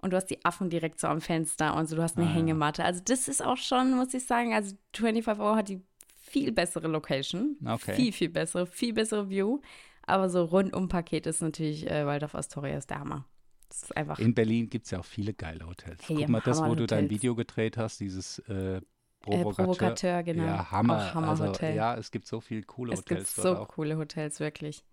Und 0.00 0.12
du 0.12 0.16
hast 0.16 0.26
die 0.26 0.44
Affen 0.44 0.68
direkt 0.70 1.00
so 1.00 1.06
am 1.06 1.20
Fenster 1.20 1.74
und 1.76 1.88
so, 1.88 1.96
du 1.96 2.02
hast 2.02 2.18
eine 2.18 2.26
Ah. 2.26 2.32
Hängematte. 2.32 2.84
Also 2.84 3.00
das 3.04 3.26
ist 3.28 3.42
auch 3.44 3.56
schon, 3.56 3.92
muss 3.96 4.12
ich 4.14 4.24
sagen, 4.26 4.52
also 4.52 4.76
25 4.94 5.40
Hour 5.42 5.56
hat 5.56 5.68
die 5.68 5.80
viel 6.16 6.52
bessere 6.52 6.88
Location. 6.88 7.56
Okay. 7.66 7.94
Viel, 7.94 8.12
viel 8.12 8.28
bessere, 8.28 8.66
viel 8.66 8.92
bessere 8.92 9.28
View. 9.30 9.60
Aber 10.06 10.28
so 10.28 10.44
rundum-Paket 10.44 11.26
ist 11.26 11.40
natürlich 11.40 11.90
äh, 11.90 12.04
Waldorf 12.04 12.34
Astoria 12.34 12.76
ist 12.76 12.90
der 12.90 13.00
Hammer. 13.00 13.24
Das 13.70 13.84
ist 13.84 13.96
einfach, 13.96 14.18
In 14.18 14.34
Berlin 14.34 14.68
gibt 14.68 14.84
es 14.84 14.90
ja 14.90 14.98
auch 15.00 15.04
viele 15.04 15.32
geile 15.32 15.66
Hotels. 15.66 16.06
Hey, 16.06 16.16
Guck 16.16 16.28
mal, 16.28 16.42
das, 16.44 16.62
wo 16.62 16.74
du 16.74 16.86
dein. 16.86 17.08
Video 17.08 17.34
gedreht 17.34 17.78
hast, 17.78 18.00
dieses 18.00 18.38
äh, 18.40 18.80
äh, 19.26 19.42
Provokateur. 19.42 19.66
Provokateur, 19.66 20.22
genau. 20.22 20.44
Ja, 20.44 20.70
Hammer. 20.70 20.96
Auch 21.10 21.14
Hammer 21.14 21.28
also, 21.30 21.46
Hotel. 21.46 21.74
ja, 21.76 21.96
es 21.96 22.10
gibt 22.10 22.26
so 22.26 22.40
viele 22.40 22.62
coole 22.62 22.92
es 22.92 23.04
gibt 23.04 23.20
Hotels 23.20 23.34
so 23.34 23.42
dort 23.42 23.58
auch. 23.58 23.68
coole 23.68 23.96
Hotels, 23.96 24.40
wirklich. 24.40 24.84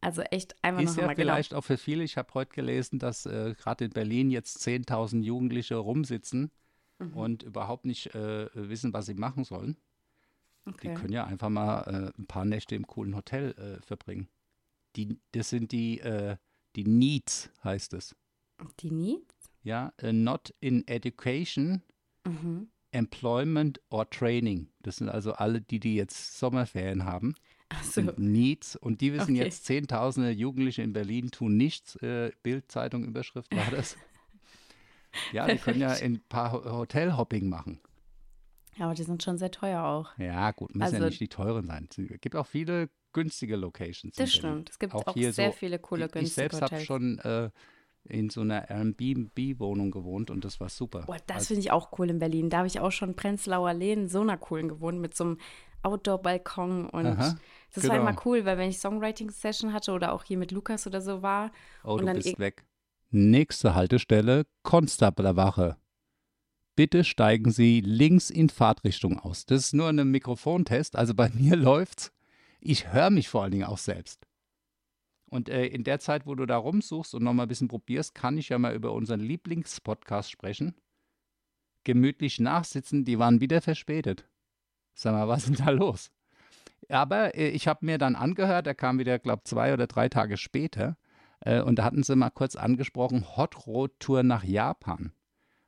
Also 0.00 0.22
echt 0.22 0.54
einfach 0.62 0.82
Ist 0.82 0.96
noch 0.96 1.02
ja 1.04 1.06
genau. 1.08 1.16
vielleicht 1.16 1.54
auch 1.54 1.62
für 1.64 1.78
viele, 1.78 2.04
ich 2.04 2.16
habe 2.16 2.32
heute 2.34 2.52
gelesen, 2.54 2.98
dass 2.98 3.26
äh, 3.26 3.54
gerade 3.58 3.86
in 3.86 3.90
Berlin 3.90 4.30
jetzt 4.30 4.58
10.000 4.66 5.22
Jugendliche 5.22 5.76
rumsitzen 5.76 6.50
Mhm. 6.98 7.14
und 7.14 7.42
überhaupt 7.42 7.84
nicht 7.84 8.14
äh, 8.14 8.48
wissen, 8.54 8.92
was 8.94 9.04
sie 9.04 9.14
machen 9.14 9.44
sollen. 9.44 9.76
Die 10.66 10.70
Okay. 10.72 10.94
können 10.94 11.12
ja 11.12 11.24
einfach 11.24 11.50
mal 11.50 11.82
äh, 12.16 12.18
ein 12.20 12.26
paar 12.26 12.44
Nächte 12.46 12.74
im 12.74 12.86
coolen 12.86 13.14
Hotel 13.14 13.52
äh, 13.52 13.82
verbringen. 13.84 14.28
Die, 14.96 15.18
das 15.32 15.50
sind 15.50 15.72
die, 15.72 16.00
äh, 16.00 16.36
die 16.74 16.84
Needs, 16.84 17.50
heißt 17.62 17.92
es. 17.92 18.16
Die 18.80 18.90
Needs? 18.90 19.34
Ja, 19.62 19.92
äh, 19.98 20.12
not 20.12 20.54
in 20.60 20.86
education, 20.88 21.82
Mhm. 22.26 22.68
Employment 22.96 23.80
or 23.90 24.08
training. 24.10 24.68
Das 24.82 24.96
sind 24.96 25.08
also 25.08 25.32
alle, 25.34 25.60
die, 25.60 25.78
die 25.80 25.94
jetzt 25.96 26.38
Sommerferien 26.38 27.04
haben. 27.04 27.34
Achso. 27.68 27.90
sind 28.02 28.18
Needs 28.18 28.76
und 28.76 29.00
die 29.00 29.12
wissen 29.12 29.32
Okay. 29.34 29.42
jetzt, 29.44 29.64
Zehntausende 29.64 30.30
Jugendliche 30.30 30.82
in 30.82 30.92
Berlin 30.92 31.30
tun 31.32 31.56
nichts. 31.56 31.96
Äh, 31.96 32.30
Bild-Zeitung 32.44 33.04
Überschrift 33.04 33.54
war 33.56 33.70
das. 33.72 33.96
ja, 35.32 35.46
die 35.48 35.58
können 35.58 35.80
ja 35.80 35.88
ein 35.90 36.20
paar 36.28 36.52
Ho- 36.52 36.64
Hotelhopping 36.64 37.48
machen. 37.48 37.80
Aber 38.78 38.94
die 38.94 39.02
sind 39.02 39.22
schon 39.22 39.38
sehr 39.38 39.50
teuer 39.50 39.82
auch. 39.82 40.16
Ja, 40.18 40.50
gut, 40.52 40.74
müssen 40.74 40.92
ja 40.92 40.96
Also- 40.98 41.06
nicht 41.08 41.20
die 41.20 41.28
teuren 41.28 41.66
sein. 41.66 41.88
Es 41.90 42.20
gibt 42.20 42.36
auch 42.36 42.46
viele 42.46 42.88
günstige 43.12 43.56
Locations. 43.56 44.14
Das 44.14 44.32
stimmt. 44.32 44.70
Es 44.70 44.78
gibt 44.78 44.94
Auch 44.94 45.06
auch, 45.06 45.14
hier 45.14 45.32
sehr 45.32 45.50
so- 45.50 45.56
viele 45.56 45.78
coole 45.78 46.02
Ich, 46.02 46.06
ich 46.06 46.12
günstige 46.12 46.34
selbst 46.34 46.62
habe 46.62 46.66
Hotels. 46.66 46.84
schon 46.86 47.18
äh, 47.20 47.50
in 48.06 48.30
so 48.30 48.40
einer 48.42 48.68
Airbnb-Wohnung 48.70 49.90
gewohnt 49.90 50.30
und 50.30 50.44
das 50.44 50.60
war 50.60 50.68
super. 50.68 51.00
Boah, 51.06 51.16
das 51.26 51.36
Also- 51.36 51.46
finde 51.48 51.60
ich 51.60 51.70
auch 51.72 51.98
cool 51.98 52.10
in 52.10 52.18
Berlin. 52.18 52.50
Da 52.50 52.58
habe 52.58 52.66
ich 52.66 52.80
auch 52.80 52.92
schon 52.92 53.14
Prenzlauer 53.16 53.72
in 53.72 54.08
so 54.08 54.20
einer 54.20 54.36
coolen 54.36 54.68
gewohnt 54.68 55.00
mit 55.00 55.14
so 55.16 55.24
einem 55.24 55.38
Outdoor-Balkon 55.82 56.88
und 56.90 57.06
Aha, 57.06 57.36
das 57.74 57.84
war 57.88 57.96
genau. 57.96 58.08
immer 58.10 58.20
cool, 58.24 58.44
weil 58.44 58.58
wenn 58.58 58.68
ich 58.70 58.78
Songwriting-Session 58.80 59.72
hatte 59.72 59.92
oder 59.92 60.12
auch 60.12 60.24
hier 60.24 60.36
mit 60.38 60.50
Lukas 60.50 60.86
oder 60.86 61.00
so 61.00 61.22
war, 61.22 61.52
Oh, 61.84 61.92
Und 61.94 62.00
du 62.00 62.06
dann 62.06 62.16
bist 62.16 62.38
weg. 62.38 62.64
Nächste 63.10 63.74
Haltestelle, 63.74 64.46
Konstablerwache. 64.62 65.76
Bitte 66.74 67.04
steigen 67.04 67.50
Sie 67.52 67.80
links 67.80 68.30
in 68.30 68.48
Fahrtrichtung 68.50 69.18
aus. 69.18 69.46
Das 69.46 69.60
ist 69.66 69.74
nur 69.74 69.88
ein 69.88 70.10
Mikrofontest, 70.10 70.96
also 70.96 71.14
bei 71.14 71.28
mir 71.34 71.56
läuft's. 71.56 72.12
Ich 72.60 72.92
höre 72.92 73.10
mich 73.10 73.28
vor 73.28 73.42
allen 73.42 73.52
Dingen 73.52 73.64
auch 73.64 73.78
selbst. 73.78 74.26
Und 75.36 75.50
äh, 75.50 75.66
in 75.66 75.84
der 75.84 76.00
Zeit, 76.00 76.24
wo 76.24 76.34
du 76.34 76.46
da 76.46 76.56
rumsuchst 76.56 77.14
und 77.14 77.22
nochmal 77.22 77.44
ein 77.44 77.50
bisschen 77.50 77.68
probierst, 77.68 78.14
kann 78.14 78.38
ich 78.38 78.48
ja 78.48 78.58
mal 78.58 78.74
über 78.74 78.92
unseren 78.92 79.20
Lieblingspodcast 79.20 80.30
sprechen. 80.30 80.74
Gemütlich 81.84 82.40
nachsitzen, 82.40 83.04
die 83.04 83.18
waren 83.18 83.42
wieder 83.42 83.60
verspätet. 83.60 84.26
Sag 84.94 85.12
mal, 85.12 85.28
was 85.28 85.46
ist 85.46 85.58
denn 85.58 85.66
da 85.66 85.70
los? 85.72 86.10
Aber 86.88 87.34
äh, 87.34 87.50
ich 87.50 87.68
habe 87.68 87.84
mir 87.84 87.98
dann 87.98 88.16
angehört, 88.16 88.66
er 88.66 88.74
kam 88.74 88.98
wieder, 88.98 89.18
glaube 89.18 89.42
zwei 89.44 89.74
oder 89.74 89.86
drei 89.86 90.08
Tage 90.08 90.38
später. 90.38 90.96
Äh, 91.40 91.60
und 91.60 91.78
da 91.78 91.84
hatten 91.84 92.02
sie 92.02 92.16
mal 92.16 92.30
kurz 92.30 92.56
angesprochen, 92.56 93.36
Hot 93.36 93.66
Road 93.66 93.92
Tour 93.98 94.22
nach 94.22 94.42
Japan. 94.42 95.12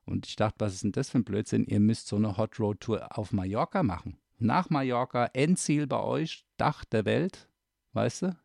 Und 0.07 0.27
ich 0.27 0.37
dachte, 0.37 0.61
was 0.61 0.73
ist 0.73 0.83
denn 0.83 0.93
das 0.93 1.11
für 1.11 1.19
ein 1.19 1.25
Blödsinn? 1.25 1.67
Ihr 1.67 1.81
müsst 1.81 2.07
so 2.07 2.17
eine 2.17 2.39
Hot 2.39 2.59
Road 2.59 2.81
Tour 2.81 3.19
auf 3.19 3.33
Mallorca 3.33 3.83
machen. 3.83 4.17
Nach 4.39 4.71
Mallorca, 4.71 5.27
Endziel 5.35 5.87
bei 5.87 6.01
euch, 6.01 6.47
Dach 6.57 6.87
der 6.87 7.05
Welt, 7.05 7.51
weißt 7.93 8.23
du? 8.23 8.37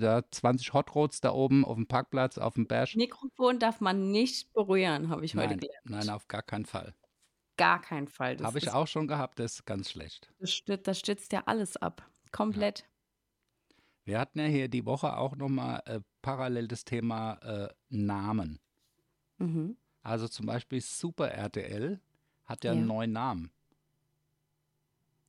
Da 0.00 0.22
20 0.30 0.72
Hot 0.74 0.94
Roads 0.94 1.20
da 1.20 1.32
oben 1.32 1.64
auf 1.64 1.76
dem 1.76 1.86
Parkplatz, 1.86 2.38
auf 2.38 2.54
dem 2.54 2.66
Berg. 2.66 2.94
Mikrofon 2.94 3.58
darf 3.58 3.80
man 3.80 4.10
nicht 4.10 4.52
berühren, 4.52 5.08
habe 5.08 5.24
ich 5.24 5.34
heute 5.34 5.48
Nein, 5.48 5.60
gelernt. 5.60 5.86
nein, 5.90 6.08
auf 6.10 6.28
gar 6.28 6.42
keinen 6.42 6.66
Fall. 6.66 6.94
Gar 7.56 7.80
keinen 7.80 8.08
Fall. 8.08 8.38
Habe 8.42 8.58
ich 8.58 8.70
auch 8.70 8.86
schon 8.86 9.06
gehabt, 9.08 9.38
das 9.38 9.54
ist 9.54 9.66
ganz 9.66 9.90
schlecht. 9.90 10.32
Das, 10.38 10.52
stützt, 10.52 10.86
das 10.86 10.98
stützt 10.98 11.32
ja 11.32 11.42
alles 11.46 11.76
ab. 11.76 12.08
Komplett. 12.30 12.86
Wir 14.04 14.18
hatten 14.18 14.38
ja 14.40 14.46
hier 14.46 14.68
die 14.68 14.86
Woche 14.86 15.16
auch 15.16 15.36
nochmal 15.36 15.82
äh, 15.86 16.00
parallel 16.22 16.66
das 16.68 16.84
Thema 16.84 17.34
äh, 17.42 17.68
Namen. 17.88 18.58
Mhm. 19.38 19.76
Also 20.02 20.26
zum 20.28 20.46
Beispiel 20.46 20.80
Super 20.80 21.30
RTL 21.30 22.00
hat 22.44 22.64
ja, 22.64 22.72
Ja. 22.72 22.78
einen 22.78 22.86
neuen 22.88 23.12
Namen. 23.12 23.52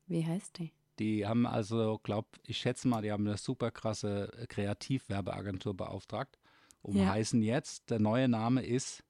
Wie 0.07 0.25
heißt 0.25 0.57
die? 0.59 0.71
Die 0.99 1.25
haben 1.25 1.45
also, 1.47 1.99
glaub, 2.03 2.27
ich 2.45 2.57
schätze 2.57 2.87
mal, 2.87 3.01
die 3.01 3.11
haben 3.11 3.27
eine 3.27 3.37
super 3.37 3.71
krasse 3.71 4.31
äh, 4.37 4.47
Kreativwerbeagentur 4.47 5.75
beauftragt. 5.75 6.37
Und 6.81 6.97
Ja. 6.97 7.07
heißen 7.09 7.41
jetzt, 7.41 7.89
der 7.89 7.99
neue 7.99 8.27
Name 8.27 8.61
ist 8.63 9.03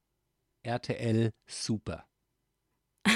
RTL 0.64 1.32
Super. 1.46 2.06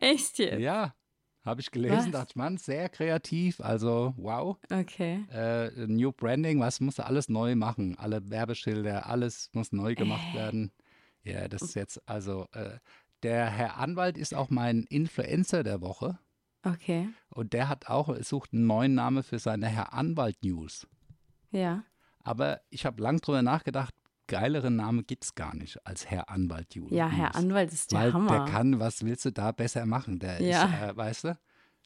Echt 0.00 0.38
jetzt? 0.38 0.60
Ja, 0.60 0.94
habe 1.42 1.60
ich 1.60 1.70
gelesen, 1.70 2.12
Was? 2.12 2.20
dachte 2.20 2.38
man, 2.38 2.56
sehr 2.56 2.88
kreativ. 2.88 3.60
Also, 3.60 4.14
wow. 4.16 4.56
Okay. 4.70 5.24
Äh, 5.30 5.70
New 5.86 6.12
Branding, 6.12 6.60
was 6.60 6.80
musste 6.80 7.04
alles 7.06 7.28
neu 7.28 7.54
machen? 7.56 7.98
Alle 7.98 8.30
Werbeschilder, 8.30 9.06
alles 9.06 9.50
muss 9.52 9.72
neu 9.72 9.94
gemacht 9.94 10.28
Äh. 10.32 10.36
werden. 10.36 10.72
Ja, 11.22 11.48
das 11.48 11.62
ist 11.62 11.74
jetzt, 11.74 12.08
also, 12.08 12.46
äh, 12.52 12.78
der 13.22 13.46
Herr 13.50 13.76
Anwalt 13.78 14.16
ist 14.18 14.34
auch 14.34 14.50
mein 14.50 14.84
Influencer 14.84 15.62
der 15.62 15.80
Woche. 15.80 16.18
Okay. 16.62 17.08
Und 17.30 17.52
der 17.52 17.68
hat 17.68 17.88
auch, 17.88 18.14
sucht 18.22 18.52
einen 18.52 18.66
neuen 18.66 18.94
Namen 18.94 19.22
für 19.22 19.38
seine 19.38 19.66
Herr 19.68 19.92
Anwalt 19.92 20.42
News. 20.42 20.86
Ja. 21.50 21.84
Aber 22.24 22.60
ich 22.70 22.84
habe 22.84 23.02
lang 23.02 23.20
drüber 23.20 23.42
nachgedacht, 23.42 23.94
geileren 24.26 24.76
Namen 24.76 25.06
gibt 25.06 25.24
es 25.24 25.34
gar 25.34 25.54
nicht 25.54 25.84
als 25.86 26.10
Herr 26.10 26.28
Anwalt 26.28 26.74
News. 26.76 26.90
Ja, 26.92 27.08
Herr 27.08 27.34
Anwalt 27.34 27.72
ist 27.72 27.92
der 27.92 28.00
Weil 28.00 28.12
Hammer. 28.12 28.30
der 28.30 28.44
kann, 28.52 28.78
was 28.80 29.04
willst 29.04 29.24
du 29.24 29.32
da 29.32 29.52
besser 29.52 29.86
machen? 29.86 30.18
Der 30.18 30.42
Ja. 30.42 30.64
ist, 30.64 30.72
äh, 30.82 30.96
weißt 30.96 31.24
du, 31.24 31.38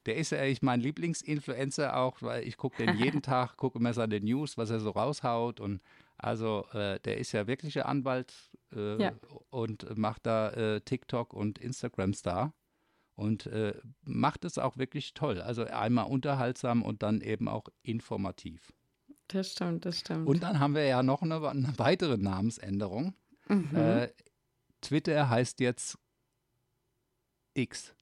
der 0.06 0.16
ist 0.16 0.30
ja 0.32 0.42
ich 0.44 0.62
mein 0.62 0.80
Lieblingsinfluencer 0.80 1.96
auch, 1.96 2.20
weil 2.22 2.42
ich 2.46 2.56
gucke 2.56 2.84
den 2.84 2.96
jeden 2.96 3.22
Tag, 3.22 3.56
gucke 3.56 3.78
immer 3.78 3.92
seine 3.94 4.20
News, 4.20 4.58
was 4.58 4.70
er 4.70 4.80
so 4.80 4.90
raushaut 4.90 5.60
und 5.60 5.80
also 6.18 6.66
äh, 6.72 6.98
der 7.00 7.18
ist 7.18 7.32
ja 7.32 7.46
wirklich 7.46 7.78
ein 7.78 7.86
Anwalt 7.86 8.34
äh, 8.74 9.00
Ja. 9.02 9.12
und 9.50 9.96
macht 9.98 10.26
da 10.26 10.50
äh, 10.50 10.80
TikTok 10.80 11.32
und 11.35 11.58
Instagram 11.58 12.14
Star 12.14 12.54
und 13.14 13.46
äh, 13.46 13.74
macht 14.04 14.44
es 14.44 14.58
auch 14.58 14.76
wirklich 14.76 15.14
toll. 15.14 15.40
Also 15.40 15.64
einmal 15.64 16.06
unterhaltsam 16.06 16.82
und 16.82 17.02
dann 17.02 17.20
eben 17.20 17.48
auch 17.48 17.64
informativ. 17.82 18.72
Das 19.28 19.52
stimmt, 19.52 19.85
das 19.87 20.00
stimmt. 20.00 20.26
Und 20.26 20.42
dann 20.42 20.61
haben 20.61 20.74
wir 20.74 20.85
ja 20.85 21.02
noch 21.02 21.22
eine, 21.22 21.37
eine 21.48 21.72
weitere 21.78 22.16
Namensänderung. 22.18 23.14
mhm. 23.48 23.68
Äh, 23.74 24.08
Twitter 24.80 25.28
heißt 25.30 25.61
jetzt 25.61 25.96
X. 27.54 27.94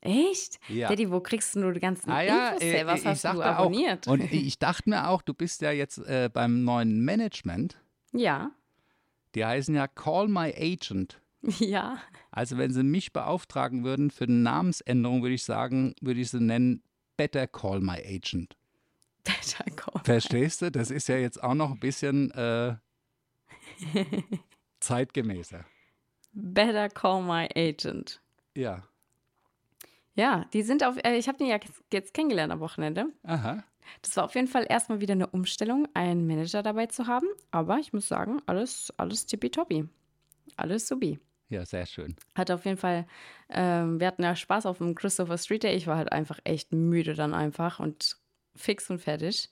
Echt? 0.00 0.60
Ja. 0.68 0.88
Daddy, 0.88 1.10
wo 1.10 1.20
kriegst 1.20 1.56
du 1.56 1.72
die 1.72 1.80
ganzen 1.80 2.08
Ah 2.10 2.22
ja, 2.22 2.48
Infos 2.50 2.62
äh, 2.62 2.70
her? 2.72 2.86
Was 2.86 3.00
ich 3.00 3.06
hast 3.06 3.24
du 3.24 3.28
sagte 3.28 3.42
auch, 3.44 3.58
abonniert? 3.64 4.06
Und 4.06 4.20
ich 4.32 4.58
dachte 4.58 4.88
mir 4.88 5.08
auch, 5.08 5.22
du 5.22 5.34
bist 5.34 5.60
ja 5.62 5.72
jetzt 5.72 5.98
äh, 5.98 6.30
beim 6.32 6.62
neuen 6.64 7.04
Management. 7.04 7.76
ja, 8.12 8.52
Die 9.38 9.44
heißen 9.46 9.72
ja 9.72 9.86
Call 9.86 10.26
My 10.26 10.52
Agent. 10.52 11.20
ja. 11.60 11.98
Also 12.32 12.58
wenn 12.58 12.72
sie 12.72 12.82
mich 12.82 13.12
beauftragen 13.12 13.84
würden 13.84 14.10
für 14.10 14.24
eine 14.24 14.32
Namensänderung, 14.32 15.22
würde 15.22 15.36
ich 15.36 15.44
sagen, 15.44 15.94
würde 16.00 16.18
ich 16.20 16.30
sie 16.30 16.40
nennen 16.40 16.82
Better 17.16 17.46
Call 17.46 17.78
My 17.80 18.02
Agent. 18.04 18.56
Better 19.22 19.62
Call. 19.76 20.02
Verstehst 20.02 20.62
du? 20.62 20.72
Das 20.72 20.90
ist 20.90 21.06
ja 21.06 21.16
jetzt 21.18 21.40
auch 21.40 21.54
noch 21.54 21.70
ein 21.70 21.78
bisschen 21.78 22.32
äh, 22.32 22.74
zeitgemäßer. 24.80 25.64
Better 26.32 26.88
Call 26.88 27.22
My 27.22 27.48
Agent. 27.54 28.20
Ja. 28.56 28.82
Ja, 30.14 30.46
die 30.52 30.62
sind 30.62 30.82
auf, 30.82 30.96
äh, 31.04 31.16
ich 31.16 31.28
habe 31.28 31.38
den 31.38 31.46
ja 31.46 31.54
jetzt- 31.62 31.84
jetzt 31.92 32.12
kennengelernt 32.12 32.52
am 32.52 32.58
Wochenende. 32.58 33.06
Aha. 33.22 33.62
Das 34.02 34.16
war 34.16 34.24
auf 34.24 34.34
jeden 34.34 34.48
Fall 34.48 34.66
erstmal 34.68 35.00
wieder 35.00 35.12
eine 35.12 35.26
Umstellung, 35.28 35.86
einen 35.94 36.26
Manager 36.26 36.62
dabei 36.62 36.86
zu 36.86 37.06
haben. 37.06 37.26
Aber 37.50 37.78
ich 37.78 37.92
muss 37.92 38.08
sagen, 38.08 38.40
alles, 38.46 38.92
alles 38.96 39.26
tippitoppi. 39.26 39.88
Alles 40.56 40.88
subi. 40.88 41.18
Ja, 41.50 41.64
sehr 41.64 41.86
schön. 41.86 42.14
Hat 42.34 42.50
auf 42.50 42.64
jeden 42.64 42.76
Fall, 42.76 43.06
ähm, 43.48 44.00
wir 44.00 44.06
hatten 44.06 44.22
ja 44.22 44.36
Spaß 44.36 44.66
auf 44.66 44.78
dem 44.78 44.94
Christopher 44.94 45.38
Street 45.38 45.62
Day. 45.62 45.74
Ich 45.74 45.86
war 45.86 45.96
halt 45.96 46.12
einfach 46.12 46.38
echt 46.44 46.72
müde 46.72 47.14
dann 47.14 47.32
einfach 47.32 47.80
und 47.80 48.16
fix 48.54 48.90
und 48.90 48.98
fertig. 49.00 49.48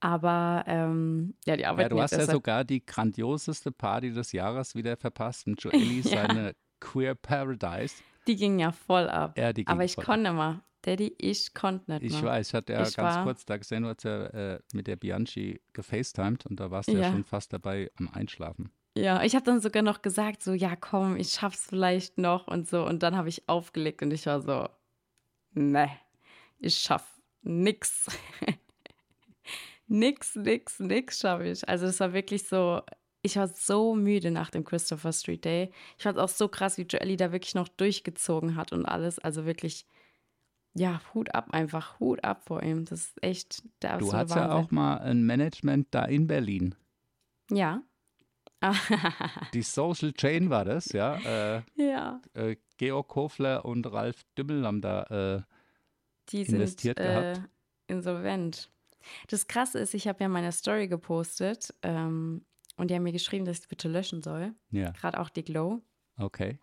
Aber 0.00 0.64
ähm, 0.66 1.34
ja, 1.46 1.56
die 1.56 1.66
Arbeit 1.66 1.84
Ja, 1.84 1.88
du 1.90 2.00
hast 2.00 2.12
ja 2.12 2.26
sogar 2.26 2.64
die 2.64 2.84
grandioseste 2.84 3.72
Party 3.72 4.12
des 4.12 4.32
Jahres 4.32 4.74
wieder 4.74 4.96
verpasst. 4.96 5.46
Und 5.46 5.62
Joelly 5.62 6.00
Ja. 6.00 6.02
seine 6.02 6.54
Queer 6.80 7.14
Paradise. 7.14 7.96
Die 8.26 8.36
ging 8.36 8.58
ja 8.58 8.72
voll 8.72 9.08
ab. 9.08 9.38
Ja, 9.38 9.52
die 9.52 9.64
ging 9.64 9.72
Aber 9.72 9.84
ich 9.84 9.94
voll 9.94 10.02
ab. 10.04 10.06
konnte 10.06 10.32
mal. 10.32 10.62
Daddy, 10.84 11.14
ich 11.18 11.54
konnte 11.54 11.90
nicht 11.90 12.14
Ich 12.14 12.22
weiß, 12.22 12.48
ich 12.48 12.54
hatte 12.54 12.74
ja 12.74 12.82
Ich 12.82 12.96
ganz 12.96 13.24
kurz 13.24 13.44
da 13.46 13.56
gesehen, 13.56 13.84
du 13.84 13.88
hast 13.88 14.04
ja 14.04 14.26
äh, 14.26 14.60
mit 14.72 14.86
der 14.86 14.96
Bianchi 14.96 15.60
gefacetimed 15.72 16.44
und 16.46 16.60
da 16.60 16.70
warst 16.70 16.88
du 16.88 16.92
ja. 16.92 17.00
Ja. 17.00 17.10
schon 17.10 17.24
fast 17.24 17.52
dabei 17.52 17.90
am 17.96 18.08
Einschlafen. 18.12 18.70
Ja, 18.96 19.24
ich 19.24 19.34
habe 19.34 19.44
dann 19.44 19.60
sogar 19.60 19.82
noch 19.82 20.02
gesagt, 20.02 20.42
so, 20.42 20.52
ja, 20.52 20.76
komm, 20.76 21.16
ich 21.16 21.30
schaff's 21.30 21.66
vielleicht 21.68 22.18
noch 22.18 22.46
und 22.46 22.68
so. 22.68 22.84
Und 22.84 23.02
dann 23.02 23.16
habe 23.16 23.28
ich 23.28 23.48
aufgelegt 23.48 24.02
und 24.02 24.12
ich 24.12 24.26
war 24.26 24.40
so, 24.40 24.68
ne, 25.52 25.90
ich 26.58 26.76
schaff 26.76 27.20
nix. 27.42 28.06
nix, 29.86 30.36
nix, 30.36 30.78
nix 30.80 31.20
schaffe 31.20 31.48
ich. 31.48 31.68
Also 31.68 31.86
es 31.86 31.98
war 31.98 32.12
wirklich 32.12 32.46
so, 32.46 32.82
ich 33.22 33.36
war 33.36 33.48
so 33.48 33.94
müde 33.94 34.30
nach 34.30 34.50
dem 34.50 34.64
Christopher 34.64 35.12
Street 35.12 35.44
Day. 35.44 35.70
Ich 35.96 36.04
fand 36.04 36.18
es 36.18 36.22
auch 36.22 36.28
so 36.28 36.48
krass, 36.48 36.78
wie 36.78 36.82
Joelly 36.82 37.16
da 37.16 37.32
wirklich 37.32 37.54
noch 37.54 37.68
durchgezogen 37.68 38.54
hat 38.54 38.72
und 38.72 38.86
alles. 38.86 39.18
Also 39.18 39.46
wirklich, 39.46 39.86
ja, 40.74 41.00
Hut 41.14 41.34
ab 41.34 41.50
einfach, 41.52 42.00
Hut 42.00 42.22
ab 42.24 42.42
vor 42.46 42.62
ihm. 42.62 42.84
Das 42.84 43.00
ist 43.00 43.22
echt 43.22 43.62
der 43.82 43.98
Du 43.98 44.06
absolute 44.06 44.16
hattest 44.18 44.36
ja 44.36 44.52
auch 44.52 44.70
mal 44.70 44.96
ein 44.98 45.24
Management 45.24 45.88
da 45.92 46.04
in 46.04 46.26
Berlin. 46.26 46.74
Ja. 47.50 47.82
Die 49.54 49.62
Social 49.62 50.12
Chain 50.12 50.50
war 50.50 50.64
das, 50.64 50.92
ja. 50.92 51.16
Äh, 51.24 51.62
ja. 51.76 52.20
äh, 52.34 52.56
Georg 52.78 53.08
Kofler 53.08 53.64
und 53.64 53.86
Ralf 53.92 54.24
Dümmel 54.38 54.64
haben 54.66 54.80
da, 54.80 55.02
äh, 55.04 55.42
Die 56.30 56.42
investiert 56.42 56.98
sind 56.98 57.06
äh, 57.06 57.34
gehabt. 57.34 57.48
insolvent. 57.86 58.70
Das 59.28 59.46
Krasse 59.46 59.78
ist, 59.80 59.92
ich 59.94 60.08
habe 60.08 60.22
ja 60.24 60.28
meine 60.28 60.50
Story 60.50 60.88
gepostet 60.88 61.74
ähm, 61.82 62.44
und 62.76 62.90
die 62.90 62.94
haben 62.94 63.02
mir 63.02 63.12
geschrieben, 63.12 63.44
dass 63.44 63.60
ich 63.60 63.68
bitte 63.68 63.88
löschen 63.88 64.22
soll. 64.22 64.54
ja, 64.70 64.90
Gerade 64.92 65.20
auch 65.20 65.28
die 65.28 65.44
Glow, 65.44 65.82
okay. 66.16 66.58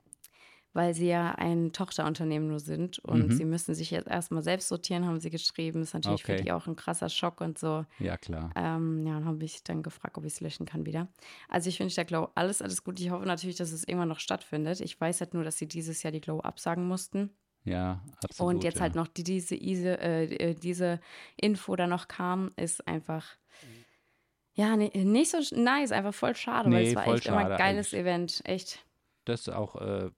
Weil 0.73 0.93
sie 0.93 1.07
ja 1.09 1.31
ein 1.35 1.73
Tochterunternehmen 1.73 2.47
nur 2.47 2.59
sind 2.59 2.99
und 2.99 3.27
Mhm. 3.27 3.31
sie 3.31 3.45
müssen 3.45 3.75
sich 3.75 3.91
jetzt 3.91 4.07
erstmal 4.07 4.41
selbst 4.43 4.67
sortieren, 4.69 5.05
haben 5.05 5.19
sie 5.19 5.29
geschrieben. 5.29 5.81
Ist 5.81 5.93
natürlich 5.93 6.23
für 6.23 6.33
Okay. 6.33 6.43
die 6.43 6.51
auch 6.51 6.67
ein 6.67 6.75
krasser 6.75 7.09
Schock 7.09 7.41
und 7.41 7.57
so. 7.57 7.85
Ja, 7.99 8.17
klar. 8.17 8.51
Ähm, 8.55 9.05
ja, 9.05 9.17
und 9.17 9.25
habe 9.25 9.43
ich 9.43 9.63
dann 9.63 9.83
gefragt, 9.83 10.17
ob 10.17 10.25
ich 10.25 10.33
es 10.33 10.39
löschen 10.41 10.65
kann 10.65 10.85
wieder. 10.85 11.07
Also 11.49 11.69
ich 11.69 11.79
wünsche 11.79 11.95
der 11.95 12.05
Glow 12.05 12.29
alles, 12.35 12.61
alles 12.61 12.83
gut. 12.83 12.99
Ich 12.99 13.09
hoffe 13.09 13.25
natürlich, 13.25 13.57
dass 13.57 13.71
es 13.71 13.83
irgendwann 13.87 14.09
noch 14.09 14.19
stattfindet. 14.19 14.79
Ich 14.81 14.99
weiß 14.99 15.19
halt 15.21 15.33
nur, 15.33 15.43
dass 15.43 15.57
sie 15.57 15.67
dieses 15.67 16.03
Jahr 16.03 16.11
die 16.11 16.21
Glow 16.21 16.39
absagen 16.39 16.87
mussten. 16.87 17.31
Ja, 17.63 18.01
absolut. 18.23 18.55
Und 18.55 18.63
jetzt 18.63 18.75
ja. 18.77 18.81
halt 18.81 18.95
noch 18.95 19.07
die, 19.07 19.23
diese, 19.23 19.55
diese, 19.57 19.99
äh, 19.99 20.23
äh, 20.51 20.53
diese 20.55 20.99
Info 21.37 21.75
da 21.75 21.85
noch 21.85 22.07
kam, 22.07 22.49
ist 22.55 22.87
einfach, 22.87 23.25
ja, 24.53 24.75
nee, 24.75 24.89
nicht 25.03 25.31
so 25.31 25.37
nice, 25.55 25.91
einfach 25.91 26.13
voll 26.13 26.35
schade, 26.35 26.71
weil 26.71 26.83
Nee, 26.83 26.89
es 26.89 26.95
war 26.95 27.07
echt 27.07 27.25
immer 27.27 27.37
ein 27.37 27.57
geiles 27.57 27.93
eigentlich. 27.93 28.01
Event, 28.01 28.41
echt. 28.45 28.85
das 29.25 29.47
auch, 29.49 29.75
äh, 29.75 30.09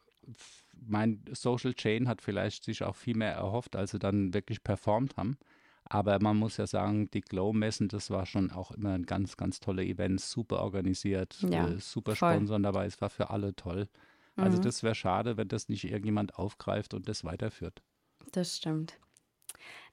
mein 0.75 1.23
Social 1.31 1.73
Chain 1.73 2.07
hat 2.07 2.21
vielleicht 2.21 2.63
sich 2.63 2.83
auch 2.83 2.95
viel 2.95 3.15
mehr 3.15 3.33
erhofft, 3.33 3.75
als 3.75 3.91
sie 3.91 3.99
dann 3.99 4.33
wirklich 4.33 4.63
performt 4.63 5.17
haben. 5.17 5.38
Aber 5.86 6.19
man 6.21 6.38
muss 6.38 6.57
ja 6.57 6.65
sagen, 6.65 7.09
die 7.12 7.21
Glow-Messen, 7.21 7.89
das 7.89 8.09
war 8.09 8.25
schon 8.25 8.51
auch 8.51 8.71
immer 8.71 8.93
ein 8.93 9.05
ganz, 9.05 9.36
ganz 9.38 9.59
tolle 9.59 9.83
Event, 9.86 10.21
super 10.21 10.62
organisiert, 10.62 11.38
Ja, 11.49 11.67
äh, 11.67 11.79
super 11.79 12.15
voll. 12.15 12.33
Sponsoren 12.36 12.63
dabei, 12.63 12.86
es 12.86 13.01
war 13.01 13.09
für 13.09 13.29
alle 13.29 13.55
toll. 13.55 13.88
Also 14.36 14.57
Mhm. 14.57 14.62
das 14.62 14.81
wäre 14.81 14.95
schade, 14.95 15.38
wenn 15.38 15.47
das 15.49 15.69
nicht 15.69 15.83
irgendjemand 15.83 16.36
aufgreift 16.39 16.93
und 16.93 17.07
das 17.07 17.23
weiterführt. 17.23 17.81
Das 18.31 18.57
stimmt. 18.57 18.97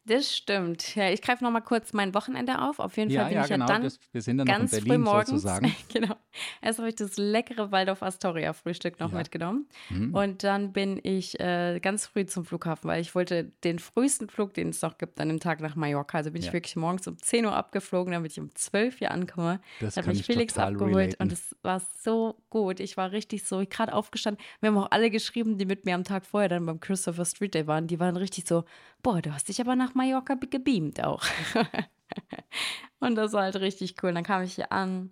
Das 0.04 0.34
stimmt. 0.34 0.96
Ja, 0.96 1.10
ich 1.10 1.20
greife 1.20 1.44
nochmal 1.44 1.62
kurz 1.62 1.92
mein 1.92 2.14
Wochenende 2.14 2.62
auf. 2.62 2.78
Auf 2.78 2.96
jeden 2.96 3.10
Fall 3.10 3.24
Ja, 3.24 3.28
bin 3.28 3.36
ja, 3.36 3.42
ich 3.42 3.48
genau. 3.50 3.66
ja 3.66 3.72
dann 3.74 3.82
das, 3.82 3.98
wir 4.12 4.22
sind 4.22 4.38
dann 4.38 4.46
noch 4.48 4.54
in 4.54 4.60
ganz 4.60 4.70
früh 4.70 4.82
Berlin 4.84 5.00
morgens. 5.02 5.28
sozusagen. 5.30 5.76
genau. 5.92 6.16
Erst 6.62 6.78
habe 6.78 6.88
ich 6.88 6.94
das 6.94 7.16
leckere 7.16 7.72
Waldorf 7.72 8.02
Astoria 8.02 8.52
Frühstück 8.52 9.00
noch 9.00 9.10
Ja. 9.12 9.18
mitgenommen. 9.18 9.66
Mhm. 9.88 10.14
Und 10.14 10.44
dann 10.44 10.72
bin 10.72 11.00
ich 11.02 11.38
äh, 11.40 11.80
ganz 11.80 12.06
früh 12.06 12.24
zum 12.26 12.44
Flughafen, 12.44 12.88
weil 12.88 13.00
ich 13.00 13.14
wollte 13.14 13.50
den 13.64 13.78
frühesten 13.78 14.28
Flug, 14.28 14.54
den 14.54 14.68
es 14.68 14.80
noch 14.82 14.96
gibt, 14.98 15.20
an 15.20 15.28
dem 15.28 15.40
Tag 15.40 15.60
nach 15.60 15.74
Mallorca. 15.76 16.18
Also 16.18 16.30
bin 16.30 16.40
ich 16.40 16.46
Ja. 16.48 16.52
wirklich 16.52 16.76
morgens 16.76 17.06
um 17.08 17.18
10 17.18 17.46
Uhr 17.46 17.54
abgeflogen, 17.54 18.12
damit 18.12 18.32
ich 18.32 18.40
um 18.40 18.54
12 18.54 18.98
hier 18.98 19.10
ankomme. 19.10 19.60
Das 19.80 19.96
hat 19.96 20.06
mich 20.06 20.20
ich 20.20 20.26
Felix 20.26 20.56
abgeholt 20.56 20.94
relaten. 20.96 21.16
und 21.22 21.32
es 21.32 21.56
war 21.62 21.80
so 22.02 22.36
gut. 22.50 22.80
Ich 22.80 22.96
war 22.96 23.10
richtig 23.12 23.44
so, 23.44 23.64
gerade 23.68 23.92
aufgestanden. 23.92 24.42
Wir 24.60 24.68
haben 24.70 24.78
auch 24.78 24.90
alle 24.90 25.10
geschrieben, 25.10 25.58
die 25.58 25.66
mit 25.66 25.84
mir 25.84 25.94
am 25.94 26.04
Tag 26.04 26.24
vorher 26.24 26.48
dann 26.48 26.64
beim 26.66 26.80
Christopher 26.80 27.24
Street 27.24 27.54
Day 27.54 27.66
waren. 27.66 27.86
Die 27.86 27.98
waren 27.98 28.16
richtig 28.16 28.46
so, 28.46 28.64
boah, 29.02 29.20
du 29.20 29.32
hast 29.34 29.48
dich 29.48 29.60
aber 29.60 29.74
nach 29.76 29.94
Mallorca 29.94 30.34
be- 30.36 30.46
gebeamt 30.46 31.02
auch. 31.02 31.24
und 33.00 33.14
das 33.14 33.32
war 33.32 33.42
halt 33.42 33.56
richtig 33.56 33.96
cool. 34.02 34.12
Dann 34.12 34.24
kam 34.24 34.42
ich 34.42 34.54
hier 34.54 34.72
an. 34.72 35.10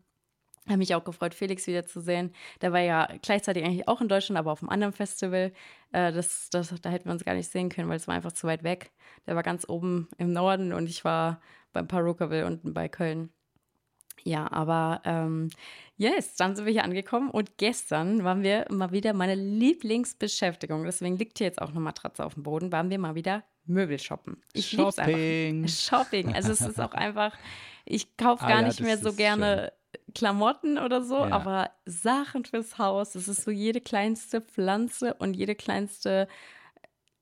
Habe 0.68 0.78
mich 0.78 0.94
auch 0.94 1.04
gefreut, 1.04 1.34
Felix 1.34 1.66
wiederzusehen. 1.66 2.32
Der 2.60 2.72
war 2.72 2.80
ja 2.80 3.08
gleichzeitig 3.22 3.64
eigentlich 3.64 3.88
auch 3.88 4.00
in 4.00 4.08
Deutschland, 4.08 4.38
aber 4.38 4.52
auf 4.52 4.62
einem 4.62 4.70
anderen 4.70 4.92
Festival. 4.92 5.52
Äh, 5.92 6.12
das, 6.12 6.50
das, 6.50 6.74
da 6.80 6.90
hätten 6.90 7.06
wir 7.06 7.12
uns 7.12 7.24
gar 7.24 7.34
nicht 7.34 7.50
sehen 7.50 7.68
können, 7.68 7.88
weil 7.88 7.96
es 7.96 8.06
war 8.06 8.14
einfach 8.14 8.32
zu 8.32 8.46
weit 8.46 8.62
weg. 8.62 8.92
Der 9.26 9.36
war 9.36 9.42
ganz 9.42 9.68
oben 9.68 10.08
im 10.18 10.32
Norden 10.32 10.72
und 10.72 10.88
ich 10.88 11.04
war 11.04 11.40
beim 11.72 11.88
Perukaville 11.88 12.46
unten 12.46 12.74
bei 12.74 12.88
Köln. 12.88 13.30
Ja, 14.24 14.50
aber 14.50 15.00
ähm, 15.04 15.48
yes, 15.96 16.34
dann 16.36 16.56
sind 16.56 16.66
wir 16.66 16.72
hier 16.72 16.84
angekommen 16.84 17.30
und 17.30 17.56
gestern 17.56 18.24
waren 18.24 18.42
wir 18.42 18.66
mal 18.70 18.92
wieder 18.92 19.12
meine 19.12 19.34
Lieblingsbeschäftigung. 19.34 20.84
Deswegen 20.84 21.16
liegt 21.16 21.38
hier 21.38 21.46
jetzt 21.46 21.62
auch 21.62 21.70
eine 21.70 21.80
Matratze 21.80 22.24
auf 22.24 22.34
dem 22.34 22.42
Boden. 22.42 22.72
Waren 22.72 22.90
wir 22.90 22.98
mal 22.98 23.14
wieder 23.14 23.44
Möbel 23.64 23.98
shoppen. 23.98 24.42
Ich 24.52 24.72
lieb's 24.72 24.98
einfach. 24.98 25.12
Shopping. 25.12 25.68
Shopping. 25.68 26.34
Also 26.34 26.52
es 26.52 26.60
ist 26.60 26.80
auch 26.80 26.92
einfach, 26.92 27.36
ich 27.84 28.16
kaufe 28.16 28.44
Ah 28.44 28.48
gar 28.48 28.60
ja, 28.62 28.66
nicht 28.66 28.80
mehr 28.80 28.98
so 28.98 29.12
gerne 29.12 29.72
Klamotten 30.14 30.78
oder 30.78 31.02
so, 31.02 31.16
Ja. 31.16 31.30
aber 31.30 31.70
Sachen 31.84 32.44
fürs 32.44 32.78
Haus. 32.78 33.12
Das 33.12 33.28
ist 33.28 33.42
so 33.42 33.50
jede 33.50 33.80
kleinste 33.80 34.40
Pflanze 34.40 35.14
und 35.14 35.34
jede 35.34 35.54
kleinste 35.54 36.28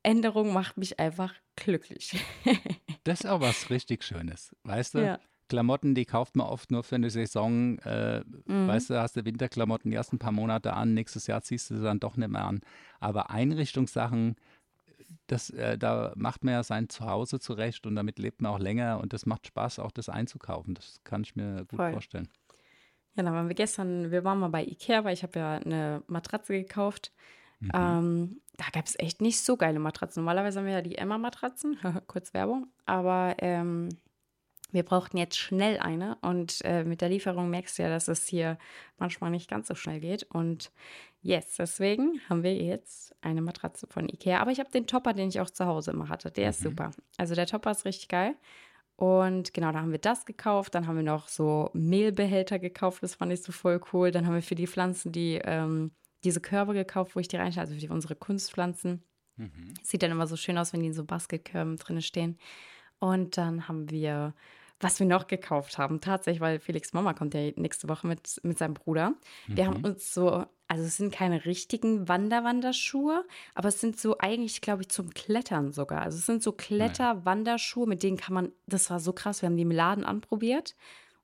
Änderung 0.02 0.52
macht 0.52 0.76
mich 0.76 0.98
einfach 1.00 1.34
glücklich. 1.56 2.16
Das 3.04 3.20
ist 3.20 3.26
auch 3.26 3.40
was 3.40 3.70
richtig 3.70 4.02
Schönes, 4.02 4.54
weißt 4.64 4.94
du? 4.96 4.98
Ja. 4.98 5.20
Klamotten, 5.48 5.94
die 5.94 6.06
kauft 6.06 6.34
man 6.34 6.48
oft 6.48 6.72
nur 6.72 6.82
für 6.82 6.96
eine 6.96 7.08
Saison. 7.08 7.78
Äh, 7.80 8.24
Mhm. 8.46 8.66
Weißt 8.66 8.90
du, 8.90 9.00
hast 9.00 9.14
du 9.14 9.24
Winterklamotten 9.24 9.92
die 9.92 9.96
ersten 9.96 10.18
paar 10.18 10.32
Monate 10.32 10.72
an, 10.72 10.92
nächstes 10.94 11.28
Jahr 11.28 11.40
ziehst 11.42 11.70
du 11.70 11.76
sie 11.76 11.84
dann 11.84 12.00
doch 12.00 12.16
nicht 12.16 12.30
mehr 12.30 12.44
an. 12.44 12.62
Aber 12.98 13.30
Einrichtungssachen, 13.30 14.34
das, 15.28 15.50
äh, 15.50 15.78
da 15.78 16.12
macht 16.16 16.42
man 16.42 16.54
ja 16.54 16.62
sein 16.64 16.88
Zuhause 16.88 17.38
zurecht 17.38 17.86
und 17.86 17.94
damit 17.94 18.18
lebt 18.18 18.42
man 18.42 18.50
auch 18.50 18.58
länger 18.58 18.98
und 19.00 19.12
das 19.12 19.24
macht 19.24 19.46
Spaß, 19.46 19.78
auch 19.78 19.92
das 19.92 20.08
einzukaufen. 20.08 20.74
Das 20.74 20.96
kann 21.04 21.22
ich 21.22 21.36
mir 21.36 21.64
gut 21.66 21.76
Voll. 21.78 21.92
vorstellen. 21.92 22.28
Ja, 23.16 23.22
dann 23.22 23.32
waren 23.34 23.48
wir 23.48 23.54
gestern, 23.54 24.10
wir 24.10 24.24
waren 24.24 24.38
mal 24.38 24.48
bei 24.48 24.64
Ikea, 24.64 25.04
weil 25.04 25.14
ich 25.14 25.22
habe 25.22 25.38
ja 25.38 25.56
eine 25.56 26.02
Matratze 26.06 26.52
gekauft. 26.52 27.12
Mhm. 27.60 27.70
Ähm, 27.74 28.40
da 28.58 28.64
gab 28.72 28.86
es 28.86 28.98
echt 28.98 29.20
nicht 29.20 29.40
so 29.40 29.56
geile 29.56 29.78
Matratzen. 29.78 30.22
Normalerweise 30.22 30.58
haben 30.58 30.66
wir 30.66 30.74
ja 30.74 30.82
die 30.82 30.98
Emma-Matratzen, 30.98 31.78
kurz 32.06 32.34
Werbung, 32.34 32.68
aber 32.84 33.34
ähm, 33.38 33.88
wir 34.72 34.82
brauchten 34.82 35.16
jetzt 35.16 35.38
schnell 35.38 35.78
eine 35.78 36.16
und 36.22 36.58
äh, 36.64 36.84
mit 36.84 37.00
der 37.00 37.08
Lieferung 37.08 37.48
merkst 37.50 37.78
du 37.78 37.82
ja, 37.84 37.88
dass 37.88 38.08
es 38.08 38.26
hier 38.26 38.58
manchmal 38.98 39.30
nicht 39.30 39.48
ganz 39.48 39.68
so 39.68 39.74
schnell 39.74 40.00
geht. 40.00 40.24
Und 40.24 40.70
yes, 41.22 41.54
deswegen 41.56 42.20
haben 42.28 42.42
wir 42.42 42.54
jetzt 42.54 43.14
eine 43.22 43.40
Matratze 43.42 43.86
von 43.86 44.08
Ikea. 44.08 44.40
Aber 44.40 44.50
ich 44.50 44.58
habe 44.58 44.70
den 44.70 44.86
Topper, 44.86 45.14
den 45.14 45.28
ich 45.28 45.40
auch 45.40 45.50
zu 45.50 45.66
Hause 45.66 45.92
immer 45.92 46.08
hatte. 46.08 46.30
Der 46.30 46.50
ist 46.50 46.60
Mhm. 46.60 46.70
super. 46.70 46.90
Also 47.16 47.34
der 47.34 47.46
Topper 47.46 47.70
ist 47.70 47.84
richtig 47.84 48.08
geil. 48.08 48.34
Und 48.96 49.52
genau, 49.52 49.72
da 49.72 49.80
haben 49.80 49.92
wir 49.92 49.98
das 49.98 50.24
gekauft. 50.24 50.74
Dann 50.74 50.86
haben 50.86 50.96
wir 50.96 51.02
noch 51.02 51.28
so 51.28 51.70
Mehlbehälter 51.74 52.58
gekauft. 52.58 53.02
Das 53.02 53.14
fand 53.14 53.32
ich 53.32 53.42
so 53.42 53.52
voll 53.52 53.80
cool. 53.92 54.10
Dann 54.10 54.26
haben 54.26 54.34
wir 54.34 54.42
für 54.42 54.54
die 54.54 54.66
Pflanzen 54.66 55.12
die, 55.12 55.40
ähm, 55.44 55.92
diese 56.24 56.40
Körbe 56.40 56.72
gekauft, 56.72 57.14
wo 57.14 57.20
ich 57.20 57.28
die 57.28 57.36
reinstelle, 57.36 57.62
also 57.62 57.74
für 57.74 57.80
die, 57.80 57.88
unsere 57.90 58.16
Kunstpflanzen. 58.16 59.02
Mhm. 59.36 59.74
Sieht 59.82 60.02
dann 60.02 60.10
immer 60.10 60.26
so 60.26 60.36
schön 60.36 60.56
aus, 60.56 60.72
wenn 60.72 60.80
die 60.80 60.86
in 60.86 60.94
so 60.94 61.04
Basketkörben 61.04 61.76
drin 61.76 62.00
stehen. 62.00 62.38
Und 62.98 63.36
dann 63.36 63.68
haben 63.68 63.90
wir, 63.90 64.34
was 64.80 64.98
wir 64.98 65.06
noch 65.06 65.26
gekauft 65.26 65.76
haben, 65.76 66.00
tatsächlich, 66.00 66.40
weil 66.40 66.58
Felix 66.58 66.94
Mama 66.94 67.12
kommt 67.12 67.34
ja 67.34 67.50
nächste 67.56 67.90
Woche 67.90 68.06
mit, 68.06 68.40
mit 68.42 68.56
seinem 68.56 68.72
Bruder. 68.72 69.14
Wir 69.46 69.66
haben 69.66 69.84
uns 69.84 70.14
so, 70.14 70.46
also 70.68 70.84
es 70.84 70.96
sind 70.96 71.12
keine 71.12 71.44
richtigen 71.44 72.08
Wanderwanderschuhe, 72.08 73.24
aber 73.54 73.68
es 73.68 73.80
sind 73.80 74.00
so 74.00 74.18
eigentlich, 74.18 74.60
glaube 74.60 74.82
ich, 74.82 74.88
zum 74.88 75.10
Klettern 75.10 75.72
sogar. 75.72 76.02
Also 76.02 76.18
es 76.18 76.26
sind 76.26 76.42
so 76.42 76.52
Kletterwanderschuhe, 76.52 77.86
mit 77.86 78.02
denen 78.02 78.16
kann 78.16 78.34
man, 78.34 78.52
das 78.66 78.90
war 78.90 78.98
so 78.98 79.12
krass, 79.12 79.42
wir 79.42 79.48
haben 79.48 79.56
die 79.56 79.62
im 79.62 79.70
Laden 79.70 80.04
anprobiert. 80.04 80.74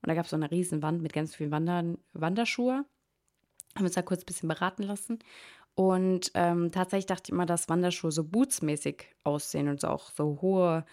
Und 0.01 0.07
da 0.09 0.15
gab 0.15 0.25
es 0.25 0.31
so 0.31 0.35
eine 0.35 0.51
riesen 0.51 0.81
Wand 0.81 1.01
mit 1.01 1.13
ganz 1.13 1.35
vielen 1.35 1.51
Wandern, 1.51 1.97
Wanderschuhe. 2.13 2.85
Haben 3.75 3.85
uns 3.85 3.95
da 3.95 4.01
kurz 4.01 4.21
ein 4.21 4.25
bisschen 4.25 4.49
beraten 4.49 4.83
lassen. 4.83 5.19
Und 5.75 6.31
ähm, 6.35 6.71
tatsächlich 6.71 7.07
dachte 7.07 7.23
ich 7.25 7.31
immer, 7.31 7.45
dass 7.45 7.69
Wanderschuhe 7.69 8.11
so 8.11 8.23
bootsmäßig 8.23 9.07
aussehen 9.23 9.67
und 9.67 9.81
so 9.81 9.87
auch 9.87 10.11
so 10.11 10.39
hohe 10.41 10.85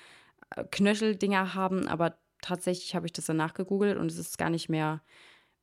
äh, 0.57 0.65
Knöcheldinger 0.65 1.55
haben. 1.55 1.87
Aber 1.87 2.17
tatsächlich 2.41 2.95
habe 2.95 3.07
ich 3.07 3.13
das 3.13 3.27
dann 3.27 3.37
nachgegoogelt 3.37 3.99
und 3.99 4.11
es 4.11 4.19
ist 4.19 4.39
gar 4.39 4.51
nicht 4.51 4.69
mehr, 4.69 5.03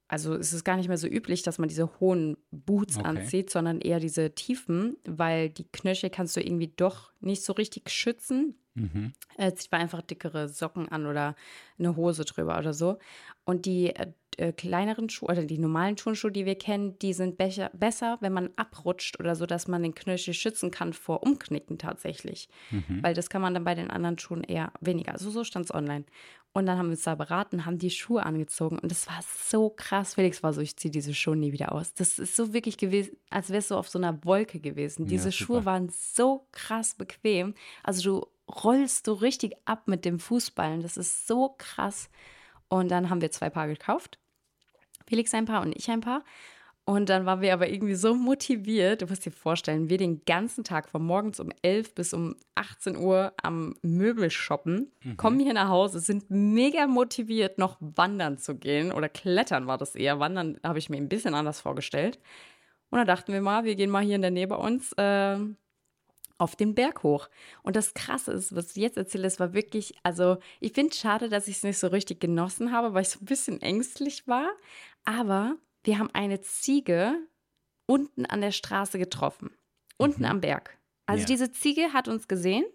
also 0.08 0.36
es 0.36 0.54
ist 0.54 0.64
gar 0.64 0.78
nicht 0.78 0.88
mehr 0.88 0.98
so 0.98 1.08
üblich, 1.08 1.44
dass 1.44 1.58
man 1.58 1.70
diese 1.70 2.00
hohen 2.00 2.38
Boots 2.52 2.98
Okay. 2.98 3.08
anzieht, 3.08 3.50
sondern 3.50 3.82
eher 3.82 4.00
diese 4.00 4.34
tiefen, 4.34 4.98
weil 5.06 5.50
die 5.50 5.66
Knöchel 5.66 6.10
kannst 6.10 6.36
du 6.38 6.42
irgendwie 6.42 6.74
doch 6.76 7.12
nicht 7.20 7.44
so 7.44 7.54
richtig 7.54 7.90
schützen. 7.90 8.56
Mhm. 8.78 9.14
Äh, 9.38 9.54
zieht 9.54 9.72
man 9.72 9.82
einfach 9.82 10.02
dickere 10.02 10.48
Socken 10.48 10.88
an 10.90 11.08
oder 11.08 11.36
eine 11.80 11.96
Hose 11.96 12.26
drüber 12.26 12.58
oder 12.58 12.74
so. 12.74 13.00
Und 13.44 13.66
die 13.66 13.96
äh, 13.96 14.12
äh, 14.38 14.52
kleineren 14.54 15.10
Schuhe 15.10 15.30
oder 15.30 15.46
die 15.46 15.58
normalen 15.58 15.96
Turnschuhe, 15.96 16.32
die 16.32 16.46
wir 16.46 16.58
kennen, 16.58 16.98
die 17.00 17.14
sind 17.14 17.38
becher, 17.38 17.72
besser, 17.74 18.18
wenn 18.22 18.34
man 18.34 18.52
abrutscht 18.56 19.20
oder 19.20 19.36
so, 19.36 19.48
dass 19.48 19.68
man 19.68 19.82
den 19.82 19.96
Knöchel 19.96 20.34
schützen 20.34 20.70
kann 20.70 20.94
vor 20.94 21.24
Umknicken 21.24 21.80
tatsächlich. 21.80 22.48
Mhm. 22.70 23.02
Weil 23.02 23.16
das 23.16 23.30
kann 23.30 23.42
man 23.42 23.56
dann 23.56 23.64
bei 23.64 23.74
den 23.74 23.90
anderen 23.90 24.20
Schuhen 24.20 24.44
eher 24.44 24.72
weniger. 24.80 25.14
Also 25.14 25.32
so 25.32 25.44
stand 25.44 25.66
es 25.66 25.74
online. 25.74 26.06
Und 26.54 26.66
dann 26.66 26.78
haben 26.78 26.88
wir 26.88 26.92
uns 26.92 27.04
da 27.04 27.16
beraten, 27.16 27.66
haben 27.66 27.78
die 27.78 27.92
Schuhe 27.92 28.26
angezogen 28.26 28.80
und 28.80 28.92
das 28.92 29.06
war 29.08 29.20
so 29.22 29.70
krass. 29.70 30.16
Felix 30.16 30.42
war 30.42 30.54
so, 30.54 30.62
ich 30.62 30.76
ziehe 30.76 30.92
diese 30.92 31.14
Schuhe 31.14 31.36
nie 31.36 31.52
wieder 31.52 31.72
aus. 31.72 31.94
Das 31.94 32.18
ist 32.18 32.36
so 32.36 32.52
wirklich 32.54 32.78
gewesen, 32.78 33.16
als 33.30 33.52
wärst 33.52 33.70
du 33.70 33.76
auf 33.76 33.90
so 33.90 34.00
einer 34.00 34.24
Wolke 34.24 34.60
gewesen. 34.60 35.04
Ja, 35.04 35.10
Diese 35.10 35.32
super. 35.32 35.34
Schuhe 35.34 35.66
waren 35.66 35.90
so 35.90 36.48
krass 36.52 36.96
bequem. 36.96 37.54
Also 37.84 38.02
du 38.02 38.28
rollst 38.48 39.08
du 39.08 39.14
richtig 39.14 39.56
ab 39.66 39.88
mit 39.88 40.06
dem 40.06 40.20
Fußballen. 40.20 40.82
Das 40.82 40.98
ist 40.98 41.28
so 41.28 41.56
krass. 41.58 42.10
Und 42.70 42.90
dann 42.90 43.10
haben 43.10 43.22
wir 43.22 43.32
zwei 43.32 43.50
Paar 43.50 43.68
gekauft. 43.68 44.20
Felix 45.06 45.34
ein 45.34 45.46
Paar 45.46 45.62
und 45.62 45.76
ich 45.76 45.90
ein 45.90 46.02
Paar. 46.02 46.24
Und 46.90 47.10
dann 47.10 47.26
waren 47.26 47.42
wir 47.42 47.52
aber 47.52 47.68
irgendwie 47.68 47.96
so 47.96 48.16
motiviert. 48.16 49.02
Du 49.02 49.08
musst 49.08 49.26
dir 49.26 49.32
vorstellen, 49.32 49.90
wir 49.90 49.98
den 49.98 50.24
ganzen 50.24 50.64
Tag 50.64 50.88
von 50.88 51.04
morgens 51.06 51.42
um 51.42 51.52
11 51.62 51.94
bis 51.96 52.14
um 52.14 52.38
18 52.56 52.96
Uhr 52.96 53.34
am 53.44 53.76
Möbel 53.82 54.32
shoppen, 54.32 54.90
kommen 55.18 55.42
hier 55.42 55.54
nach 55.54 55.68
Hause, 55.68 56.00
sind 56.00 56.30
mega 56.30 56.88
motiviert, 56.88 57.58
noch 57.58 57.76
wandern 57.82 58.38
zu 58.38 58.56
gehen. 58.56 58.94
Oder 58.94 59.10
klettern 59.10 59.68
war 59.68 59.78
das 59.78 59.96
eher. 59.96 60.22
Wandern 60.22 60.62
habe 60.64 60.80
ich 60.80 60.90
mir 60.90 60.96
ein 60.96 61.10
bisschen 61.10 61.34
anders 61.34 61.60
vorgestellt. 61.60 62.20
Und 62.90 63.00
dann 63.00 63.08
dachten 63.08 63.34
wir 63.34 63.42
mal, 63.42 63.66
wir 63.66 63.76
gehen 63.76 63.90
mal 63.90 64.04
hier 64.04 64.16
in 64.16 64.22
der 64.22 64.32
Nähe 64.32 64.48
bei 64.48 64.56
uns 64.56 64.94
äh, 64.94 65.40
auf 66.38 66.56
den 66.56 66.76
Berg 66.76 67.04
hoch. 67.04 67.30
Und 67.64 67.76
das 67.76 67.94
Krasse 67.94 68.32
ist, 68.32 68.56
was 68.56 68.72
ich 68.76 68.82
jetzt 68.84 68.98
erzähle, 68.98 69.28
es 69.28 69.40
war 69.40 69.54
wirklich, 69.54 69.96
also 70.04 70.38
ich 70.60 70.74
finde 70.74 70.92
es 70.92 71.00
schade, 71.00 71.30
dass 71.30 71.48
ich 71.48 71.58
es 71.58 71.64
nicht 71.64 71.80
so 71.80 71.88
richtig 71.88 72.20
genossen 72.20 72.72
habe, 72.72 72.94
weil 72.94 73.02
ich 73.02 73.10
so 73.10 73.20
ein 73.20 73.26
bisschen 73.26 73.62
ängstlich 73.62 74.28
war. 74.28 74.50
Aber 75.04 75.56
wir 75.84 75.98
haben 76.00 76.10
eine 76.14 76.42
Ziege 76.42 77.16
unten 77.88 78.26
an 78.26 78.42
der 78.42 78.52
Straße 78.52 79.00
getroffen. 79.00 79.52
Unten 79.98 80.26
am 80.26 80.42
Berg. 80.42 80.78
Also 81.06 81.22
Ja. 81.22 81.26
diese 81.28 81.52
Ziege 81.52 81.94
hat 81.94 82.08
uns 82.08 82.28
gesehen, 82.28 82.66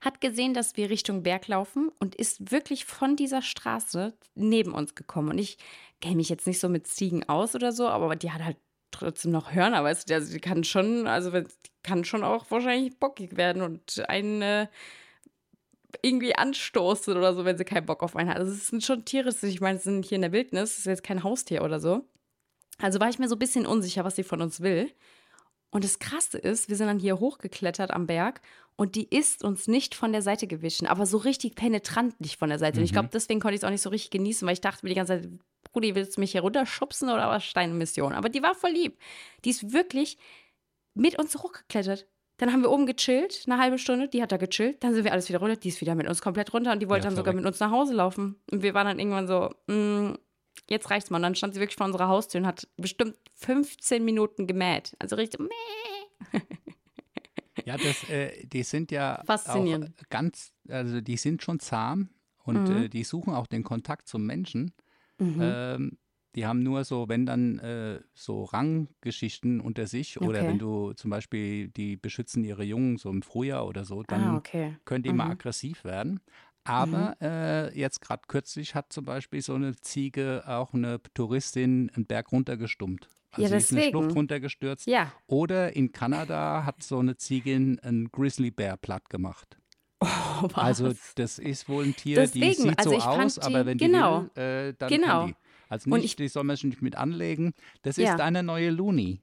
hat 0.00 0.20
gesehen, 0.20 0.54
dass 0.54 0.76
wir 0.76 0.90
Richtung 0.90 1.22
Berg 1.22 1.46
laufen 1.48 1.90
und 2.00 2.14
ist 2.14 2.50
wirklich 2.50 2.84
von 2.84 3.16
dieser 3.16 3.42
Straße 3.42 4.14
neben 4.34 4.72
uns 4.72 4.94
gekommen. 4.94 5.30
Und 5.30 5.38
ich 5.38 5.58
kenne 6.00 6.16
mich 6.16 6.28
jetzt 6.28 6.46
nicht 6.46 6.58
so 6.58 6.68
mit 6.68 6.86
Ziegen 6.86 7.28
aus 7.28 7.54
oder 7.54 7.72
so, 7.72 7.86
aber 7.88 8.16
die 8.16 8.32
hat 8.32 8.42
halt 8.42 8.56
trotzdem 8.90 9.30
noch 9.30 9.52
Hörner, 9.54 9.84
weißt 9.84 10.10
du, 10.10 10.14
also 10.14 10.32
die 10.32 10.40
kann 10.40 10.64
schon, 10.64 11.06
also 11.06 11.32
wenn- 11.32 11.46
die 11.46 11.71
kann 11.82 12.04
schon 12.04 12.24
auch 12.24 12.50
wahrscheinlich 12.50 12.98
bockig 12.98 13.36
werden 13.36 13.62
und 13.62 14.08
einen 14.08 14.42
äh, 14.42 14.66
irgendwie 16.00 16.34
anstoßen 16.34 17.16
oder 17.16 17.34
so, 17.34 17.44
wenn 17.44 17.58
sie 17.58 17.64
keinen 17.64 17.86
Bock 17.86 18.02
auf 18.02 18.16
einen 18.16 18.30
hat. 18.30 18.38
Also 18.38 18.52
es 18.52 18.68
sind 18.68 18.82
schon 18.82 19.04
Tiere, 19.04 19.34
ich 19.42 19.60
meine, 19.60 19.78
es 19.78 19.84
sind 19.84 20.04
hier 20.04 20.16
in 20.16 20.22
der 20.22 20.32
Wildnis, 20.32 20.72
es 20.72 20.78
ist 20.78 20.86
jetzt 20.86 21.02
kein 21.02 21.22
Haustier 21.22 21.62
oder 21.62 21.80
so. 21.80 22.04
Also 22.78 23.00
war 23.00 23.08
ich 23.08 23.18
mir 23.18 23.28
so 23.28 23.36
ein 23.36 23.40
bisschen 23.40 23.66
unsicher, 23.66 24.04
was 24.04 24.16
sie 24.16 24.24
von 24.24 24.40
uns 24.40 24.60
will. 24.60 24.90
Und 25.70 25.84
das 25.84 25.98
Krasse 25.98 26.38
ist, 26.38 26.68
wir 26.68 26.76
sind 26.76 26.86
dann 26.86 26.98
hier 26.98 27.18
hochgeklettert 27.18 27.92
am 27.92 28.06
Berg 28.06 28.40
und 28.76 28.94
die 28.94 29.08
ist 29.08 29.42
uns 29.42 29.68
nicht 29.68 29.94
von 29.94 30.12
der 30.12 30.22
Seite 30.22 30.46
gewichen, 30.46 30.86
aber 30.86 31.06
so 31.06 31.18
richtig 31.18 31.54
penetrant 31.54 32.20
nicht 32.20 32.38
von 32.38 32.48
der 32.48 32.58
Seite. 32.58 32.78
Und 32.78 32.84
ich 32.84 32.92
glaube, 32.92 33.08
deswegen 33.12 33.40
konnte 33.40 33.54
ich 33.54 33.60
es 33.60 33.64
auch 33.64 33.70
nicht 33.70 33.82
so 33.82 33.90
richtig 33.90 34.10
genießen, 34.10 34.46
weil 34.46 34.54
ich 34.54 34.60
dachte 34.60 34.84
mir 34.84 34.90
die 34.90 34.96
ganze 34.96 35.20
Zeit, 35.20 35.30
Brudi, 35.72 35.94
willst 35.94 36.16
du 36.16 36.20
mich 36.20 36.32
hier 36.32 36.42
runterschubsen 36.42 37.08
oder 37.08 37.28
was 37.28 37.46
ist 37.46 37.56
deine 37.56 37.72
Mission? 37.72 38.12
Aber 38.12 38.28
die 38.28 38.42
war 38.42 38.54
voll 38.54 38.72
lieb. 38.72 38.98
Die 39.44 39.50
ist 39.50 39.72
wirklich 39.72 40.18
mit 40.94 41.18
uns 41.18 41.34
hochgeklettert. 41.36 42.06
Dann 42.38 42.52
haben 42.52 42.62
wir 42.62 42.70
oben 42.70 42.86
gechillt, 42.86 43.44
eine 43.46 43.58
halbe 43.58 43.78
Stunde, 43.78 44.08
die 44.08 44.22
hat 44.22 44.32
da 44.32 44.36
gechillt, 44.36 44.82
dann 44.82 44.94
sind 44.94 45.04
wir 45.04 45.12
alles 45.12 45.28
wieder 45.28 45.38
runter, 45.38 45.56
die 45.56 45.68
ist 45.68 45.80
wieder 45.80 45.94
mit 45.94 46.08
uns 46.08 46.22
komplett 46.22 46.52
runter 46.52 46.72
und 46.72 46.80
die 46.80 46.88
wollte 46.88 47.04
Ja, 47.04 47.10
dann 47.10 47.16
sogar 47.16 47.34
mit 47.34 47.44
uns 47.44 47.60
nach 47.60 47.70
Hause 47.70 47.94
laufen. 47.94 48.36
Und 48.50 48.62
wir 48.62 48.74
waren 48.74 48.86
dann 48.86 48.98
irgendwann 48.98 49.28
so, 49.28 49.50
mm, 49.72 50.14
jetzt 50.68 50.90
reicht's 50.90 51.10
mal. 51.10 51.18
Und 51.18 51.22
dann 51.22 51.34
stand 51.34 51.54
sie 51.54 51.60
wirklich 51.60 51.76
vor 51.76 51.86
unserer 51.86 52.08
Haustür 52.08 52.40
und 52.40 52.46
hat 52.46 52.66
bestimmt 52.76 53.16
15 53.34 54.04
Minuten 54.04 54.46
gemäht. 54.46 54.96
Also 54.98 55.16
richtig, 55.16 55.40
meh. 55.40 56.40
Ja, 57.64 57.76
das, 57.78 58.02
äh, 58.04 58.44
die 58.46 58.62
sind 58.64 58.90
ja 58.90 59.22
Faszinierend. 59.24 59.90
auch 60.00 60.08
ganz, 60.10 60.52
also 60.68 61.00
die 61.00 61.16
sind 61.16 61.42
schon 61.42 61.60
zahm 61.60 62.08
und 62.42 62.68
Mhm. 62.68 62.76
äh, 62.76 62.88
die 62.88 63.04
suchen 63.04 63.34
auch 63.34 63.46
den 63.46 63.62
Kontakt 63.62 64.08
zum 64.08 64.26
Menschen. 64.26 64.72
Mhm. 65.18 65.38
Ähm, 65.40 65.98
die 66.34 66.46
haben 66.46 66.62
nur 66.62 66.84
so, 66.84 67.08
wenn 67.08 67.26
dann 67.26 67.58
äh, 67.58 68.00
so 68.14 68.44
Ranggeschichten 68.44 69.60
unter 69.60 69.86
sich 69.86 70.20
oder 70.20 70.38
Okay. 70.40 70.48
wenn 70.48 70.58
du 70.58 70.92
zum 70.94 71.10
Beispiel, 71.10 71.68
die 71.68 71.96
beschützen 71.96 72.42
ihre 72.44 72.64
Jungen 72.64 72.96
so 72.96 73.10
im 73.10 73.22
Frühjahr 73.22 73.66
oder 73.66 73.84
so, 73.84 74.02
dann 74.02 74.22
ah, 74.22 74.36
okay. 74.36 74.76
können 74.84 75.02
die 75.02 75.12
mal 75.12 75.26
Mhm. 75.26 75.30
aggressiv 75.32 75.84
werden. 75.84 76.20
Aber 76.64 77.16
äh, 77.20 77.76
jetzt 77.78 78.00
gerade 78.00 78.22
kürzlich 78.28 78.74
hat 78.76 78.92
zum 78.92 79.04
Beispiel 79.04 79.42
so 79.42 79.54
eine 79.54 79.74
Ziege 79.76 80.44
auch 80.46 80.72
eine 80.74 81.00
Touristin 81.12 81.90
einen 81.94 82.06
Berg 82.06 82.30
runtergestummt. 82.30 83.08
Also 83.32 83.42
Ja, 83.42 83.48
sie 83.48 83.56
ist 83.56 83.72
eine 83.72 83.80
deswegen. 83.80 83.98
Schlucht 83.98 84.14
runtergestürzt. 84.16 84.86
Ja. 84.86 85.12
Oder 85.26 85.74
in 85.74 85.90
Kanada 85.92 86.64
hat 86.64 86.82
so 86.82 86.98
eine 86.98 87.16
Ziege 87.16 87.54
einen 87.56 88.10
Grizzlybär 88.12 88.76
platt 88.76 89.10
gemacht. 89.10 89.58
Oh? 90.42 90.48
Also 90.54 90.92
das 91.14 91.38
ist 91.38 91.68
wohl 91.68 91.84
ein 91.84 91.94
Tier, 91.94 92.16
die 92.26 92.40
Deswegen, 92.40 92.62
sieht 92.70 92.78
also 92.78 92.90
so 92.90 92.96
aus, 93.06 93.38
aber 93.38 93.60
die- 93.60 93.66
wenn 93.66 93.78
die 93.78 93.84
genau. 93.86 94.26
will, 94.34 94.42
äh, 94.70 94.74
dann 94.76 94.88
Genau. 94.88 95.06
kann 95.06 95.26
die. 95.28 95.34
Also 95.72 95.90
Und 95.90 95.96
nicht, 96.00 96.04
ich- 96.04 96.16
die 96.16 96.28
soll 96.28 96.44
man 96.44 96.56
sich 96.56 96.64
nicht 96.64 96.82
mit 96.82 96.96
anlegen. 96.96 97.52
Das 97.82 97.96
Ja. 97.96 98.12
ist 98.12 98.18
deine 98.18 98.42
neue 98.42 98.70
Looney. 98.70 99.20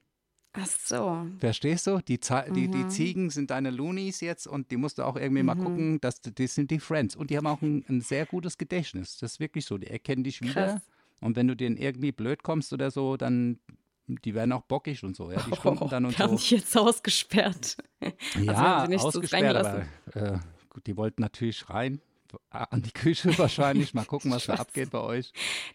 Ach 0.53 0.65
so. 0.65 1.27
Verstehst 1.37 1.85
du? 1.85 1.99
Die, 1.99 2.19
Za- 2.19 2.49
die, 2.49 2.67
die 2.69 2.79
Mhm. 2.85 2.89
Ziegen 2.89 3.29
sind 3.29 3.51
deine 3.51 3.69
Loonies 3.69 4.19
jetzt 4.19 4.47
und 4.47 4.71
die 4.71 4.77
musst 4.77 4.97
du 4.97 5.03
auch 5.03 5.15
irgendwie 5.15 5.43
mal 5.43 5.53
gucken, 5.55 6.01
dass 6.01 6.21
die 6.21 6.47
sind 6.47 6.71
die 6.71 6.79
Friends. 6.79 7.15
Und 7.15 7.29
die 7.29 7.37
haben 7.37 7.45
auch 7.45 7.61
ein, 7.61 7.85
ein 7.87 8.01
sehr 8.01 8.25
gutes 8.25 8.57
Gedächtnis. 8.57 9.17
Das 9.19 9.33
ist 9.33 9.39
wirklich 9.39 9.65
so. 9.65 9.77
Die 9.77 9.85
erkennen 9.87 10.23
dich 10.23 10.41
wieder. 10.41 10.53
Krass. 10.53 10.81
Und 11.21 11.35
wenn 11.35 11.47
du 11.47 11.55
denen 11.55 11.77
irgendwie 11.77 12.11
blöd 12.11 12.41
kommst 12.41 12.73
oder 12.73 12.89
so, 12.89 13.15
dann 13.15 13.59
die 14.07 14.33
werden 14.33 14.51
auch 14.53 14.63
bockig 14.63 15.03
und 15.03 15.15
so. 15.15 15.31
Ja, 15.31 15.39
die 15.39 15.55
stunden 15.55 15.87
dann 15.87 16.05
und 16.05 16.17
wir 16.17 16.25
haben 16.25 16.35
so. 16.37 16.43
die 16.47 16.55
jetzt 16.55 16.75
ausgesperrt. 16.75 17.77
Ja, 18.41 18.55
haben 18.55 18.85
sie 18.85 18.89
nicht 18.93 19.01
so 19.01 19.07
ausgesperrt, 19.09 19.55
aber 19.55 19.85
äh, 20.15 20.39
gut, 20.69 20.87
die 20.87 20.97
wollten 20.97 21.21
natürlich 21.21 21.69
rein 21.69 22.01
an 22.49 22.81
die 22.81 22.91
Küche 22.91 23.37
wahrscheinlich. 23.37 23.93
Mal 23.93 24.05
gucken, 24.05 24.31
was 24.31 24.45
da 24.45 24.55
abgeht 24.55 24.91
bei 24.91 24.99
euch. 24.99 25.31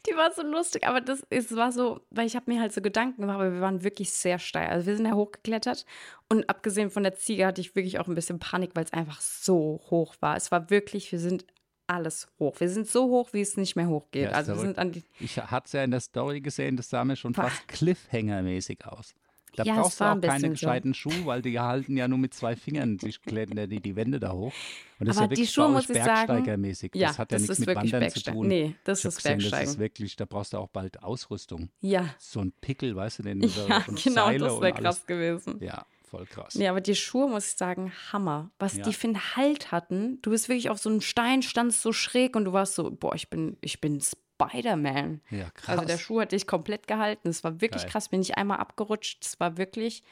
Die 0.09 0.17
war 0.17 0.33
so 0.33 0.43
lustig, 0.43 0.87
aber 0.87 1.01
das 1.01 1.25
es 1.31 1.55
war 1.55 1.73
so, 1.73 2.01
weil 2.11 2.27
ich 2.27 2.37
habe 2.37 2.51
mir 2.53 2.61
halt 2.61 2.73
so 2.73 2.81
Gedanken 2.81 3.21
gemacht, 3.21 3.37
aber 3.37 3.53
wir 3.53 3.61
waren 3.61 3.83
wirklich 3.85 4.11
sehr 4.11 4.39
steil. 4.39 4.69
Also 4.69 4.87
wir 4.87 4.97
sind 4.97 5.07
ja 5.07 5.13
hochgeklettert 5.13 5.87
und 6.29 6.49
abgesehen 6.49 6.91
von 6.91 7.03
der 7.03 7.15
Ziege 7.15 7.47
hatte 7.47 7.61
ich 7.61 7.75
wirklich 7.75 7.99
auch 7.99 8.09
ein 8.09 8.15
bisschen 8.15 8.39
Panik, 8.39 8.71
weil 8.75 8.85
es 8.85 8.93
einfach 8.93 9.21
so 9.21 9.81
hoch 9.91 10.17
war. 10.21 10.37
Es 10.37 10.51
war 10.51 10.71
wirklich, 10.71 11.11
wir 11.13 11.19
sind 11.19 11.45
alles 11.87 12.29
hoch. 12.39 12.61
Wir 12.61 12.69
sind 12.69 12.87
so 12.89 13.09
hoch, 13.09 13.33
wie 13.33 13.41
es 13.41 13.57
nicht 13.57 13.77
mehr 13.77 13.89
hochgeht. 13.89 14.25
Ja, 14.25 14.29
ist 14.31 14.37
also 14.37 14.55
wir 14.55 14.61
sind 14.61 14.79
an 14.79 14.93
die 14.93 15.05
Ich 15.21 15.39
hatte 15.39 15.67
es 15.67 15.73
ja 15.73 15.85
in 15.85 15.91
der 15.91 16.01
Story 16.01 16.41
gesehen, 16.41 16.77
das 16.77 16.89
sah 16.89 17.05
mir 17.05 17.17
schon 17.17 17.35
fast 17.35 17.69
Cliffhanger-mäßig 17.69 18.85
aus. 18.87 19.15
Da 19.57 19.63
Ja, 19.65 19.75
brauchst 19.81 20.01
du 20.01 20.05
auch 20.05 20.13
ein 20.13 20.21
keine 20.21 20.33
bisschen 20.33 20.43
so. 20.57 20.67
gescheiten 20.67 20.95
Schuhe, 20.95 21.27
weil 21.27 21.43
die 21.43 21.59
halten 21.61 21.97
ja 21.97 22.09
nur 22.09 22.19
mit 22.19 22.35
zwei 22.35 22.57
Fingern, 22.57 22.99
sich 22.99 23.23
klettern 23.23 23.69
die 23.69 23.81
die 23.81 23.97
Wände 23.97 24.19
da 24.21 24.33
hoch. 24.33 24.53
Und 24.99 25.09
das 25.09 25.17
Aber 25.17 25.17
ist 25.17 25.21
ja 25.21 25.27
die 25.27 25.31
wirklich 25.37 25.51
Schuhe, 25.51 25.65
bei 25.67 25.71
muss 25.73 25.91
ich 25.91 25.97
sagen, 25.97 26.27
Bergsteigermäßig. 26.27 26.93
Ja, 26.95 27.09
das 27.09 27.19
hat 27.19 27.33
ja 27.33 27.37
das 27.37 27.43
nichts 27.43 27.59
ist 27.59 27.67
mit 27.67 27.69
wirklich 27.77 27.93
Wandern 27.93 28.11
zu 28.11 28.23
tun. 28.23 28.49
Nee, 28.49 28.75
das 28.85 28.99
Ich 29.01 29.05
ist 29.07 29.17
gesehen, 29.17 29.33
Das 29.39 29.43
Bergsteigen. 29.43 29.71
ist 29.73 29.79
wirklich, 29.79 30.17
da 30.17 30.25
brauchst 30.25 30.53
du 30.53 30.59
auch 30.59 30.69
bald 30.69 31.03
Ausrüstung. 31.03 31.71
Ja, 31.81 32.15
So 32.19 32.41
ein 32.41 32.53
Pickel, 32.61 32.95
weißt 32.97 33.21
du, 33.21 33.23
den 33.25 33.41
ja 33.69 33.85
und 33.87 34.03
genau, 34.03 34.27
Seile 34.27 34.39
das 34.39 34.61
wäre 34.61 34.73
krass 34.73 35.07
gewesen. 35.07 35.59
Ja, 35.61 35.85
voll 36.09 36.27
krass. 36.27 36.55
Nee, 36.55 36.69
aber 36.69 36.81
die 36.81 36.95
Schuhe, 36.95 37.29
muss 37.29 37.47
ich 37.51 37.57
sagen, 37.57 37.93
Hammer. 38.13 38.51
Was 38.59 38.77
Ja. 38.77 38.85
die 38.85 38.93
für 38.93 39.09
einen 39.09 39.37
Halt 39.37 39.73
hatten. 39.73 40.21
Du 40.23 40.31
bist 40.31 40.49
wirklich 40.49 40.71
auf 40.71 40.79
so 40.79 40.89
einem 40.91 41.01
Stein, 41.01 41.43
standst 41.43 41.83
so 41.83 41.93
schräg 41.93 42.35
und 42.37 42.45
du 42.45 42.53
warst 42.53 42.75
so, 42.75 42.91
boah, 42.91 43.15
ich 43.15 43.31
bin, 43.31 43.57
ich 43.61 43.81
bin 43.81 44.01
Spider-Man. 44.49 45.21
Ja, 45.31 45.51
krass. 45.51 45.71
Also 45.79 45.85
der 45.85 45.99
Schuh 45.99 46.21
hat 46.21 46.33
dich 46.33 46.47
komplett 46.47 46.87
gehalten. 46.87 47.29
Es 47.29 47.45
war 47.45 47.61
wirklich 47.61 47.83
Geil. 47.83 47.91
krass. 47.93 48.09
Bin 48.09 48.21
ich 48.21 48.37
einmal 48.37 48.59
abgerutscht. 48.59 49.25
Es 49.25 49.39
war 49.41 49.57
wirklich, 49.57 50.03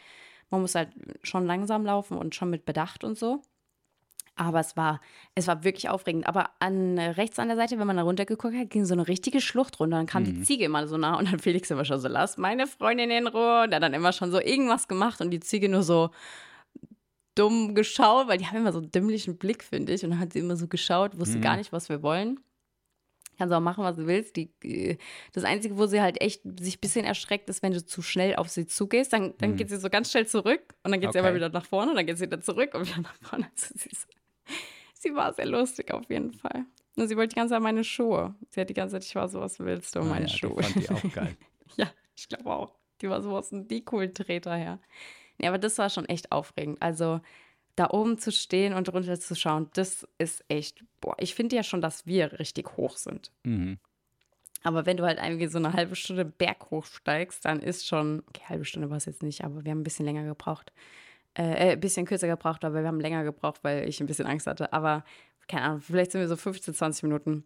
man 0.51 0.61
muss 0.61 0.75
halt 0.75 0.91
schon 1.23 1.47
langsam 1.47 1.85
laufen 1.85 2.17
und 2.19 2.35
schon 2.35 2.51
mit 2.51 2.65
Bedacht 2.65 3.05
und 3.05 3.19
so. 3.19 3.43
Aber 4.35 4.61
es 4.61 4.79
war, 4.79 5.01
es 5.35 5.47
war 5.47 5.63
wirklich 5.63 5.91
aufregend. 5.91 6.27
Aber 6.27 6.51
an 6.59 6.99
rechts 6.99 7.39
an 7.39 7.49
der 7.49 7.57
Seite, 7.59 7.79
wenn 7.79 7.87
man 7.87 7.99
da 7.99 8.03
runtergeguckt 8.03 8.55
hat, 8.57 8.71
ging 8.71 8.87
so 8.87 8.95
eine 8.95 9.07
richtige 9.07 9.43
Schlucht 9.43 9.79
runter. 9.79 9.99
Dann 9.99 10.07
kam 10.07 10.23
Mhm. 10.23 10.27
die 10.27 10.43
Ziege 10.43 10.65
immer 10.65 10.87
so 10.89 10.97
nah 10.97 11.19
und 11.19 11.31
dann 11.31 11.39
Felix 11.39 11.71
immer 11.71 11.85
schon 11.85 12.01
so, 12.01 12.09
lass 12.09 12.39
meine 12.39 12.67
Freundin 12.67 13.11
in 13.11 13.27
Ruhe. 13.27 13.65
Und 13.65 13.73
er 13.73 13.77
hat 13.77 13.83
dann 13.83 13.93
immer 13.93 14.13
schon 14.13 14.31
so 14.33 14.41
irgendwas 14.41 14.89
gemacht 14.89 15.21
und 15.21 15.31
die 15.31 15.41
Ziege 15.41 15.69
nur 15.69 15.83
so 15.83 16.11
dumm 17.35 17.75
geschaut, 17.75 18.29
weil 18.29 18.39
die 18.39 18.47
haben 18.47 18.57
immer 18.59 18.73
so 18.73 18.79
einen 18.79 18.91
dümmlichen 18.91 19.39
Blick, 19.39 19.65
finde 19.65 19.93
ich. 19.93 20.05
Und 20.05 20.11
dann 20.11 20.19
hat 20.19 20.33
sie 20.33 20.39
immer 20.41 20.57
so 20.57 20.67
geschaut, 20.69 21.19
wusste 21.19 21.39
Mhm. 21.39 21.43
gar 21.43 21.57
nicht, 21.57 21.73
was 21.73 21.89
wir 21.89 22.03
wollen. 22.03 22.41
Kannst 23.39 23.55
auch 23.55 23.61
machen, 23.61 23.83
was 23.83 23.97
du 23.97 24.07
willst. 24.07 24.37
Die, 24.37 24.51
äh, 24.63 24.99
das 25.33 25.45
Einzige, 25.45 25.77
wo 25.79 25.87
sie 25.87 26.01
halt 26.03 26.21
echt 26.21 26.43
sich 26.61 26.77
ein 26.77 26.81
bisschen 26.81 27.05
erschreckt, 27.05 27.49
ist, 27.49 27.63
wenn 27.63 27.73
du 27.73 27.85
zu 27.85 28.03
schnell 28.03 28.37
auf 28.37 28.49
sie 28.49 28.67
zugehst. 28.67 29.13
Dann, 29.13 29.35
dann 29.39 29.53
Mhm. 29.53 29.57
geht 29.57 29.71
sie 29.71 29.79
so 29.79 29.89
ganz 29.91 30.11
schnell 30.11 30.27
zurück 30.27 30.75
und 30.85 30.91
dann 30.93 31.01
geht 31.01 31.13
sie 31.13 31.19
Okay. 31.19 31.29
aber 31.29 31.35
wieder 31.37 31.49
nach 31.49 31.65
vorne 31.65 31.91
und 31.93 31.97
dann 31.97 32.07
geht 32.07 32.19
sie 32.19 32.27
wieder 32.27 32.41
zurück 32.41 32.75
und 32.75 32.87
wieder 32.87 33.01
nach 33.01 33.15
vorne. 33.23 33.49
Also 33.55 33.75
sie, 33.77 33.89
ist, 33.91 34.07
sie 34.95 35.15
war 35.15 35.33
sehr 35.33 35.47
lustig 35.47 35.93
auf 35.93 36.09
jeden 36.11 36.35
Fall. 36.35 36.67
Und 36.97 37.09
sie 37.09 37.17
wollte 37.17 37.31
die 37.35 37.37
ganze 37.41 37.55
Zeit 37.55 37.63
meine 37.63 37.85
Schuhe. 37.85 38.35
Sie 38.51 38.61
hat 38.61 38.69
die 38.69 38.75
ganze 38.75 38.97
Zeit, 38.97 39.05
ich 39.05 39.15
war 39.15 39.27
so, 39.29 39.41
was 39.41 39.59
willst 39.59 39.95
du, 39.97 40.01
Ah, 40.01 40.05
meine 40.05 40.27
ja, 40.27 40.29
Schuhe. 40.37 40.57
Die 40.57 40.63
fand 40.63 40.77
die 40.81 40.91
auch 40.91 41.13
geil. 41.15 41.37
Ja, 41.79 41.91
ich 42.15 42.29
glaube 42.29 42.51
auch. 42.53 42.75
Die 43.01 43.09
war 43.09 43.23
sowas 43.23 43.51
ein 43.51 43.67
die 43.67 43.83
coolen 43.83 44.13
Treter 44.13 44.55
her. 44.55 44.79
Nee, 45.39 45.49
aber 45.49 45.57
das 45.59 45.79
war 45.79 45.89
schon 45.89 46.05
echt 46.05 46.31
aufregend. 46.31 46.83
Also 46.83 47.21
da 47.77 47.91
oben 47.91 48.19
zu 48.19 48.31
stehen 48.33 48.75
und 48.75 48.93
runter 48.93 49.19
zu 49.19 49.35
schauen, 49.35 49.71
das 49.75 50.07
ist 50.19 50.45
echt, 50.49 50.85
boah, 51.01 51.15
ich 51.19 51.35
finde 51.35 51.57
ja 51.57 51.63
schon, 51.63 51.81
dass 51.81 52.07
wir 52.07 52.39
richtig 52.39 52.77
hoch 52.77 52.97
sind. 52.97 53.33
Mhm. 53.45 53.79
Aber 54.63 54.87
wenn 54.87 54.97
du 54.97 55.05
halt 55.05 55.19
irgendwie 55.21 55.49
so 55.49 55.59
eine 55.59 55.73
halbe 55.73 55.97
Stunde 55.97 56.25
Berg 56.25 56.71
hochsteigst, 56.71 57.45
dann 57.45 57.61
ist 57.61 57.87
schon, 57.87 58.23
okay, 58.29 58.43
halbe 58.49 58.65
Stunde 58.65 58.91
war 58.91 58.97
es 58.97 59.07
jetzt 59.07 59.23
nicht, 59.23 59.43
aber 59.43 59.65
wir 59.65 59.73
haben 59.73 59.81
ein 59.81 59.85
bisschen 59.85 60.05
länger 60.05 60.25
gebraucht. 60.25 60.73
Äh, 61.35 61.43
äh, 61.43 61.73
ein 61.73 61.81
bisschen 61.81 62.07
kürzer 62.07 62.29
gebraucht, 62.29 62.65
aber 62.65 62.81
wir 62.81 62.87
haben 62.87 63.01
länger 63.01 63.25
gebraucht, 63.25 63.65
weil 63.65 63.89
ich 63.89 64.01
ein 64.01 64.07
bisschen 64.07 64.27
Angst 64.27 64.47
hatte. 64.47 64.73
Aber 64.73 65.05
keine 65.49 65.63
Ahnung, 65.63 65.81
vielleicht 65.81 66.13
sind 66.13 66.21
wir 66.21 66.29
so 66.29 66.37
15, 66.37 66.75
20 66.75 67.03
Minuten 67.05 67.45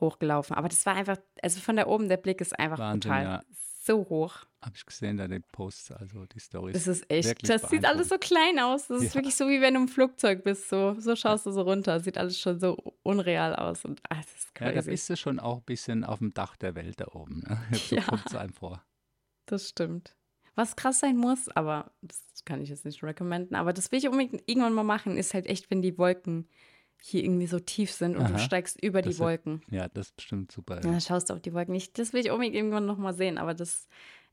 hochgelaufen. 0.00 0.56
Aber 0.56 0.68
das 0.68 0.86
war 0.86 0.94
einfach, 0.94 1.18
also 1.42 1.60
von 1.60 1.76
da 1.76 1.86
oben, 1.86 2.08
der 2.08 2.16
Blick 2.16 2.40
ist 2.40 2.58
einfach 2.58 2.78
Wahnsinn, 2.78 3.00
total 3.00 3.24
ja. 3.24 3.42
So 3.86 4.08
hoch. 4.08 4.36
Habe 4.62 4.74
ich 4.76 4.86
gesehen, 4.86 5.16
da 5.18 5.28
den 5.28 5.42
Posts, 5.52 5.92
also 5.92 6.24
die 6.26 6.40
Stories. 6.40 6.72
Das 6.72 6.86
ist 6.86 7.10
echt, 7.10 7.48
das 7.48 7.68
sieht 7.70 7.84
alles 7.84 8.08
so 8.08 8.16
klein 8.18 8.58
aus. 8.58 8.86
Das 8.88 9.02
ist 9.02 9.08
Ja. 9.10 9.14
wirklich 9.16 9.36
so, 9.36 9.46
wie 9.48 9.60
wenn 9.60 9.74
du 9.74 9.80
im 9.80 9.88
Flugzeug 9.88 10.42
bist. 10.42 10.68
So, 10.70 10.94
so 10.98 11.14
schaust 11.16 11.44
du 11.46 11.50
so 11.52 11.62
runter. 11.62 12.00
Sieht 12.00 12.16
alles 12.16 12.38
schon 12.40 12.58
so 12.58 12.76
unreal 13.02 13.54
aus. 13.54 13.84
Und 13.84 14.00
ah, 14.08 14.16
das 14.16 14.34
ist 14.34 14.48
Ja, 14.58 14.66
da 14.66 14.72
crazy. 14.72 14.90
bist 14.90 15.10
du 15.10 15.16
schon 15.16 15.38
auch 15.38 15.58
ein 15.58 15.64
bisschen 15.64 16.04
auf 16.04 16.18
dem 16.20 16.32
Dach 16.32 16.56
der 16.56 16.74
Welt 16.74 17.00
da 17.00 17.08
oben. 17.12 17.40
Ne? 17.46 17.58
So 17.90 17.96
Ja. 17.96 18.02
kommt 18.02 18.26
es 18.26 18.34
einem 18.34 18.52
vor. 18.54 18.82
Das 19.46 19.68
stimmt. 19.68 20.16
Was 20.54 20.76
krass 20.76 21.00
sein 21.00 21.16
muss, 21.16 21.48
aber 21.48 21.90
das 22.00 22.22
kann 22.44 22.60
ich 22.62 22.68
jetzt 22.68 22.84
nicht 22.84 23.02
recommenden, 23.02 23.56
aber 23.56 23.72
das 23.72 23.90
will 23.90 23.98
ich 23.98 24.08
unbedingt 24.08 24.42
irgendwann 24.46 24.72
mal 24.72 24.84
machen, 24.84 25.16
ist 25.16 25.34
halt 25.34 25.46
echt, 25.46 25.68
wenn 25.70 25.82
die 25.82 25.98
Wolken 25.98 26.48
hier 27.06 27.22
irgendwie 27.22 27.46
so 27.46 27.58
tief 27.60 27.90
sind 27.92 28.16
und 28.16 28.28
du 28.28 28.34
Aha. 28.34 28.38
steigst 28.38 28.82
über 28.82 29.02
die 29.02 29.08
Das 29.10 29.16
ist- 29.16 29.20
Wolken. 29.20 29.60
Ja, 29.70 29.88
das 29.88 30.06
ist 30.08 30.16
bestimmt 30.16 30.50
super. 30.50 30.76
Ja, 30.76 30.80
dann 30.80 31.00
schaust 31.00 31.28
du 31.28 31.34
auf 31.34 31.40
die 31.42 31.52
Wolken 31.52 31.72
nicht. 31.72 31.98
Das 31.98 32.12
will 32.14 32.20
ich 32.24 32.30
unbedingt 32.30 32.54
irgendwann 32.56 32.86
noch 32.86 32.96
mal 32.98 33.12
sehen, 33.12 33.36
aber 33.38 33.52
das 33.54 33.88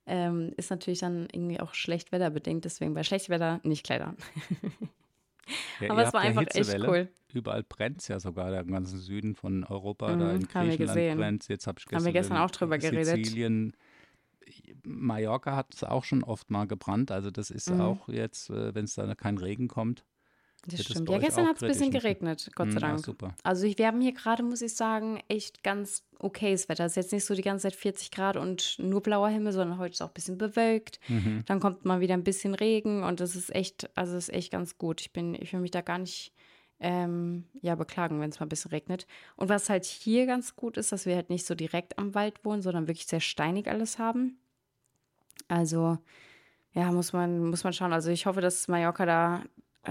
ähm, 0.05 0.53
ist 0.57 0.69
natürlich 0.71 0.99
dann 0.99 1.27
irgendwie 1.31 1.59
auch 1.59 1.73
schlecht 1.73 2.11
wetterbedingt, 2.11 2.63
deswegen 2.65 2.93
bei 2.93 3.03
schlechtem 3.03 3.33
Wetter 3.35 3.59
nicht 3.63 3.83
kleidern. 3.85 4.15
Ja, 5.81 5.91
aber 5.91 6.03
es 6.07 6.13
war 6.13 6.23
ja 6.23 6.29
einfach 6.29 6.45
echt 6.53 6.79
cool. 6.87 7.09
Überall 7.33 7.63
brennt 7.63 7.99
es 8.01 8.07
ja 8.07 8.19
sogar, 8.19 8.57
im 8.59 8.71
ganzen 8.71 8.99
Süden 8.99 9.35
von 9.35 9.63
Europa, 9.63 10.07
da 10.07 10.15
Mhm, 10.15 10.21
in 10.21 10.47
haben 10.53 10.69
wir 10.69 10.77
Griechenland 10.77 11.17
brennt 11.17 11.47
Jetzt 11.49 11.67
habe 11.67 11.79
ich 11.79 11.93
Haben 11.93 12.05
wir 12.05 12.11
gestern 12.13 12.37
in 12.37 12.43
auch 12.43 12.51
drüber 12.51 12.77
geredet. 12.77 13.05
Sizilien, 13.07 13.73
Mallorca 14.83 15.55
hat 15.55 15.73
es 15.73 15.83
auch 15.83 16.03
schon 16.03 16.23
oft 16.23 16.49
mal 16.49 16.67
gebrannt. 16.67 17.11
Also 17.11 17.31
das 17.31 17.51
ist 17.51 17.69
Mhm. 17.69 17.81
auch 17.81 18.07
jetzt, 18.09 18.49
äh, 18.49 18.73
wenn 18.75 18.85
es 18.85 18.95
da 18.95 19.13
kein 19.15 19.37
Regen 19.37 19.67
kommt. 19.67 20.03
Das 20.67 20.77
Wird 20.77 20.89
stimmt. 20.89 21.09
Ja, 21.09 21.17
gestern 21.17 21.47
hat 21.47 21.55
es 21.57 21.63
ein 21.63 21.69
bisschen 21.69 21.89
geregnet, 21.91 22.51
Gott 22.53 22.67
sei 22.67 22.75
Hm, 22.75 22.81
ja, 22.81 22.87
Dank. 22.89 23.03
super. 23.05 23.33
Also 23.43 23.65
wir 23.65 23.87
haben 23.87 23.99
hier 23.99 24.11
gerade, 24.13 24.43
muss 24.43 24.61
ich 24.61 24.75
sagen, 24.75 25.19
echt 25.27 25.63
ganz 25.63 26.03
okayes 26.19 26.69
Wetter. 26.69 26.85
Es 26.85 26.91
ist 26.91 26.97
jetzt 26.97 27.13
nicht 27.13 27.25
so 27.25 27.33
die 27.33 27.41
ganze 27.41 27.63
Zeit 27.63 27.75
40 27.75 28.11
Grad 28.11 28.37
und 28.37 28.75
nur 28.77 29.01
blauer 29.01 29.29
Himmel, 29.29 29.53
sondern 29.53 29.79
heute 29.79 29.93
ist 29.93 30.01
auch 30.01 30.09
ein 30.09 30.13
bisschen 30.13 30.37
bewölkt. 30.37 30.99
Mhm. 31.07 31.43
Dann 31.47 31.59
kommt 31.59 31.83
mal 31.83 31.99
wieder 31.99 32.13
ein 32.13 32.23
bisschen 32.23 32.53
Regen 32.53 33.03
und 33.03 33.19
das 33.19 33.35
ist 33.35 33.53
echt, 33.55 33.89
also 33.97 34.15
es 34.15 34.29
ist 34.29 34.35
echt 34.35 34.51
ganz 34.51 34.77
gut. 34.77 35.01
Ich 35.01 35.11
bin, 35.11 35.33
ich 35.33 35.51
will 35.51 35.61
mich 35.61 35.71
da 35.71 35.81
gar 35.81 35.97
nicht 35.97 36.31
ähm, 36.79 37.45
ja, 37.61 37.73
beklagen, 37.75 38.19
wenn 38.21 38.29
es 38.29 38.39
mal 38.39 38.45
ein 38.45 38.49
bisschen 38.49 38.69
regnet. 38.71 39.07
Und 39.37 39.49
was 39.49 39.67
halt 39.69 39.85
hier 39.85 40.27
ganz 40.27 40.55
gut 40.55 40.77
ist, 40.77 40.91
dass 40.91 41.07
wir 41.07 41.15
halt 41.15 41.29
nicht 41.31 41.45
so 41.47 41.55
direkt 41.55 41.97
am 41.97 42.13
Wald 42.13 42.45
wohnen, 42.45 42.61
sondern 42.61 42.87
wirklich 42.87 43.07
sehr 43.07 43.19
steinig 43.19 43.67
alles 43.67 43.97
haben. 43.97 44.37
Also, 45.47 45.97
ja, 46.73 46.91
muss 46.91 47.13
man, 47.13 47.49
muss 47.49 47.63
man 47.63 47.73
schauen. 47.73 47.93
Also 47.93 48.09
ich 48.11 48.25
hoffe, 48.25 48.41
dass 48.41 48.67
Mallorca 48.67 49.05
da 49.05 49.43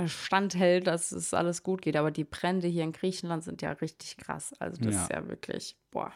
standhält, 0.07 0.87
dass 0.87 1.13
es 1.13 1.35
alles 1.35 1.63
gut 1.63 1.83
geht. 1.83 1.97
Aber 1.97 2.11
die 2.11 2.25
Brände 2.25 2.69
hier 2.69 2.85
in 2.85 2.93
Griechenland 2.93 3.45
sind 3.45 3.63
ja 3.63 3.73
richtig 3.73 4.17
krass. 4.17 4.53
Also 4.59 4.81
das 4.83 4.95
Ja. 4.95 5.03
ist 5.03 5.11
ja 5.11 5.29
wirklich, 5.29 5.77
boah. 5.91 6.13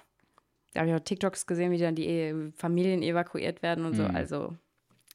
Da 0.73 0.81
habe 0.81 0.91
ich 0.91 0.97
auch 0.97 1.01
TikToks 1.05 1.47
gesehen, 1.47 1.71
wie 1.71 1.79
dann 1.79 1.95
die 1.95 2.07
E- 2.07 2.53
Familien 2.53 3.03
evakuiert 3.03 3.63
werden 3.63 3.85
und 3.85 3.95
so. 3.95 4.03
Mhm. 4.05 4.17
Also 4.17 4.57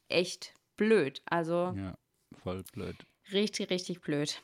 echt 0.08 0.54
blöd. 0.76 1.22
Also 1.26 1.74
Ja, 1.76 1.94
voll 2.42 2.62
blöd. 2.72 2.96
richtig, 3.32 3.70
richtig 3.70 4.00
blöd. 4.00 4.42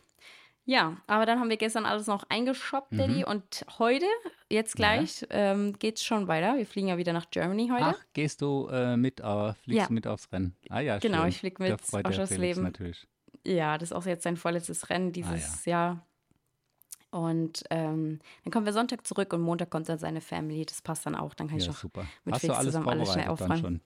Ja, 0.68 0.96
aber 1.06 1.26
dann 1.26 1.38
haben 1.38 1.48
wir 1.48 1.56
gestern 1.58 1.86
alles 1.86 2.08
noch 2.08 2.24
eingeshoppt, 2.28 2.90
Mhm. 2.92 2.98
Daddy. 2.98 3.24
Und 3.24 3.64
heute, 3.78 4.04
jetzt 4.50 4.74
gleich, 4.74 5.24
ähm, 5.30 5.78
geht 5.78 5.96
es 5.98 6.02
schon 6.04 6.26
weiter. 6.26 6.56
Wir 6.56 6.66
fliegen 6.66 6.88
ja 6.88 6.98
wieder 6.98 7.12
nach 7.12 7.30
Germany 7.30 7.68
heute. 7.72 7.84
Ach, 7.96 8.04
gehst 8.14 8.42
du 8.42 8.66
äh, 8.68 8.96
mit, 8.96 9.20
äh, 9.20 9.52
fliegst 9.54 9.88
Ja. 9.88 9.94
mit 9.94 10.06
aufs 10.08 10.30
Rennen? 10.32 10.56
Ah 10.68 10.80
ja, 10.80 10.98
Genau, 10.98 11.18
schön. 11.20 11.28
ich 11.28 11.38
flieg 11.38 11.58
Da 11.58 11.64
mit 11.68 11.80
freut 11.82 12.04
auf 12.06 12.10
der 12.10 12.20
das 12.22 12.28
Felix 12.30 12.56
Leben. 12.56 12.62
natürlich. 12.64 13.06
Ja, 13.46 13.78
das 13.78 13.90
ist 13.90 13.96
auch 13.96 14.06
jetzt 14.06 14.24
sein 14.24 14.36
vorletztes 14.36 14.90
Rennen 14.90 15.12
dieses 15.12 15.64
Jahr. 15.64 16.04
Und 17.10 17.62
ähm, 17.70 18.18
dann 18.44 18.50
kommen 18.52 18.66
wir 18.66 18.72
Sonntag 18.72 19.06
zurück 19.06 19.32
und 19.32 19.40
Montag 19.40 19.70
kommt 19.70 19.88
dann 19.88 19.98
seine 19.98 20.20
Family. 20.20 20.66
Das 20.66 20.82
passt 20.82 21.06
dann 21.06 21.14
auch. 21.14 21.32
Dann 21.34 21.48
kann 21.48 21.58
ich 21.58 21.64
Ja, 21.64 21.70
noch. 21.70 21.78
super. 21.78 22.06
mit 22.24 22.34
Hast 22.34 22.42
du 22.42 22.46
Felix 22.48 22.58
alles 22.58 22.72
zusammen 22.74 22.88
alles 22.88 23.12
schnell 23.12 23.28
aufräumen. 23.28 23.80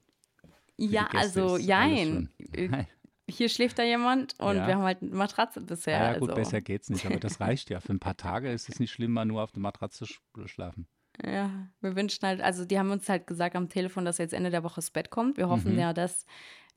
Ja, 0.78 1.08
also, 1.14 1.58
jein. 1.58 2.30
Äh, 2.54 2.68
Nein. 2.68 2.86
Hier 3.28 3.48
schläft 3.48 3.78
da 3.78 3.84
jemand 3.84 4.34
und 4.40 4.56
Ja. 4.56 4.66
wir 4.66 4.74
haben 4.74 4.82
halt 4.82 5.02
eine 5.02 5.14
Matratze 5.14 5.60
bisher. 5.60 5.98
Ja, 5.98 6.12
ja, 6.14 6.18
gut, 6.18 6.30
also. 6.30 6.40
besser 6.42 6.60
geht's 6.60 6.88
nicht, 6.90 7.06
aber 7.06 7.20
das 7.20 7.38
reicht 7.40 7.70
ja. 7.70 7.78
Für 7.80 7.92
ein 7.92 8.00
paar 8.00 8.16
Tage 8.16 8.50
ist 8.50 8.68
es 8.68 8.80
nicht 8.80 8.90
schlimm, 8.90 9.12
mal 9.12 9.24
nur 9.26 9.42
auf 9.42 9.52
der 9.52 9.60
Matratze 9.60 10.06
sch 10.06 10.20
schlafen. 10.46 10.88
Ja, 11.24 11.50
wir 11.80 11.94
wünschen 11.94 12.26
halt, 12.26 12.40
also 12.40 12.64
die 12.64 12.78
haben 12.78 12.90
uns 12.90 13.08
halt 13.08 13.26
gesagt 13.26 13.54
am 13.54 13.68
Telefon, 13.68 14.04
dass 14.06 14.18
er 14.18 14.24
jetzt 14.24 14.32
Ende 14.32 14.50
der 14.50 14.64
Woche 14.64 14.80
ins 14.80 14.90
Bett 14.90 15.10
kommt. 15.10 15.36
Wir 15.36 15.48
hoffen 15.48 15.74
Mhm. 15.74 15.78
ja, 15.78 15.92
dass, 15.92 16.24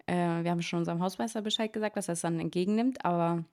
äh, 0.06 0.44
wir 0.44 0.52
haben 0.52 0.62
schon 0.62 0.80
unserem 0.80 1.02
Hausmeister 1.02 1.42
Bescheid 1.42 1.72
gesagt, 1.72 1.98
dass 1.98 2.08
er 2.08 2.14
es 2.14 2.22
dann 2.22 2.40
entgegennimmt, 2.40 3.04
aber 3.06 3.44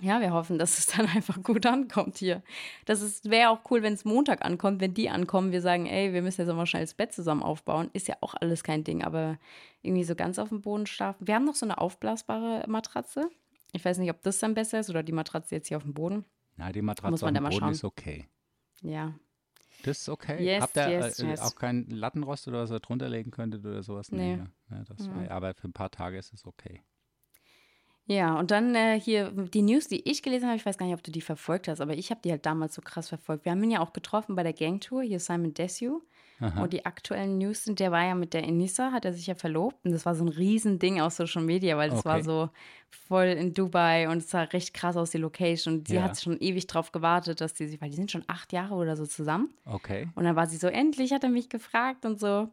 ja, 0.00 0.20
wir 0.20 0.32
hoffen, 0.32 0.58
dass 0.58 0.78
es 0.78 0.86
dann 0.86 1.06
einfach 1.06 1.42
gut 1.42 1.66
ankommt 1.66 2.18
hier. 2.18 2.42
Das 2.84 3.24
wäre 3.24 3.50
auch 3.50 3.60
cool, 3.70 3.82
wenn 3.82 3.94
es 3.94 4.04
Montag 4.04 4.44
ankommt, 4.44 4.80
wenn 4.80 4.94
die 4.94 5.08
ankommen, 5.08 5.52
wir 5.52 5.60
sagen, 5.60 5.86
ey, 5.86 6.12
wir 6.12 6.22
müssen 6.22 6.42
jetzt 6.42 6.54
mal 6.54 6.66
schnell 6.66 6.82
das 6.82 6.94
Bett 6.94 7.12
zusammen 7.12 7.42
aufbauen. 7.42 7.90
Ist 7.92 8.08
ja 8.08 8.16
auch 8.20 8.34
alles 8.34 8.62
kein 8.62 8.84
Ding, 8.84 9.02
aber 9.02 9.38
irgendwie 9.82 10.04
so 10.04 10.14
ganz 10.14 10.38
auf 10.38 10.50
dem 10.50 10.60
Boden 10.60 10.86
schlafen. 10.86 11.26
Wir 11.26 11.34
haben 11.34 11.44
noch 11.44 11.54
so 11.54 11.66
eine 11.66 11.78
aufblasbare 11.78 12.64
Matratze. 12.68 13.30
Ich 13.72 13.84
weiß 13.84 13.98
nicht, 13.98 14.10
ob 14.10 14.22
das 14.22 14.38
dann 14.38 14.54
besser 14.54 14.80
ist 14.80 14.90
oder 14.90 15.02
die 15.02 15.12
Matratze 15.12 15.54
jetzt 15.54 15.68
hier 15.68 15.76
auf 15.76 15.82
dem 15.82 15.94
Boden. 15.94 16.24
Na, 16.56 16.72
die 16.72 16.82
Matratze 16.82 17.10
Muss 17.10 17.22
man 17.22 17.36
auf 17.36 17.50
dem 17.50 17.58
Boden 17.58 17.72
ist 17.72 17.84
okay. 17.84 18.26
Ja, 18.82 19.14
Das 19.86 19.98
ist 19.98 20.08
okay. 20.08 20.42
Yes, 20.42 20.62
Habt 20.62 20.76
ihr 20.76 20.88
yes, 20.88 21.18
äh, 21.20 21.26
yes. 21.28 21.40
auch 21.40 21.54
keinen 21.54 21.88
Lattenrost 21.90 22.48
oder 22.48 22.62
was 22.62 22.70
ihr 22.70 22.80
drunter 22.80 23.08
legen 23.08 23.30
könntet 23.30 23.64
oder 23.64 23.82
sowas? 23.82 24.10
Nee. 24.12 24.36
ne? 24.36 24.50
ja, 24.70 24.84
das, 24.84 25.06
Mhm. 25.06 25.28
Aber 25.28 25.54
für 25.54 25.68
ein 25.68 25.72
paar 25.72 25.90
Tage 25.90 26.18
ist 26.18 26.32
es 26.32 26.44
okay. 26.46 26.82
Ja, 28.08 28.38
und 28.38 28.52
dann 28.52 28.74
äh, 28.76 29.00
hier 29.00 29.30
die 29.32 29.62
News, 29.62 29.88
die 29.88 30.08
ich 30.08 30.22
gelesen 30.22 30.46
habe, 30.46 30.56
ich 30.56 30.64
weiß 30.64 30.78
gar 30.78 30.86
nicht, 30.86 30.94
ob 30.94 31.02
du 31.02 31.10
die 31.10 31.20
verfolgt 31.20 31.66
hast, 31.66 31.80
aber 31.80 31.94
ich 31.94 32.10
habe 32.10 32.20
die 32.22 32.30
halt 32.30 32.46
damals 32.46 32.74
so 32.74 32.82
krass 32.82 33.08
verfolgt. 33.08 33.44
Wir 33.44 33.52
haben 33.52 33.62
ihn 33.64 33.72
ja 33.72 33.80
auch 33.80 33.92
getroffen 33.92 34.36
bei 34.36 34.44
der 34.44 34.52
Gangtour, 34.52 35.02
hier 35.02 35.18
Simon 35.18 35.54
Desue. 35.54 36.00
Aha. 36.40 36.62
Und 36.62 36.72
die 36.72 36.84
aktuellen 36.84 37.38
News 37.38 37.64
sind, 37.64 37.80
der 37.80 37.90
war 37.92 38.04
ja 38.04 38.14
mit 38.14 38.34
der 38.34 38.44
Enisa, 38.44 38.92
hat 38.92 39.04
er 39.04 39.12
sich 39.14 39.26
ja 39.26 39.34
verlobt. 39.34 39.76
Und 39.84 39.92
das 39.92 40.04
war 40.04 40.14
so 40.14 40.24
ein 40.24 40.28
Riesending 40.28 41.00
auf 41.00 41.12
Social 41.14 41.42
Media, 41.42 41.76
weil 41.78 41.90
war 42.04 42.16
Okay. 42.16 42.22
so 42.24 42.50
voll 42.90 43.24
in 43.26 43.54
Dubai 43.54 44.08
und 44.08 44.18
es 44.18 44.30
sah 44.30 44.42
recht 44.42 44.74
krass 44.74 44.96
aus, 44.96 45.10
die 45.10 45.18
Location. 45.18 45.74
Und 45.78 45.88
sie 45.88 45.96
Ja. 45.96 46.02
hat 46.02 46.20
schon 46.20 46.38
ewig 46.40 46.66
drauf 46.66 46.92
gewartet, 46.92 47.40
dass 47.40 47.54
die 47.54 47.66
sich, 47.66 47.80
weil 47.80 47.90
die 47.90 47.96
sind 47.96 48.10
schon 48.10 48.24
acht 48.26 48.52
Jahre 48.52 48.74
oder 48.74 48.96
so 48.96 49.06
zusammen. 49.06 49.50
Okay. 49.64 50.08
Und 50.14 50.24
dann 50.24 50.36
war 50.36 50.46
sie 50.46 50.56
so, 50.58 50.66
endlich 50.66 51.12
hat 51.12 51.24
er 51.24 51.30
mich 51.30 51.48
gefragt 51.48 52.04
und 52.04 52.20
so. 52.20 52.48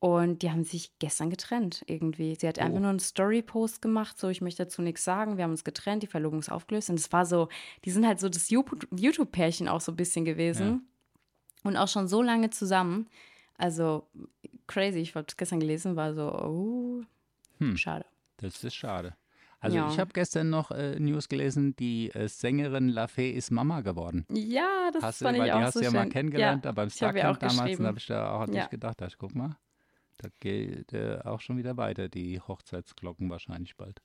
Und 0.00 0.42
die 0.42 0.50
haben 0.50 0.64
sich 0.64 0.92
gestern 0.98 1.30
getrennt 1.30 1.82
irgendwie. 1.86 2.34
Sie 2.38 2.46
hat 2.46 2.58
einfach 2.58 2.76
Oh. 2.76 2.80
nur 2.80 2.90
einen 2.90 2.98
Story-Post 2.98 3.80
gemacht, 3.80 4.18
so 4.18 4.28
ich 4.28 4.42
möchte 4.42 4.64
dazu 4.64 4.82
nichts 4.82 5.02
sagen. 5.02 5.38
Wir 5.38 5.44
haben 5.44 5.52
uns 5.52 5.64
getrennt, 5.64 6.02
die 6.02 6.06
Verlobung 6.08 6.40
ist 6.40 6.52
aufgelöst. 6.52 6.90
Und 6.90 6.98
es 6.98 7.10
war 7.10 7.24
so, 7.24 7.48
die 7.86 7.90
sind 7.90 8.06
halt 8.06 8.20
so 8.20 8.28
das 8.28 8.50
YouTube-Pärchen 8.50 9.66
auch 9.66 9.80
so 9.80 9.92
ein 9.92 9.96
bisschen 9.96 10.26
gewesen. 10.26 10.86
Und 11.64 11.76
auch 11.76 11.88
schon 11.88 12.06
so 12.06 12.22
lange 12.22 12.50
zusammen. 12.50 13.08
Also 13.58 14.06
crazy, 14.66 14.98
ich 15.00 15.14
habe 15.14 15.26
gestern 15.36 15.60
gelesen, 15.60 15.96
war 15.96 16.14
so, 16.14 16.32
oh, 16.32 17.02
Hm. 17.58 17.76
schade. 17.76 18.04
Das 18.38 18.62
ist 18.62 18.74
schade. 18.74 19.16
Also 19.60 19.78
Ja. 19.78 19.88
ich 19.88 19.98
habe 19.98 20.10
gestern 20.12 20.50
noch 20.50 20.70
äh, 20.70 20.98
News 21.00 21.28
gelesen, 21.28 21.74
die 21.76 22.10
äh, 22.10 22.28
Sängerin 22.28 22.88
Lafay 22.90 23.30
ist 23.30 23.50
Mama 23.50 23.80
geworden. 23.80 24.26
Ja, 24.30 24.90
das 24.92 25.02
Hast 25.02 25.20
du, 25.20 25.24
fand 25.26 25.38
weil 25.38 25.46
ich 25.46 25.52
die 25.52 25.58
auch 25.58 25.62
hast 25.62 25.74
so 25.74 25.80
du 25.80 25.84
ja 25.86 25.90
schön. 25.90 26.00
mal 26.00 26.08
kennengelernt, 26.10 26.64
Ja, 26.64 26.70
habe 26.70 26.82
ja 26.82 26.90
Starcamp 26.90 27.40
damals, 27.40 27.78
da 27.78 27.84
habe 27.86 27.98
ich 27.98 28.06
da 28.06 28.34
auch 28.36 28.40
an 28.40 28.52
Ja. 28.52 28.60
dich 28.62 28.70
gedacht, 28.70 29.00
da 29.00 29.06
ich, 29.06 29.16
guck 29.16 29.34
mal, 29.34 29.56
da 30.18 30.28
geht 30.40 30.92
äh, 30.92 31.20
auch 31.24 31.40
schon 31.40 31.56
wieder 31.56 31.76
weiter, 31.78 32.08
die 32.10 32.40
Hochzeitsglocken 32.40 33.30
wahrscheinlich 33.30 33.76
bald. 33.76 34.02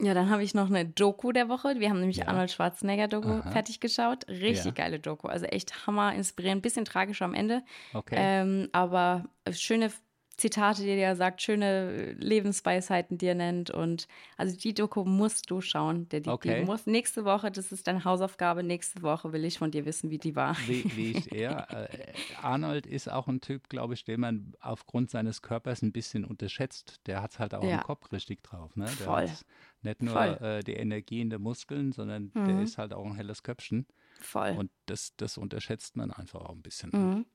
Ja, 0.00 0.12
dann 0.12 0.28
habe 0.28 0.42
ich 0.42 0.54
noch 0.54 0.68
eine 0.68 0.84
Doku 0.84 1.30
der 1.32 1.48
Woche. 1.48 1.76
Wir 1.78 1.88
haben 1.88 2.00
nämlich 2.00 2.16
Ja. 2.18 2.26
Arnold 2.28 2.50
Schwarzenegger-Doku 2.50 3.28
Aha. 3.28 3.50
fertig 3.52 3.78
geschaut. 3.80 4.26
Richtig 4.28 4.64
Ja. 4.66 4.70
geile 4.72 4.98
Doku. 4.98 5.28
Also 5.28 5.46
echt 5.46 5.86
hammer, 5.86 6.12
inspirierend, 6.14 6.62
bisschen 6.62 6.84
tragisch 6.84 7.22
am 7.22 7.32
Ende. 7.32 7.62
Okay. 7.92 8.16
Ähm, 8.18 8.68
aber 8.72 9.24
schöne 9.52 9.92
Zitate, 10.36 10.82
die 10.82 10.88
er 10.88 11.14
sagt, 11.14 11.42
schöne 11.42 12.10
Lebensweisheiten, 12.14 13.18
die 13.18 13.26
er 13.26 13.36
nennt. 13.36 13.70
Und 13.70 14.08
also 14.36 14.56
die 14.56 14.74
Doku 14.74 15.04
musst 15.04 15.48
du 15.48 15.60
schauen. 15.60 16.08
Der, 16.08 16.20
die, 16.20 16.28
Okay. 16.28 16.58
die 16.58 16.64
muss 16.66 16.86
nächste 16.86 17.24
Woche, 17.24 17.52
das 17.52 17.70
ist 17.70 17.86
deine 17.86 18.04
Hausaufgabe. 18.04 18.64
Nächste 18.64 19.02
Woche 19.02 19.32
will 19.32 19.44
ich 19.44 19.58
von 19.58 19.70
dir 19.70 19.84
wissen, 19.84 20.10
wie 20.10 20.18
die 20.18 20.34
war. 20.34 20.56
Wie, 20.66 20.82
wie 20.96 21.12
ich 21.12 21.32
eher. 21.32 21.70
Äh, 21.70 22.12
Arnold 22.42 22.84
ist 22.84 23.08
auch 23.08 23.28
ein 23.28 23.40
Typ, 23.40 23.68
glaube 23.68 23.94
ich, 23.94 24.02
den 24.02 24.18
man 24.20 24.54
aufgrund 24.60 25.08
seines 25.12 25.40
Körpers 25.40 25.82
ein 25.82 25.92
bisschen 25.92 26.24
unterschätzt. 26.24 27.00
Der 27.06 27.22
hat 27.22 27.30
es 27.30 27.38
halt 27.38 27.54
auch 27.54 27.62
Ja. 27.62 27.76
im 27.76 27.82
Kopf 27.84 28.10
richtig 28.10 28.42
drauf. 28.42 28.74
Ne? 28.74 28.86
Der 28.86 28.92
Voll. 29.06 29.30
Nicht 29.84 30.02
nur 30.02 30.40
äh, 30.40 30.60
die 30.62 30.72
Energie 30.74 31.20
in 31.20 31.30
den 31.30 31.42
Muskeln, 31.42 31.92
sondern 31.92 32.32
der 32.34 32.42
Mhm. 32.56 32.62
ist 32.62 32.78
halt 32.78 32.92
auch 32.92 33.04
ein 33.06 33.14
helles 33.14 33.42
Köpfchen. 33.42 33.86
Voll. 34.20 34.54
Und 34.56 34.70
das, 34.86 35.14
das 35.16 35.38
unterschätzt 35.38 35.96
man 35.96 36.10
einfach 36.10 36.40
auch 36.42 36.54
ein 36.54 36.62
bisschen. 36.62 36.90
Mhm. 36.92 37.26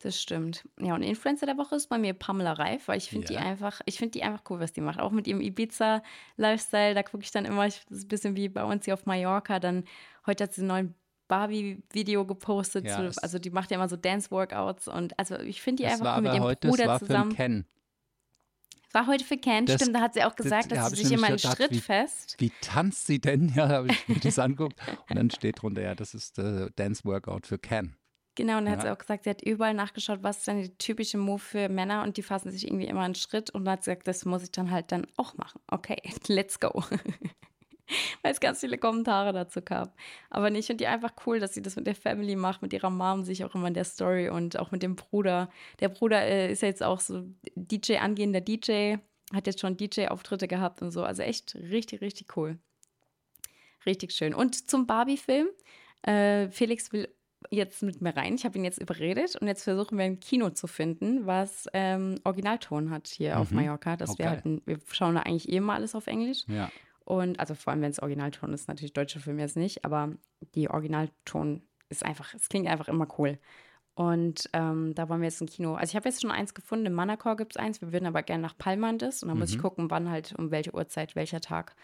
Das 0.00 0.20
stimmt. 0.20 0.68
Ja, 0.80 0.94
und 0.96 1.02
Influencer 1.04 1.46
der 1.46 1.56
Woche 1.58 1.76
ist 1.76 1.88
bei 1.88 1.96
mir 1.96 2.12
Pamela 2.12 2.54
Reif, 2.54 2.88
weil 2.88 2.98
ich 2.98 3.08
finde 3.08 3.28
die 3.28 3.34
Ja. 3.34 3.40
einfach, 3.40 3.80
ich 3.86 3.98
finde 3.98 4.10
die 4.12 4.24
einfach 4.24 4.42
cool, 4.50 4.58
was 4.58 4.72
die 4.72 4.80
macht. 4.80 4.98
Auch 4.98 5.12
mit 5.12 5.28
ihrem 5.28 5.40
Ibiza-Lifestyle, 5.40 6.94
da 6.94 7.02
gucke 7.04 7.22
ich 7.22 7.30
dann 7.30 7.44
immer, 7.44 7.66
ich, 7.66 7.84
das 7.88 7.98
ist 7.98 8.04
ein 8.06 8.08
bisschen 8.08 8.36
wie 8.36 8.48
bei 8.48 8.64
uns 8.64 8.84
hier 8.84 8.94
auf 8.94 9.06
Mallorca. 9.06 9.60
Dann 9.60 9.84
heute 10.26 10.44
hat 10.44 10.54
sie 10.54 10.62
einen 10.62 10.68
neuen 10.68 10.94
Barbie-Video 11.28 12.26
gepostet. 12.26 12.84
Ja, 12.84 13.10
zu, 13.10 13.22
also 13.22 13.38
die 13.38 13.50
macht 13.50 13.70
ja 13.70 13.76
immer 13.76 13.88
so 13.88 13.96
Dance-Workouts 13.96 14.88
und 14.88 15.18
also 15.18 15.38
ich 15.38 15.62
finde 15.62 15.82
die 15.84 15.88
einfach 15.88 16.16
cool 16.16 16.22
mit 16.22 16.32
ihrem 16.34 16.42
heute, 16.42 16.68
Bruder 16.68 16.98
zusammen. 16.98 17.32
Ken. 17.34 17.66
War 18.92 19.06
heute 19.06 19.24
für 19.24 19.36
Ken, 19.38 19.66
Das- 19.66 19.80
stimmt, 19.80 19.96
da 19.96 20.00
hat 20.00 20.14
sie 20.14 20.22
auch 20.22 20.34
das- 20.34 20.44
gesagt, 20.44 20.70
da 20.70 20.76
dass 20.76 20.90
sie 20.90 21.02
ich 21.02 21.08
sich 21.08 21.16
immer 21.16 21.28
einen 21.28 21.36
gedacht, 21.36 21.58
wie- 21.58 21.64
Schritt 21.64 21.76
fest. 21.82 22.36
Wie 22.38 22.52
tanzt 22.60 23.06
sie 23.06 23.20
denn? 23.20 23.48
Ja, 23.56 23.66
da 23.68 23.74
habe 23.76 23.88
ich 23.88 24.08
mir 24.08 24.20
das 24.20 24.38
anguckt. 24.38 24.78
Und 25.08 25.16
dann 25.16 25.30
steht 25.30 25.62
drunter, 25.62 25.82
ja, 25.82 25.94
das 25.94 26.14
ist 26.14 26.38
der 26.38 26.70
Dance 26.70 27.04
Workout 27.04 27.46
für 27.46 27.58
Ken. 27.58 27.96
Genau, 28.34 28.56
und 28.58 28.64
dann 28.64 28.72
hat 28.72 28.84
Ja. 28.84 28.90
sie 28.90 28.92
auch 28.94 28.98
gesagt, 28.98 29.24
sie 29.24 29.30
hat 29.30 29.42
überall 29.42 29.74
nachgeschaut, 29.74 30.22
was 30.22 30.38
ist 30.38 30.46
denn 30.46 30.62
die 30.62 30.74
typische 30.78 31.18
Move 31.18 31.38
für 31.38 31.68
Männer 31.68 32.02
und 32.02 32.16
die 32.16 32.22
fassen 32.22 32.50
sich 32.50 32.66
irgendwie 32.66 32.86
immer 32.86 33.02
einen 33.02 33.14
Schritt 33.14 33.50
und 33.50 33.64
dann 33.66 33.72
hat 33.74 33.84
sie 33.84 33.90
gesagt, 33.90 34.08
das 34.08 34.24
muss 34.24 34.42
ich 34.42 34.50
dann 34.52 34.70
halt 34.70 34.90
dann 34.90 35.06
auch 35.16 35.36
machen. 35.36 35.60
Okay, 35.68 35.96
let's 36.28 36.58
go. 36.58 36.82
Weil 38.22 38.32
es 38.32 38.40
ganz 38.40 38.60
viele 38.60 38.78
Kommentare 38.78 39.32
dazu 39.32 39.62
gab. 39.62 39.94
Aber 40.30 40.50
nee, 40.50 40.58
ich 40.60 40.66
finde 40.66 40.84
die 40.84 40.88
einfach 40.88 41.12
cool, 41.26 41.38
dass 41.40 41.54
sie 41.54 41.62
das 41.62 41.76
mit 41.76 41.86
der 41.86 41.94
Family 41.94 42.36
macht, 42.36 42.62
mit 42.62 42.72
ihrer 42.72 42.90
Mom 42.90 43.24
sich 43.24 43.44
auch 43.44 43.54
immer 43.54 43.68
in 43.68 43.74
der 43.74 43.84
Story 43.84 44.28
und 44.28 44.58
auch 44.58 44.70
mit 44.70 44.82
dem 44.82 44.96
Bruder. 44.96 45.48
Der 45.80 45.88
Bruder 45.88 46.22
äh, 46.22 46.50
ist 46.52 46.62
ja 46.62 46.68
jetzt 46.68 46.82
auch 46.82 47.00
so 47.00 47.24
DJ, 47.54 47.96
angehender 47.98 48.40
DJ, 48.40 48.96
hat 49.32 49.46
jetzt 49.46 49.60
schon 49.60 49.76
DJ-Auftritte 49.76 50.48
gehabt 50.48 50.82
und 50.82 50.90
so. 50.90 51.04
Also 51.04 51.22
echt 51.22 51.54
richtig, 51.54 52.00
richtig 52.00 52.36
cool. 52.36 52.58
Richtig 53.86 54.12
schön. 54.12 54.34
Und 54.34 54.68
zum 54.70 54.86
Barbie-Film. 54.86 55.48
Äh, 56.02 56.48
Felix 56.50 56.92
will 56.92 57.08
jetzt 57.50 57.82
mit 57.82 58.00
mir 58.00 58.16
rein. 58.16 58.34
Ich 58.34 58.44
habe 58.44 58.56
ihn 58.56 58.64
jetzt 58.64 58.80
überredet 58.80 59.34
und 59.36 59.48
jetzt 59.48 59.64
versuchen 59.64 59.98
wir 59.98 60.04
ein 60.04 60.20
Kino 60.20 60.50
zu 60.50 60.68
finden, 60.68 61.26
was 61.26 61.66
ähm, 61.72 62.20
Originalton 62.24 62.90
hat 62.90 63.08
hier 63.08 63.38
auf 63.38 63.50
Mhm. 63.50 63.56
Mallorca. 63.56 63.96
Dass 63.96 64.10
wir 64.18 64.26
Okay. 64.26 64.28
halt, 64.28 64.44
ein, 64.44 64.62
wir 64.64 64.78
schauen 64.92 65.16
da 65.16 65.22
eigentlich 65.22 65.48
eh 65.48 65.56
immer 65.56 65.74
alles 65.74 65.94
auf 65.96 66.06
Englisch. 66.06 66.44
Ja. 66.46 66.70
Und 67.04 67.40
also 67.40 67.54
vor 67.54 67.72
allem, 67.72 67.82
wenn 67.82 67.90
es 67.90 68.00
Originalton 68.00 68.52
ist, 68.52 68.68
natürlich 68.68 68.92
deutsche 68.92 69.20
Filme 69.20 69.42
jetzt 69.42 69.56
nicht, 69.56 69.84
aber 69.84 70.12
die 70.54 70.68
Originalton 70.70 71.62
ist 71.88 72.04
einfach, 72.04 72.32
es 72.34 72.48
klingt 72.48 72.68
einfach 72.68 72.88
immer 72.88 73.06
cool. 73.18 73.38
Und 73.94 74.48
ähm, 74.54 74.94
da 74.94 75.08
wollen 75.10 75.20
wir 75.20 75.28
jetzt 75.28 75.42
ein 75.42 75.48
Kino. 75.48 75.74
Also 75.74 75.90
ich 75.90 75.96
habe 75.96 76.08
jetzt 76.08 76.22
schon 76.22 76.30
eins 76.30 76.54
gefunden, 76.54 76.86
in 76.86 76.92
Manacor 76.94 77.36
gibt 77.36 77.52
es 77.52 77.56
eins, 77.58 77.82
wir 77.82 77.92
würden 77.92 78.06
aber 78.06 78.22
gerne 78.22 78.40
nach 78.42 78.56
Palmandes 78.56 79.22
und 79.22 79.28
dann 79.28 79.38
muss 79.38 79.50
ich 79.50 79.58
Mhm. 79.58 79.62
gucken, 79.62 79.90
wann 79.90 80.08
halt, 80.08 80.34
um 80.38 80.50
welche 80.50 80.74
Uhrzeit, 80.74 81.14
welcher 81.14 81.40
Tag 81.42 81.74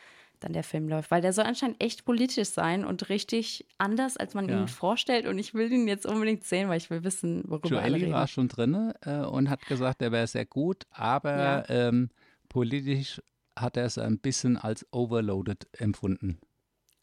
dann 0.41 0.53
der 0.55 0.63
Film 0.63 0.89
läuft. 0.89 1.11
Weil 1.11 1.21
der 1.21 1.33
soll 1.35 1.45
anscheinend 1.45 1.83
echt 1.83 2.05
politisch 2.07 2.49
sein 2.49 2.85
und 2.87 3.09
richtig 3.11 3.67
anders, 3.77 4.17
als 4.17 4.33
man 4.35 4.49
Ja. 4.49 4.63
ihn 4.63 4.69
vorstellt. 4.69 5.27
Und 5.27 5.39
ich 5.39 5.53
will 5.53 5.71
ihn 5.71 5.87
jetzt 5.89 6.07
unbedingt 6.07 6.45
sehen, 6.45 6.69
weil 6.71 6.79
ich 6.79 6.89
will 6.89 7.05
wissen, 7.05 7.43
worüber 7.47 7.83
alle 7.83 7.89
Joelli 7.89 8.05
reden. 8.05 8.15
war 8.15 8.27
schon 8.29 8.49
drin 8.49 8.93
äh, 9.03 9.19
und 9.27 9.51
hat 9.51 9.67
gesagt, 9.67 10.01
er 10.01 10.13
wäre 10.13 10.27
sehr 10.29 10.47
gut, 10.47 10.87
aber 10.91 11.65
Ja. 11.69 11.89
ähm, 11.89 12.09
politisch 12.49 13.21
hat 13.61 13.77
er 13.77 13.85
es 13.85 13.99
ein 13.99 14.19
bisschen 14.19 14.57
als 14.57 14.87
overloaded 14.93 15.69
empfunden. 15.73 16.39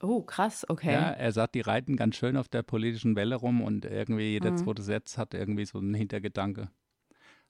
Oh, 0.01 0.21
krass, 0.23 0.65
okay. 0.69 0.93
Ja, 0.93 1.09
er 1.11 1.31
sagt, 1.31 1.55
die 1.55 1.61
reiten 1.61 1.95
ganz 1.95 2.15
schön 2.17 2.37
auf 2.37 2.47
der 2.47 2.63
politischen 2.63 3.15
Welle 3.15 3.35
rum 3.35 3.61
und 3.61 3.85
irgendwie 3.85 4.31
jeder 4.31 4.51
Mhm. 4.51 4.57
zweite 4.57 4.81
Satz 4.83 5.17
hat 5.17 5.33
irgendwie 5.33 5.65
so 5.65 5.77
einen 5.79 5.93
Hintergedanke. 5.93 6.69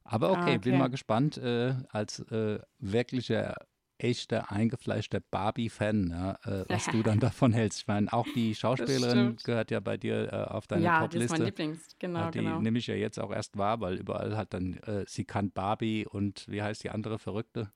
Aber 0.03 0.29
Ah, 0.29 0.41
okay, 0.41 0.57
bin 0.59 0.73
okay. 0.73 0.79
mal 0.79 0.87
gespannt, 0.89 1.37
äh, 1.37 1.73
als 1.89 2.19
äh, 2.31 2.59
wirklicher, 2.77 3.55
echter, 3.97 4.51
eingefleischter 4.51 5.19
Barbie-Fan, 5.31 6.09
ja, 6.11 6.31
äh, 6.43 6.65
was 6.69 6.85
du 6.85 7.01
dann 7.01 7.19
davon 7.19 7.53
hältst. 7.53 7.79
Ich 7.81 7.87
meine, 7.87 8.11
auch 8.13 8.27
die 8.35 8.53
Schauspielerin 8.53 9.37
gehört 9.43 9.71
ja 9.71 9.79
bei 9.79 9.97
dir 9.97 10.31
äh, 10.31 10.35
auf 10.53 10.67
deine 10.67 10.85
ja, 10.85 11.07
das 11.07 11.15
ist 11.15 11.29
mein 11.31 11.41
Top-Liste. 11.41 11.45
Lieblings. 11.45 11.95
Genau, 11.97 12.19
Ja, 12.19 12.31
die 12.31 12.39
genau. 12.39 12.59
nehme 12.59 12.77
ich 12.77 12.87
ja 12.87 12.95
jetzt 12.95 13.19
auch 13.19 13.31
erst 13.31 13.57
wahr, 13.57 13.81
weil 13.81 13.95
überall 13.95 14.37
hat 14.37 14.53
dann, 14.53 14.73
äh, 14.83 15.05
sie 15.07 15.25
kann 15.25 15.51
Barbie 15.51 16.05
und 16.05 16.45
wie 16.47 16.61
heißt 16.61 16.83
die 16.83 16.91
andere 16.91 17.17
Verrückte? 17.17 17.71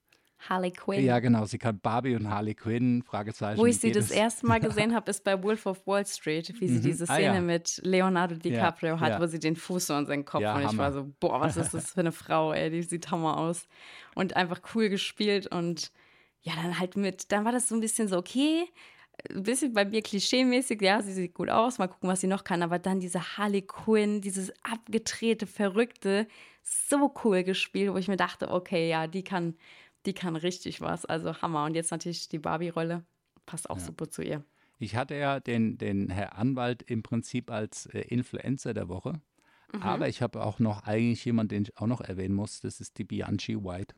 Harley 0.48 0.70
Quinn. 0.70 1.04
Ja, 1.04 1.18
genau, 1.18 1.44
sie 1.44 1.58
kann 1.58 1.78
Barbie 1.80 2.14
und 2.16 2.28
Harley 2.30 2.54
Quinn, 2.54 3.02
Fragezeichen. 3.02 3.60
Wo 3.60 3.66
ich 3.66 3.78
sie 3.78 3.92
das 3.92 4.10
erste 4.10 4.46
Mal 4.46 4.58
gesehen 4.60 4.94
habe, 4.94 5.10
ist 5.10 5.22
bei 5.22 5.42
Wolf 5.42 5.66
of 5.66 5.86
Wall 5.86 6.06
Street, 6.06 6.52
wie 6.60 6.68
sie 6.68 6.78
Mhm. 6.78 6.82
diese 6.82 7.04
Ah, 7.04 7.14
Szene 7.14 7.34
ja. 7.36 7.40
mit 7.40 7.80
Leonardo 7.84 8.34
DiCaprio 8.36 8.98
hat, 9.00 9.10
ja. 9.10 9.20
wo 9.20 9.26
sie 9.26 9.38
den 9.38 9.56
Fuß 9.56 9.86
so 9.88 9.94
an 9.94 10.06
seinen 10.06 10.24
Kopf 10.24 10.40
Ja, 10.42 10.54
und 10.54 10.62
ich 10.62 10.68
Hammer. 10.68 10.78
war 10.84 10.92
so, 10.92 11.10
boah, 11.20 11.40
was 11.40 11.56
ist 11.56 11.74
das 11.74 11.92
für 11.92 12.00
eine 12.00 12.12
Frau, 12.12 12.52
ey, 12.52 12.70
die 12.70 12.82
sieht 12.82 13.10
hammer 13.10 13.36
aus. 13.38 13.68
Und 14.14 14.34
einfach 14.36 14.60
cool 14.74 14.88
gespielt 14.88 15.46
und 15.46 15.92
ja, 16.42 16.54
dann 16.54 16.78
halt 16.78 16.96
mit, 16.96 17.32
dann 17.32 17.44
war 17.44 17.52
das 17.52 17.68
so 17.68 17.74
ein 17.74 17.80
bisschen 17.80 18.08
so, 18.08 18.16
okay, 18.16 18.64
ein 19.34 19.42
bisschen 19.42 19.74
bei 19.74 19.84
mir 19.84 20.00
klischee-mäßig, 20.00 20.80
ja, 20.82 21.02
sie 21.02 21.12
sieht 21.12 21.34
gut 21.34 21.50
aus, 21.50 21.76
mal 21.78 21.88
gucken, 21.88 22.08
was 22.08 22.22
sie 22.22 22.26
noch 22.26 22.42
kann, 22.44 22.62
aber 22.62 22.78
dann 22.78 23.00
diese 23.00 23.36
Harley 23.36 23.60
Quinn, 23.60 24.22
dieses 24.22 24.50
abgedrehte, 24.62 25.46
verrückte, 25.46 26.26
so 26.62 27.12
cool 27.24 27.42
gespielt, 27.44 27.92
wo 27.92 27.98
ich 27.98 28.08
mir 28.08 28.16
dachte, 28.16 28.50
okay, 28.50 28.88
ja, 28.88 29.06
die 29.06 29.22
kann, 29.22 29.56
die 30.06 30.12
kann 30.14 30.36
richtig 30.36 30.80
was, 30.80 31.04
also 31.04 31.34
Hammer. 31.42 31.64
Und 31.64 31.74
jetzt 31.74 31.90
natürlich 31.90 32.28
die 32.28 32.38
Barbie-Rolle, 32.38 33.04
passt 33.46 33.68
auch 33.70 33.78
Ja. 33.78 33.84
super 33.84 34.08
zu 34.08 34.22
ihr. 34.22 34.44
Ich 34.78 34.96
hatte 34.96 35.14
ja 35.14 35.40
den, 35.40 35.76
den 35.76 36.08
Herr 36.08 36.36
Anwalt 36.38 36.82
im 36.82 37.02
Prinzip 37.02 37.50
als 37.50 37.86
äh, 37.86 38.00
Influencer 38.00 38.72
der 38.72 38.88
Woche. 38.88 39.20
Mhm. 39.72 39.82
Aber 39.82 40.08
ich 40.08 40.22
habe 40.22 40.42
auch 40.42 40.58
noch 40.58 40.84
eigentlich 40.84 41.24
jemanden, 41.24 41.50
den 41.50 41.62
ich 41.64 41.76
auch 41.76 41.86
noch 41.86 42.00
erwähnen 42.00 42.34
muss. 42.34 42.60
Das 42.60 42.80
ist 42.80 42.96
die 42.98 43.04
Bianchi 43.04 43.56
White. 43.62 43.94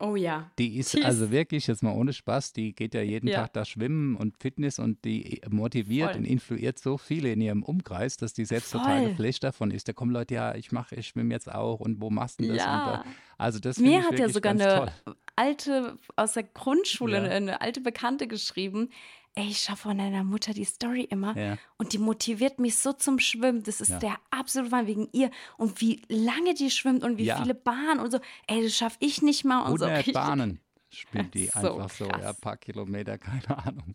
Oh 0.00 0.14
ja. 0.14 0.52
Die 0.60 0.76
ist 0.76 0.94
ist- 0.94 1.04
also 1.04 1.30
wirklich, 1.32 1.66
jetzt 1.66 1.82
mal 1.82 1.92
ohne 1.92 2.12
Spaß, 2.12 2.52
die 2.52 2.72
geht 2.72 2.94
ja 2.94 3.00
jeden 3.02 3.26
Ja. 3.26 3.40
Tag 3.40 3.54
da 3.54 3.64
schwimmen 3.64 4.14
und 4.16 4.36
Fitness 4.36 4.78
und 4.78 5.04
die 5.04 5.40
motiviert 5.50 6.10
Voll. 6.12 6.20
und 6.20 6.24
influiert 6.24 6.78
so 6.78 6.98
viele 6.98 7.32
in 7.32 7.40
ihrem 7.40 7.62
Umkreis, 7.64 8.16
dass 8.16 8.32
die 8.32 8.44
selbst 8.44 8.70
total 8.70 9.00
Voll. 9.00 9.08
geflasht 9.10 9.42
davon 9.42 9.70
ist. 9.72 9.88
Da 9.88 9.94
kommen 9.94 10.12
Leute, 10.12 10.34
ja, 10.34 10.54
ich 10.54 10.70
mache, 10.70 10.94
ich 10.94 11.08
schwimme 11.08 11.34
jetzt 11.34 11.50
auch 11.52 11.80
und 11.80 12.00
wo 12.00 12.10
machst 12.10 12.38
du 12.38 12.44
das? 12.44 12.52
Und 12.52 12.56
Ja. 12.58 13.02
da, 13.02 13.04
also 13.38 13.58
das 13.58 13.78
Mir 13.78 14.00
ich 14.00 14.04
hat 14.06 14.18
ja 14.18 14.28
sogar 14.28 14.52
eine 14.52 14.92
toll. 15.04 15.14
Alte 15.38 15.96
aus 16.16 16.32
der 16.34 16.42
Grundschule, 16.42 17.16
Ja. 17.18 17.30
eine 17.30 17.60
alte 17.60 17.80
Bekannte 17.80 18.26
geschrieben. 18.28 18.90
Ey, 19.34 19.48
ich 19.48 19.60
schaue 19.60 19.76
von 19.76 19.96
deiner 19.98 20.24
Mutter 20.24 20.52
die 20.52 20.64
Story 20.64 21.02
immer 21.02 21.36
Ja. 21.38 21.56
und 21.76 21.92
die 21.92 21.98
motiviert 21.98 22.58
mich 22.58 22.76
so 22.76 22.92
zum 22.92 23.18
Schwimmen. 23.20 23.62
Das 23.62 23.80
ist 23.80 23.90
Ja. 23.90 23.98
der 24.00 24.16
absolute 24.30 24.72
Wahnsinn 24.72 24.88
wegen 24.96 25.08
ihr 25.12 25.30
und 25.56 25.80
wie 25.80 26.02
lange 26.08 26.54
die 26.54 26.70
schwimmt 26.70 27.04
und 27.04 27.18
wie 27.18 27.24
Ja. 27.26 27.40
viele 27.40 27.54
Bahnen 27.54 28.00
und 28.00 28.10
so. 28.10 28.18
Ey, 28.48 28.62
das 28.64 28.74
schaffe 28.74 28.96
ich 29.00 29.22
nicht 29.22 29.44
mal 29.44 29.60
und 29.60 29.78
so. 29.78 29.84
100 29.86 29.98
Richtig- 29.98 30.14
Bahnen 30.14 30.60
spielt 30.90 31.34
die 31.34 31.46
So 31.54 31.76
einfach 31.78 31.90
so, 31.90 32.04
ja, 32.06 32.10
krass. 32.18 32.26
ein 32.36 32.40
paar 32.40 32.56
Kilometer, 32.56 33.16
keine 33.18 33.58
Ahnung. 33.64 33.94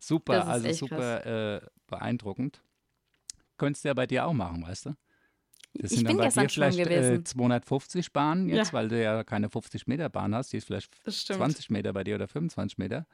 Super, 0.00 0.48
also 0.48 0.72
super 0.72 1.26
äh, 1.56 1.60
beeindruckend. 1.86 2.60
Könntest 3.58 3.84
du 3.84 3.88
ja 3.88 3.94
bei 3.94 4.06
dir 4.08 4.26
auch 4.26 4.32
machen, 4.32 4.66
weißt 4.66 4.86
du? 4.86 4.94
Das 5.74 5.90
Ich 5.90 5.98
sind 5.98 6.04
dann 6.04 6.16
bin 6.16 6.18
bei 6.18 6.24
gestern 6.24 6.44
dir 6.46 6.48
vielleicht 6.50 6.78
äh, 6.86 7.24
250 7.24 8.12
Bahnen 8.12 8.48
jetzt, 8.48 8.68
Ja. 8.68 8.72
weil 8.72 8.88
du 8.88 9.02
ja 9.02 9.24
keine 9.24 9.48
50 9.48 9.86
Meter 9.86 10.08
Bahn 10.10 10.34
hast, 10.34 10.52
die 10.52 10.58
ist 10.58 10.66
vielleicht 10.66 10.92
Das 11.04 11.20
stimmt. 11.20 11.38
20 11.38 11.70
Meter 11.70 11.92
bei 11.92 12.04
dir 12.04 12.16
oder 12.16 12.28
25 12.28 12.78
Meter. 12.78 13.06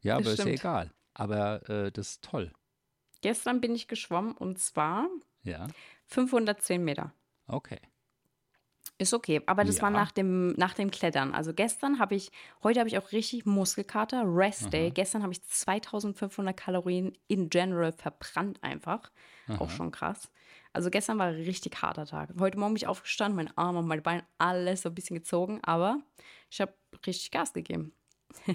Ja, 0.00 0.16
Das 0.18 0.26
aber 0.26 0.32
ist 0.34 0.38
ja 0.38 0.44
stimmt. 0.44 0.58
egal. 0.60 0.92
Aber 1.14 1.68
äh, 1.68 1.90
das 1.92 2.10
ist 2.12 2.22
toll. 2.24 2.52
Gestern 3.22 3.60
bin 3.60 3.74
ich 3.74 3.88
geschwommen 3.88 4.32
und 4.32 4.58
zwar 4.58 5.08
Ja, 5.42 5.66
510 6.06 6.84
Meter. 6.84 7.14
okay. 7.46 7.80
Ist 8.98 9.12
okay, 9.12 9.40
aber 9.46 9.64
das 9.64 9.82
war 9.82 9.90
Ja. 9.90 9.96
nach 9.96 10.12
dem, 10.12 10.52
nach 10.52 10.74
dem 10.74 10.90
Klettern. 10.92 11.34
Also 11.34 11.52
gestern 11.52 11.98
habe 11.98 12.14
ich, 12.14 12.30
heute 12.62 12.78
habe 12.78 12.88
ich 12.88 12.96
auch 12.96 13.10
richtig 13.10 13.44
Muskelkater, 13.44 14.22
Rest 14.24 14.72
Day. 14.72 14.92
Gestern 14.92 15.22
habe 15.24 15.32
ich 15.32 15.42
2500 15.42 16.56
Kalorien 16.56 17.12
in 17.26 17.50
general 17.50 17.92
verbrannt 17.92 18.62
einfach. 18.62 19.10
Auch 19.58 19.70
schon 19.70 19.90
krass. 19.90 20.30
Also 20.74 20.90
gestern 20.90 21.18
war 21.18 21.28
ein 21.28 21.34
richtig 21.36 21.80
harter 21.80 22.04
Tag. 22.04 22.30
Heute 22.38 22.58
Morgen 22.58 22.74
bin 22.74 22.78
ich 22.78 22.88
aufgestanden, 22.88 23.36
meine 23.36 23.56
Arme 23.56 23.78
und 23.78 23.86
meine 23.86 24.02
Beine, 24.02 24.24
alles 24.38 24.82
so 24.82 24.88
ein 24.88 24.94
bisschen 24.94 25.14
gezogen, 25.14 25.60
aber 25.62 26.00
ich 26.50 26.60
habe 26.60 26.74
richtig 27.06 27.30
Gas 27.30 27.52
gegeben. 27.52 27.92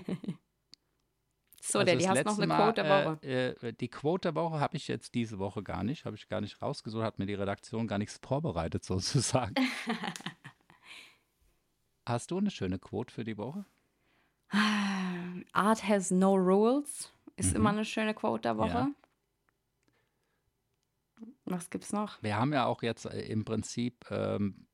so, 1.62 1.80
Also 1.80 1.86
Daddy, 1.86 2.00
das 2.00 2.08
hast 2.10 2.26
noch 2.26 2.38
eine 2.38 2.48
Mal, 2.48 2.58
Quote 2.58 2.84
der 2.84 3.06
Woche? 3.06 3.20
Äh, 3.26 3.68
äh, 3.70 3.74
die 3.74 3.88
Quote 3.88 4.34
der 4.34 4.36
Woche 4.36 4.60
habe 4.60 4.76
ich 4.76 4.90
jetzt 4.90 5.16
diese 5.16 5.40
Woche 5.40 5.64
gar 5.64 5.86
nicht, 5.86 6.04
habe 6.04 6.18
ich 6.18 6.28
gar 6.28 6.42
nicht 6.42 6.62
rausgesucht, 6.62 7.04
hat 7.04 7.20
mir 7.20 7.26
die 7.26 7.36
Redaktion 7.36 7.88
gar 7.88 7.98
nichts 7.98 8.20
vorbereitet 8.22 8.84
sozusagen. 8.84 9.56
Hast 12.06 12.32
du 12.32 12.40
eine 12.40 12.52
schöne 12.52 12.80
Quote 12.80 13.14
für 13.14 13.24
die 13.24 13.38
Woche? 13.38 13.64
Art 15.54 15.88
has 15.88 16.12
no 16.12 16.34
rules 16.34 17.14
ist 17.38 17.56
immer 17.56 17.70
eine 17.70 17.86
schöne 17.86 18.14
Quote 18.14 18.42
der 18.42 18.58
Woche. 18.58 18.68
Mhm. 18.84 18.96
Ja. 18.99 18.99
Was 21.50 21.70
gibt's 21.72 21.91
noch? 21.91 22.22
Wir 22.22 22.38
haben 22.38 22.54
ja 22.54 22.66
auch 22.66 22.84
jetzt 22.84 23.06
äh, 23.06 23.22
im 23.22 23.43
Prinzip 23.43 24.06
ähm, 24.12 24.68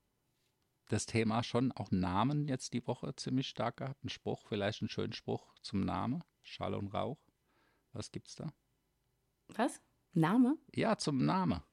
das 0.90 1.06
Thema 1.06 1.42
schon 1.42 1.72
auch 1.72 1.90
Namen 1.90 2.48
jetzt 2.48 2.74
die 2.74 2.86
Woche 2.86 3.16
ziemlich 3.16 3.48
stark 3.48 3.78
gehabt. 3.78 4.04
Ein 4.04 4.10
Spruch, 4.10 4.44
vielleicht 4.48 4.82
einen 4.82 4.90
schönen 4.90 5.14
Spruch 5.14 5.56
zum 5.62 5.80
Name, 5.80 6.20
Schall 6.44 6.74
und 6.76 6.94
Rauch. 6.94 7.18
Was 7.94 8.12
gibt's 8.12 8.36
da? 8.36 8.52
Was? 9.48 9.82
Name? 10.12 10.58
Ja, 10.74 10.98
zum 10.98 11.26
Name. 11.26 11.64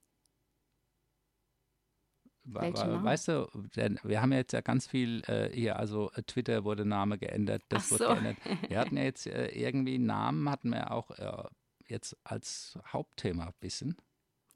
Weißt 2.45 3.29
du, 3.29 3.49
denn 3.77 4.01
wir 4.03 4.21
haben 4.21 4.33
ja 4.33 4.39
jetzt 4.39 4.53
ja 4.53 4.63
ganz 4.63 4.87
viel 4.89 5.23
äh, 5.29 5.49
hier, 5.53 5.79
also 5.79 6.11
äh, 6.13 6.23
Twitter 6.25 6.65
wurde 6.65 6.85
Name 6.85 7.19
geändert, 7.19 7.63
das 7.69 7.89
so. 7.89 7.99
geändert. 7.99 8.37
Wir 8.69 8.81
hatten 8.81 8.97
ja 8.97 9.03
jetzt 9.05 9.27
äh, 9.27 9.49
irgendwie 9.49 9.99
Namen, 9.99 10.49
hatten 10.51 10.71
wir 10.71 10.91
auch 10.91 11.11
äh, 11.13 11.45
jetzt 11.87 12.17
als 12.25 12.79
Hauptthema 12.87 13.47
ein 13.47 13.55
bisschen. 13.61 13.97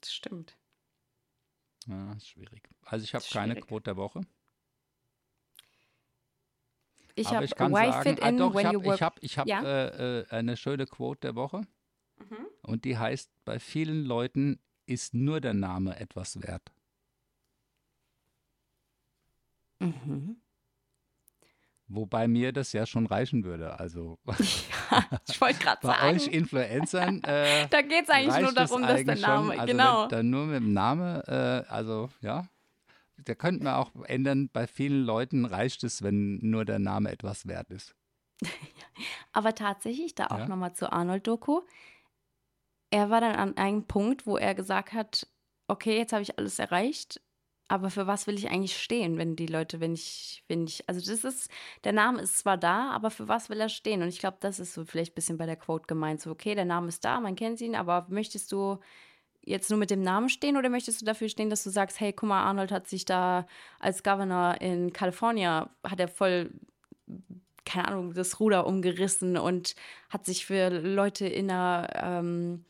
Das 0.07 0.13
stimmt. 0.13 0.57
Ja, 1.85 2.13
ist 2.13 2.29
schwierig. 2.29 2.69
Also 2.85 3.03
ich 3.03 3.13
habe 3.13 3.25
keine. 3.29 3.57
Quote 3.57 3.83
der 3.83 3.97
Woche. 3.97 4.21
Ich 7.15 7.27
habe 7.27 7.45
Why 7.45 8.03
fit 8.03 8.23
ah, 8.23 8.29
in 8.29 8.37
doch, 8.37 8.53
when 8.53 8.67
ich 8.67 8.71
you 8.71 8.79
habe 8.79 8.85
work. 8.85 8.95
ich 8.95 9.01
hab, 9.01 9.23
ich 9.23 9.37
hab, 9.37 9.47
Ja? 9.47 9.61
äh, 9.63 10.19
äh, 10.21 10.27
eine 10.29 10.55
schöne 10.55 10.85
Quote 10.85 11.19
der 11.19 11.35
Woche. 11.35 11.61
Mhm. 12.19 12.47
Und 12.61 12.85
die 12.85 12.97
heißt, 12.97 13.31
bei 13.43 13.59
vielen 13.59 14.05
Leuten 14.05 14.61
ist 14.85 15.13
nur 15.13 15.41
der 15.41 15.53
Name 15.53 15.99
etwas 15.99 16.41
wert. 16.41 16.71
Mhm. 19.79 20.39
Wobei 21.89 22.27
mir 22.27 22.51
das 22.51 22.73
ja 22.73 22.85
schon 22.85 23.05
reichen 23.05 23.43
würde. 23.45 23.79
Also 23.79 24.19
Ich 25.27 25.39
wollte 25.39 25.59
gerade 25.59 25.79
bei 25.81 25.87
sagen, 25.87 26.17
euch 26.17 26.27
Influencern 26.27 27.23
äh, 27.23 27.67
da 27.69 27.81
geht 27.81 28.03
es 28.03 28.09
eigentlich 28.09 28.41
nur 28.41 28.53
darum, 28.53 28.81
dass 28.81 29.03
der 29.05 29.15
Name, 29.15 29.51
schon, 29.51 29.59
also 29.59 29.71
genau. 29.71 30.07
Dann 30.07 30.29
nur 30.29 30.45
mit 30.47 30.57
dem 30.57 30.73
Namen, 30.73 31.21
äh, 31.27 31.63
also 31.69 32.09
ja, 32.21 32.47
da 33.23 33.35
könnten 33.35 33.63
wir 33.63 33.77
auch 33.77 33.91
ändern, 34.05 34.49
bei 34.51 34.67
vielen 34.67 35.03
Leuten 35.03 35.45
reicht 35.45 35.83
es, 35.83 36.03
wenn 36.03 36.37
nur 36.41 36.65
der 36.65 36.79
Name 36.79 37.09
etwas 37.11 37.47
wert 37.47 37.69
ist. 37.71 37.95
Aber 39.31 39.55
tatsächlich, 39.55 40.13
da 40.13 40.27
auch 40.27 40.39
Ja. 40.39 40.47
nochmal 40.47 40.73
zur 40.73 40.93
Arnold-Doku. 40.93 41.61
Er 42.89 43.09
war 43.09 43.21
dann 43.21 43.35
an 43.35 43.57
einem 43.57 43.85
Punkt, 43.85 44.25
wo 44.27 44.37
er 44.37 44.55
gesagt 44.55 44.93
hat, 44.93 45.27
okay, 45.67 45.97
jetzt 45.97 46.13
habe 46.13 46.21
ich 46.21 46.37
alles 46.37 46.59
erreicht, 46.59 47.21
aber 47.67 47.89
für 47.89 48.07
was 48.07 48.27
will 48.27 48.35
ich 48.35 48.49
eigentlich 48.49 48.77
stehen, 48.77 49.17
wenn 49.17 49.35
die 49.35 49.47
Leute, 49.47 49.79
wenn 49.79 49.93
ich, 49.93 50.43
wenn 50.47 50.65
ich, 50.65 50.87
also 50.87 50.99
das 50.99 51.23
ist, 51.23 51.51
der 51.83 51.93
Name 51.93 52.21
ist 52.21 52.37
zwar 52.37 52.57
da, 52.57 52.91
aber 52.91 53.11
für 53.11 53.27
was 53.27 53.49
will 53.49 53.59
er 53.59 53.69
stehen? 53.69 54.01
Und 54.01 54.09
ich 54.09 54.19
glaube, 54.19 54.37
das 54.39 54.59
ist 54.59 54.73
so 54.73 54.85
vielleicht 54.85 55.13
ein 55.13 55.15
bisschen 55.15 55.37
bei 55.37 55.45
der 55.45 55.57
Quote 55.57 55.87
gemeint, 55.87 56.21
so, 56.21 56.31
okay, 56.31 56.55
der 56.55 56.65
Name 56.65 56.87
ist 56.87 57.03
da, 57.03 57.19
man 57.19 57.35
kennt 57.35 57.59
ihn, 57.61 57.75
aber 57.75 58.05
möchtest 58.09 58.51
du 58.51 58.79
jetzt 59.41 59.69
nur 59.69 59.79
mit 59.79 59.91
dem 59.91 60.01
Namen 60.01 60.29
stehen 60.29 60.57
oder 60.57 60.69
möchtest 60.69 61.01
du 61.01 61.05
dafür 61.05 61.29
stehen, 61.29 61.49
dass 61.49 61.63
du 61.63 61.69
sagst, 61.69 61.99
hey, 61.99 62.13
guck 62.13 62.29
mal, 62.29 62.43
Arnold 62.43 62.71
hat 62.71 62.87
sich 62.87 63.05
da 63.05 63.47
als 63.79 64.03
Governor 64.03 64.59
in 64.61 64.93
Kalifornien, 64.93 65.65
hat 65.83 65.99
er 65.99 66.07
voll 66.07 66.51
keine 67.67 67.89
Ahnung, 67.89 68.13
das 68.13 68.39
Ruder 68.39 68.65
umgerissen 68.65 69.37
und 69.37 69.75
hat 70.09 70.25
sich 70.25 70.45
für 70.45 70.69
Leute 70.69 71.27
in 71.27 71.51
einer 71.51 71.89
ähm, 71.95 72.65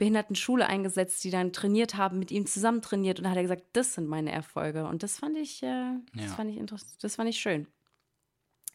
Behindertenschule 0.00 0.66
eingesetzt, 0.66 1.22
die 1.22 1.30
dann 1.30 1.52
trainiert 1.52 1.96
haben, 1.96 2.18
mit 2.18 2.30
ihm 2.30 2.46
zusammen 2.46 2.80
trainiert. 2.82 3.18
Und 3.18 3.24
da 3.24 3.30
hat 3.30 3.36
er 3.36 3.42
gesagt, 3.42 3.64
das 3.74 3.94
sind 3.94 4.08
meine 4.08 4.32
Erfolge. 4.32 4.86
Und 4.86 5.02
das 5.02 5.18
fand 5.18 5.36
ich, 5.36 5.62
äh, 5.62 5.92
das 6.14 6.24
Ja. 6.24 6.28
fand 6.34 6.50
ich 6.50 6.56
interessant, 6.56 7.04
das 7.04 7.16
fand 7.16 7.28
ich 7.28 7.38
schön. 7.38 7.66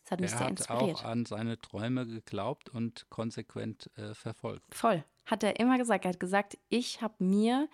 Das 0.03 0.11
hat 0.11 0.21
mich 0.21 0.31
Er 0.31 0.37
sehr 0.37 0.45
hat 0.47 0.51
inspiriert. 0.59 0.97
auch 0.97 1.03
an 1.03 1.25
seine 1.25 1.59
Träume 1.59 2.05
geglaubt 2.05 2.69
und 2.69 3.09
konsequent 3.09 3.89
äh, 3.97 4.13
verfolgt. 4.13 4.73
Voll. 4.75 5.03
Hat 5.25 5.41
er 5.43 5.59
immer 5.59 5.79
gesagt. 5.79 6.05
Er 6.05 6.09
hat 6.11 6.19
gesagt, 6.19 6.59
ich 6.69 7.01
habe 7.01 7.15
mir, 7.23 7.67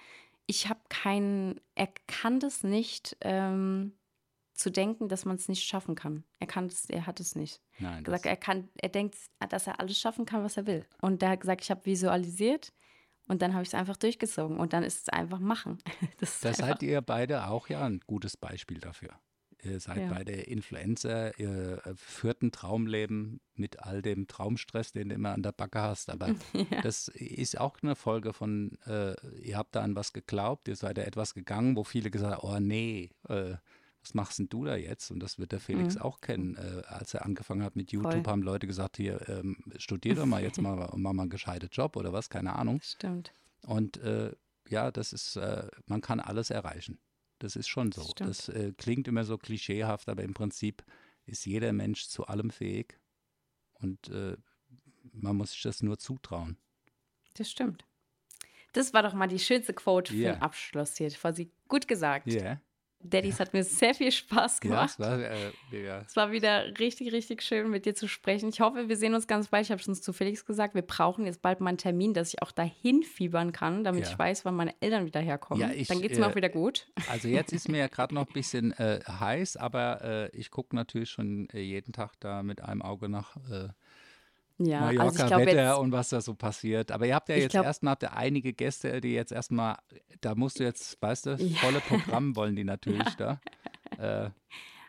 ich 0.48 0.70
habe 0.70 0.80
keinen, 0.88 1.60
er 1.76 1.90
kann 2.08 2.40
das 2.40 2.64
nicht 2.64 3.18
ähm, 3.20 3.92
zu 4.54 4.70
denken, 4.72 5.10
dass 5.10 5.26
man 5.26 5.36
es 5.36 5.50
nicht 5.50 5.64
schaffen 5.68 5.96
kann. 5.96 6.24
Er 6.40 6.48
kann 6.48 6.68
es, 6.68 6.86
er 6.90 7.06
hat 7.06 7.20
es 7.20 7.36
nicht. 7.36 7.60
Nein, 7.80 8.06
gesagt, 8.06 8.24
das, 8.24 8.30
er 8.32 8.38
kann, 8.38 8.70
er 8.82 8.88
denkt, 8.90 9.18
dass 9.50 9.68
er 9.68 9.82
alles 9.82 10.00
schaffen 10.00 10.24
kann, 10.26 10.42
was 10.42 10.56
er 10.56 10.66
will. 10.68 10.86
Und 11.02 11.22
er 11.22 11.32
hat 11.32 11.42
gesagt, 11.42 11.62
ich 11.64 11.70
habe 11.72 11.86
visualisiert 11.86 12.72
und 13.32 13.42
dann 13.42 13.54
habe 13.54 13.64
ich 13.64 13.70
es 13.70 13.74
einfach 13.74 13.96
durchgezogen 13.98 14.58
und 14.58 14.74
dann 14.74 14.84
ist 14.84 15.04
es 15.04 15.10
einfach 15.10 15.40
machen. 15.40 15.78
Das, 16.20 16.40
das 16.42 16.60
einfach, 16.60 16.68
seid 16.74 16.84
ihr 16.84 17.02
beide 17.02 17.48
auch 17.48 17.70
ja 17.70 17.84
ein 17.86 18.02
gutes 18.06 18.36
Beispiel 18.38 18.80
dafür. 18.80 19.10
Ihr 19.64 19.80
seid 19.80 19.98
Ja. 19.98 20.10
beide 20.10 20.32
Influencer, 20.34 21.38
ihr 21.40 21.82
äh, 21.86 21.94
führt 21.96 22.42
ein 22.42 22.52
Traumleben 22.52 23.40
mit 23.56 23.80
all 23.80 24.02
dem 24.02 24.28
Traumstress, 24.28 24.92
den 24.92 25.10
du 25.10 25.16
immer 25.16 25.34
an 25.34 25.44
der 25.44 25.52
Backe 25.52 25.80
hast. 25.82 26.10
Aber 26.10 26.34
das 26.84 27.08
ist 27.10 27.60
auch 27.60 27.78
eine 27.82 27.96
Folge 27.96 28.34
von, 28.34 28.78
äh, 28.86 29.14
ihr 29.40 29.58
habt 29.58 29.76
da 29.76 29.82
an 29.82 29.96
was 29.96 30.14
geglaubt, 30.14 30.68
ihr 30.68 30.76
seid 30.76 30.98
da 30.98 31.04
etwas 31.04 31.34
gegangen, 31.36 31.76
wo 31.76 31.84
viele 31.84 32.10
gesagt 32.12 32.42
haben, 32.42 32.48
oh 32.56 32.60
nee, 32.60 33.12
äh, 33.30 33.56
was 34.02 34.14
machst 34.14 34.40
denn 34.40 34.50
du 34.50 34.66
da 34.66 34.76
jetzt? 34.76 35.12
Und 35.12 35.20
das 35.20 35.38
wird 35.38 35.52
der 35.52 35.60
Felix 35.60 35.98
auch 35.98 36.22
kennen. 36.22 36.56
Äh, 36.56 36.82
als 36.88 37.14
er 37.14 37.26
angefangen 37.26 37.64
hat 37.64 37.76
mit 37.76 37.92
YouTube, 37.92 38.14
Mhm. 38.16 38.24
Voll. 38.24 38.32
haben 38.32 38.42
Leute 38.42 38.68
gesagt, 38.68 38.98
hier, 38.98 39.28
ähm, 39.30 39.58
studier 39.78 40.16
doch 40.16 40.26
mal 40.26 40.42
jetzt 40.42 40.60
mal 40.60 40.74
und 40.94 41.02
mach 41.02 41.14
mal 41.14 41.24
einen 41.24 41.30
gescheiten 41.30 41.70
Job 41.72 41.96
oder 41.96 42.12
was, 42.12 42.30
keine 42.30 42.54
Ahnung. 42.56 42.82
Stimmt. 42.82 43.32
Und 43.64 43.98
äh, 43.98 44.32
ja, 44.70 44.90
das 44.92 45.14
ist, 45.14 45.36
äh, 45.36 45.68
man 45.86 46.02
kann 46.02 46.20
alles 46.20 46.50
erreichen. 46.50 47.00
Das 47.40 47.56
ist 47.56 47.68
schon 47.68 47.92
so. 47.92 48.02
Stimmt. 48.04 48.30
Das 48.30 48.50
äh, 48.50 48.74
klingt 48.78 49.08
immer 49.08 49.24
so 49.24 49.38
klischeehaft, 49.38 50.10
aber 50.10 50.24
im 50.24 50.34
Prinzip 50.34 50.84
ist 51.26 51.46
jeder 51.46 51.72
Mensch 51.74 52.08
zu 52.08 52.26
allem 52.28 52.50
fähig. 52.50 53.00
Und 53.74 54.10
äh, 54.10 54.36
man 55.14 55.36
muss 55.36 55.52
sich 55.52 55.62
das 55.64 55.82
nur 55.84 55.98
zutrauen. 56.00 56.58
Das 57.36 57.50
stimmt. 57.52 57.86
Das 58.74 58.94
war 58.94 59.04
doch 59.04 59.14
mal 59.14 59.28
die 59.28 59.40
schönste 59.40 59.74
Quote 59.74 60.14
für 60.14 60.18
Ja. 60.20 60.34
den 60.34 60.42
Abschluss 60.42 60.96
hier. 60.98 61.10
Quasi 61.10 61.52
gut 61.68 61.88
gesagt. 61.88 62.28
Ja, 62.28 62.42
Daddy, 62.44 62.62
es 63.12 63.40
hat 63.40 63.54
mir 63.54 63.64
sehr 63.64 63.94
viel 63.94 64.12
Spaß 64.12 64.60
ja, 64.64 64.70
gemacht. 64.70 64.90
es 64.92 65.00
war, 65.00 65.20
äh, 65.20 65.52
ja. 65.72 66.02
Es 66.02 66.16
war 66.16 66.32
wieder 66.32 66.78
richtig, 66.80 67.12
richtig 67.12 67.42
schön, 67.44 67.70
mit 67.70 67.86
dir 67.86 67.96
zu 67.96 68.08
sprechen. 68.08 68.50
Ich 68.50 68.60
hoffe, 68.62 68.90
wir 68.90 68.98
sehen 68.98 69.14
uns 69.16 69.28
ganz 69.28 69.48
bald. 69.48 69.66
Ich 69.66 69.72
habe 69.72 69.82
schon 69.82 69.96
zu 69.96 70.14
Felix 70.14 70.46
gesagt, 70.46 70.76
wir 70.76 70.82
brauchen 70.82 71.26
jetzt 71.26 71.42
bald 71.42 71.62
mal 71.62 71.70
einen 71.70 71.78
Termin, 71.78 72.14
dass 72.14 72.30
ich 72.34 72.42
auch 72.42 72.52
dahin 72.52 73.04
fiebern 73.04 73.52
kann, 73.52 73.84
damit 73.84 74.06
Ja. 74.06 74.12
ich 74.12 74.20
weiß, 74.20 74.46
wann 74.46 74.56
meine 74.56 74.74
Eltern 74.82 75.06
wieder 75.06 75.20
herkommen. 75.20 75.62
Ja, 75.62 75.72
ich, 75.74 75.88
Dann 75.88 76.02
geht 76.02 76.12
es 76.12 76.20
mir 76.20 76.26
äh, 76.26 76.30
auch 76.30 76.36
wieder 76.36 76.50
gut. 76.50 76.88
Also 77.10 77.28
jetzt 77.28 77.54
ist 77.54 77.70
mir 77.70 77.80
ja 77.80 77.88
gerade 77.88 78.14
noch 78.14 78.28
ein 78.28 78.34
bisschen 78.34 78.72
äh, 78.74 79.00
heiß, 79.08 79.58
aber 79.58 80.02
äh, 80.04 80.38
ich 80.38 80.52
gucke 80.52 80.76
natürlich 80.76 81.10
schon 81.10 81.50
äh, 81.54 81.60
jeden 81.60 81.94
Tag 81.94 82.14
da 82.20 82.44
mit 82.44 82.62
einem 82.62 82.82
Auge 82.82 83.10
nach 83.10 83.38
Ja, 84.66 84.80
also 84.82 84.92
ich 84.92 84.98
Mallorca 84.98 85.28
glaube 85.28 85.46
Wetter 85.46 85.70
jetzt, 85.70 85.78
und 85.80 85.92
was 85.92 86.10
da 86.10 86.22
so 86.22 86.34
passiert. 86.36 86.92
Aber 86.92 87.06
ihr 87.06 87.16
habt 87.16 87.30
ja 87.30 87.36
jetzt 87.36 87.52
glaub- 87.52 87.66
erstmal 87.66 87.92
habt 87.92 88.04
ihr 88.04 88.14
einige 88.14 88.54
Gäste, 88.54 89.02
die 89.02 89.14
jetzt 89.14 89.32
erstmal, 89.32 89.78
da 90.22 90.36
musst 90.36 90.60
du 90.60 90.64
jetzt, 90.64 91.02
weißt 91.02 91.26
du, 91.26 91.30
Ja. 91.36 91.58
volle 91.60 91.80
Programm 91.82 92.36
wollen 92.36 92.56
die 92.56 92.64
natürlich 92.64 93.16
da. 93.16 93.40
Äh, 93.98 94.30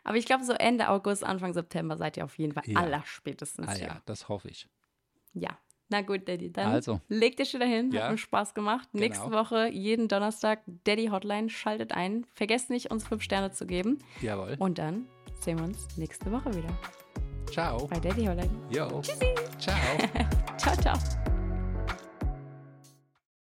aber 0.05 0.17
ich 0.17 0.27
glaube, 0.27 0.45
so 0.45 0.53
Ende 0.53 0.89
August, 0.89 1.25
Anfang 1.25 1.53
September 1.53 1.97
seid 1.97 2.17
ihr 2.17 2.25
auf 2.25 2.37
jeden 2.39 2.53
Fall 2.53 2.65
Ja. 2.67 2.81
allerspätestens 2.81 3.69
ah 3.69 3.73
hier. 3.75 3.87
ja, 3.87 4.03
das 4.07 4.29
hoffe 4.29 4.49
ich. 4.49 4.69
Ja. 5.35 5.51
Na 5.89 6.01
gut, 6.01 6.27
Daddy, 6.27 6.51
dann 6.51 6.73
Also. 6.73 7.01
leg 7.09 7.37
dich 7.37 7.53
wieder 7.53 7.67
hin. 7.67 7.91
Ja. 7.93 8.05
Hat 8.05 8.13
mir 8.13 8.19
Spaß 8.19 8.55
gemacht. 8.55 8.89
Genau. 8.93 9.05
Nächste 9.05 9.31
Woche, 9.31 9.69
jeden 9.69 10.09
Donnerstag, 10.09 10.63
Daddy 10.85 11.09
Hotline, 11.09 11.51
schaltet 11.51 11.93
ein. 11.93 12.25
Vergesst 12.33 12.71
nicht, 12.71 12.91
uns 12.91 13.07
fünf 13.07 13.23
Sterne 13.23 13.51
zu 13.53 13.67
geben. 13.67 13.99
Jawohl. 14.23 14.57
Und 14.59 14.79
dann 14.79 15.07
sehen 15.41 15.59
wir 15.59 15.65
uns 15.67 15.87
nächste 15.99 16.33
Woche 16.33 16.55
wieder 16.55 16.71
Ciao. 17.51 17.87
bei 17.89 18.01
Daddy 18.01 18.25
Hotline. 18.25 18.51
Jo. 18.71 19.03
Ciao. 20.57 20.75
Ciao, 20.75 20.75
ciao. 20.75 21.32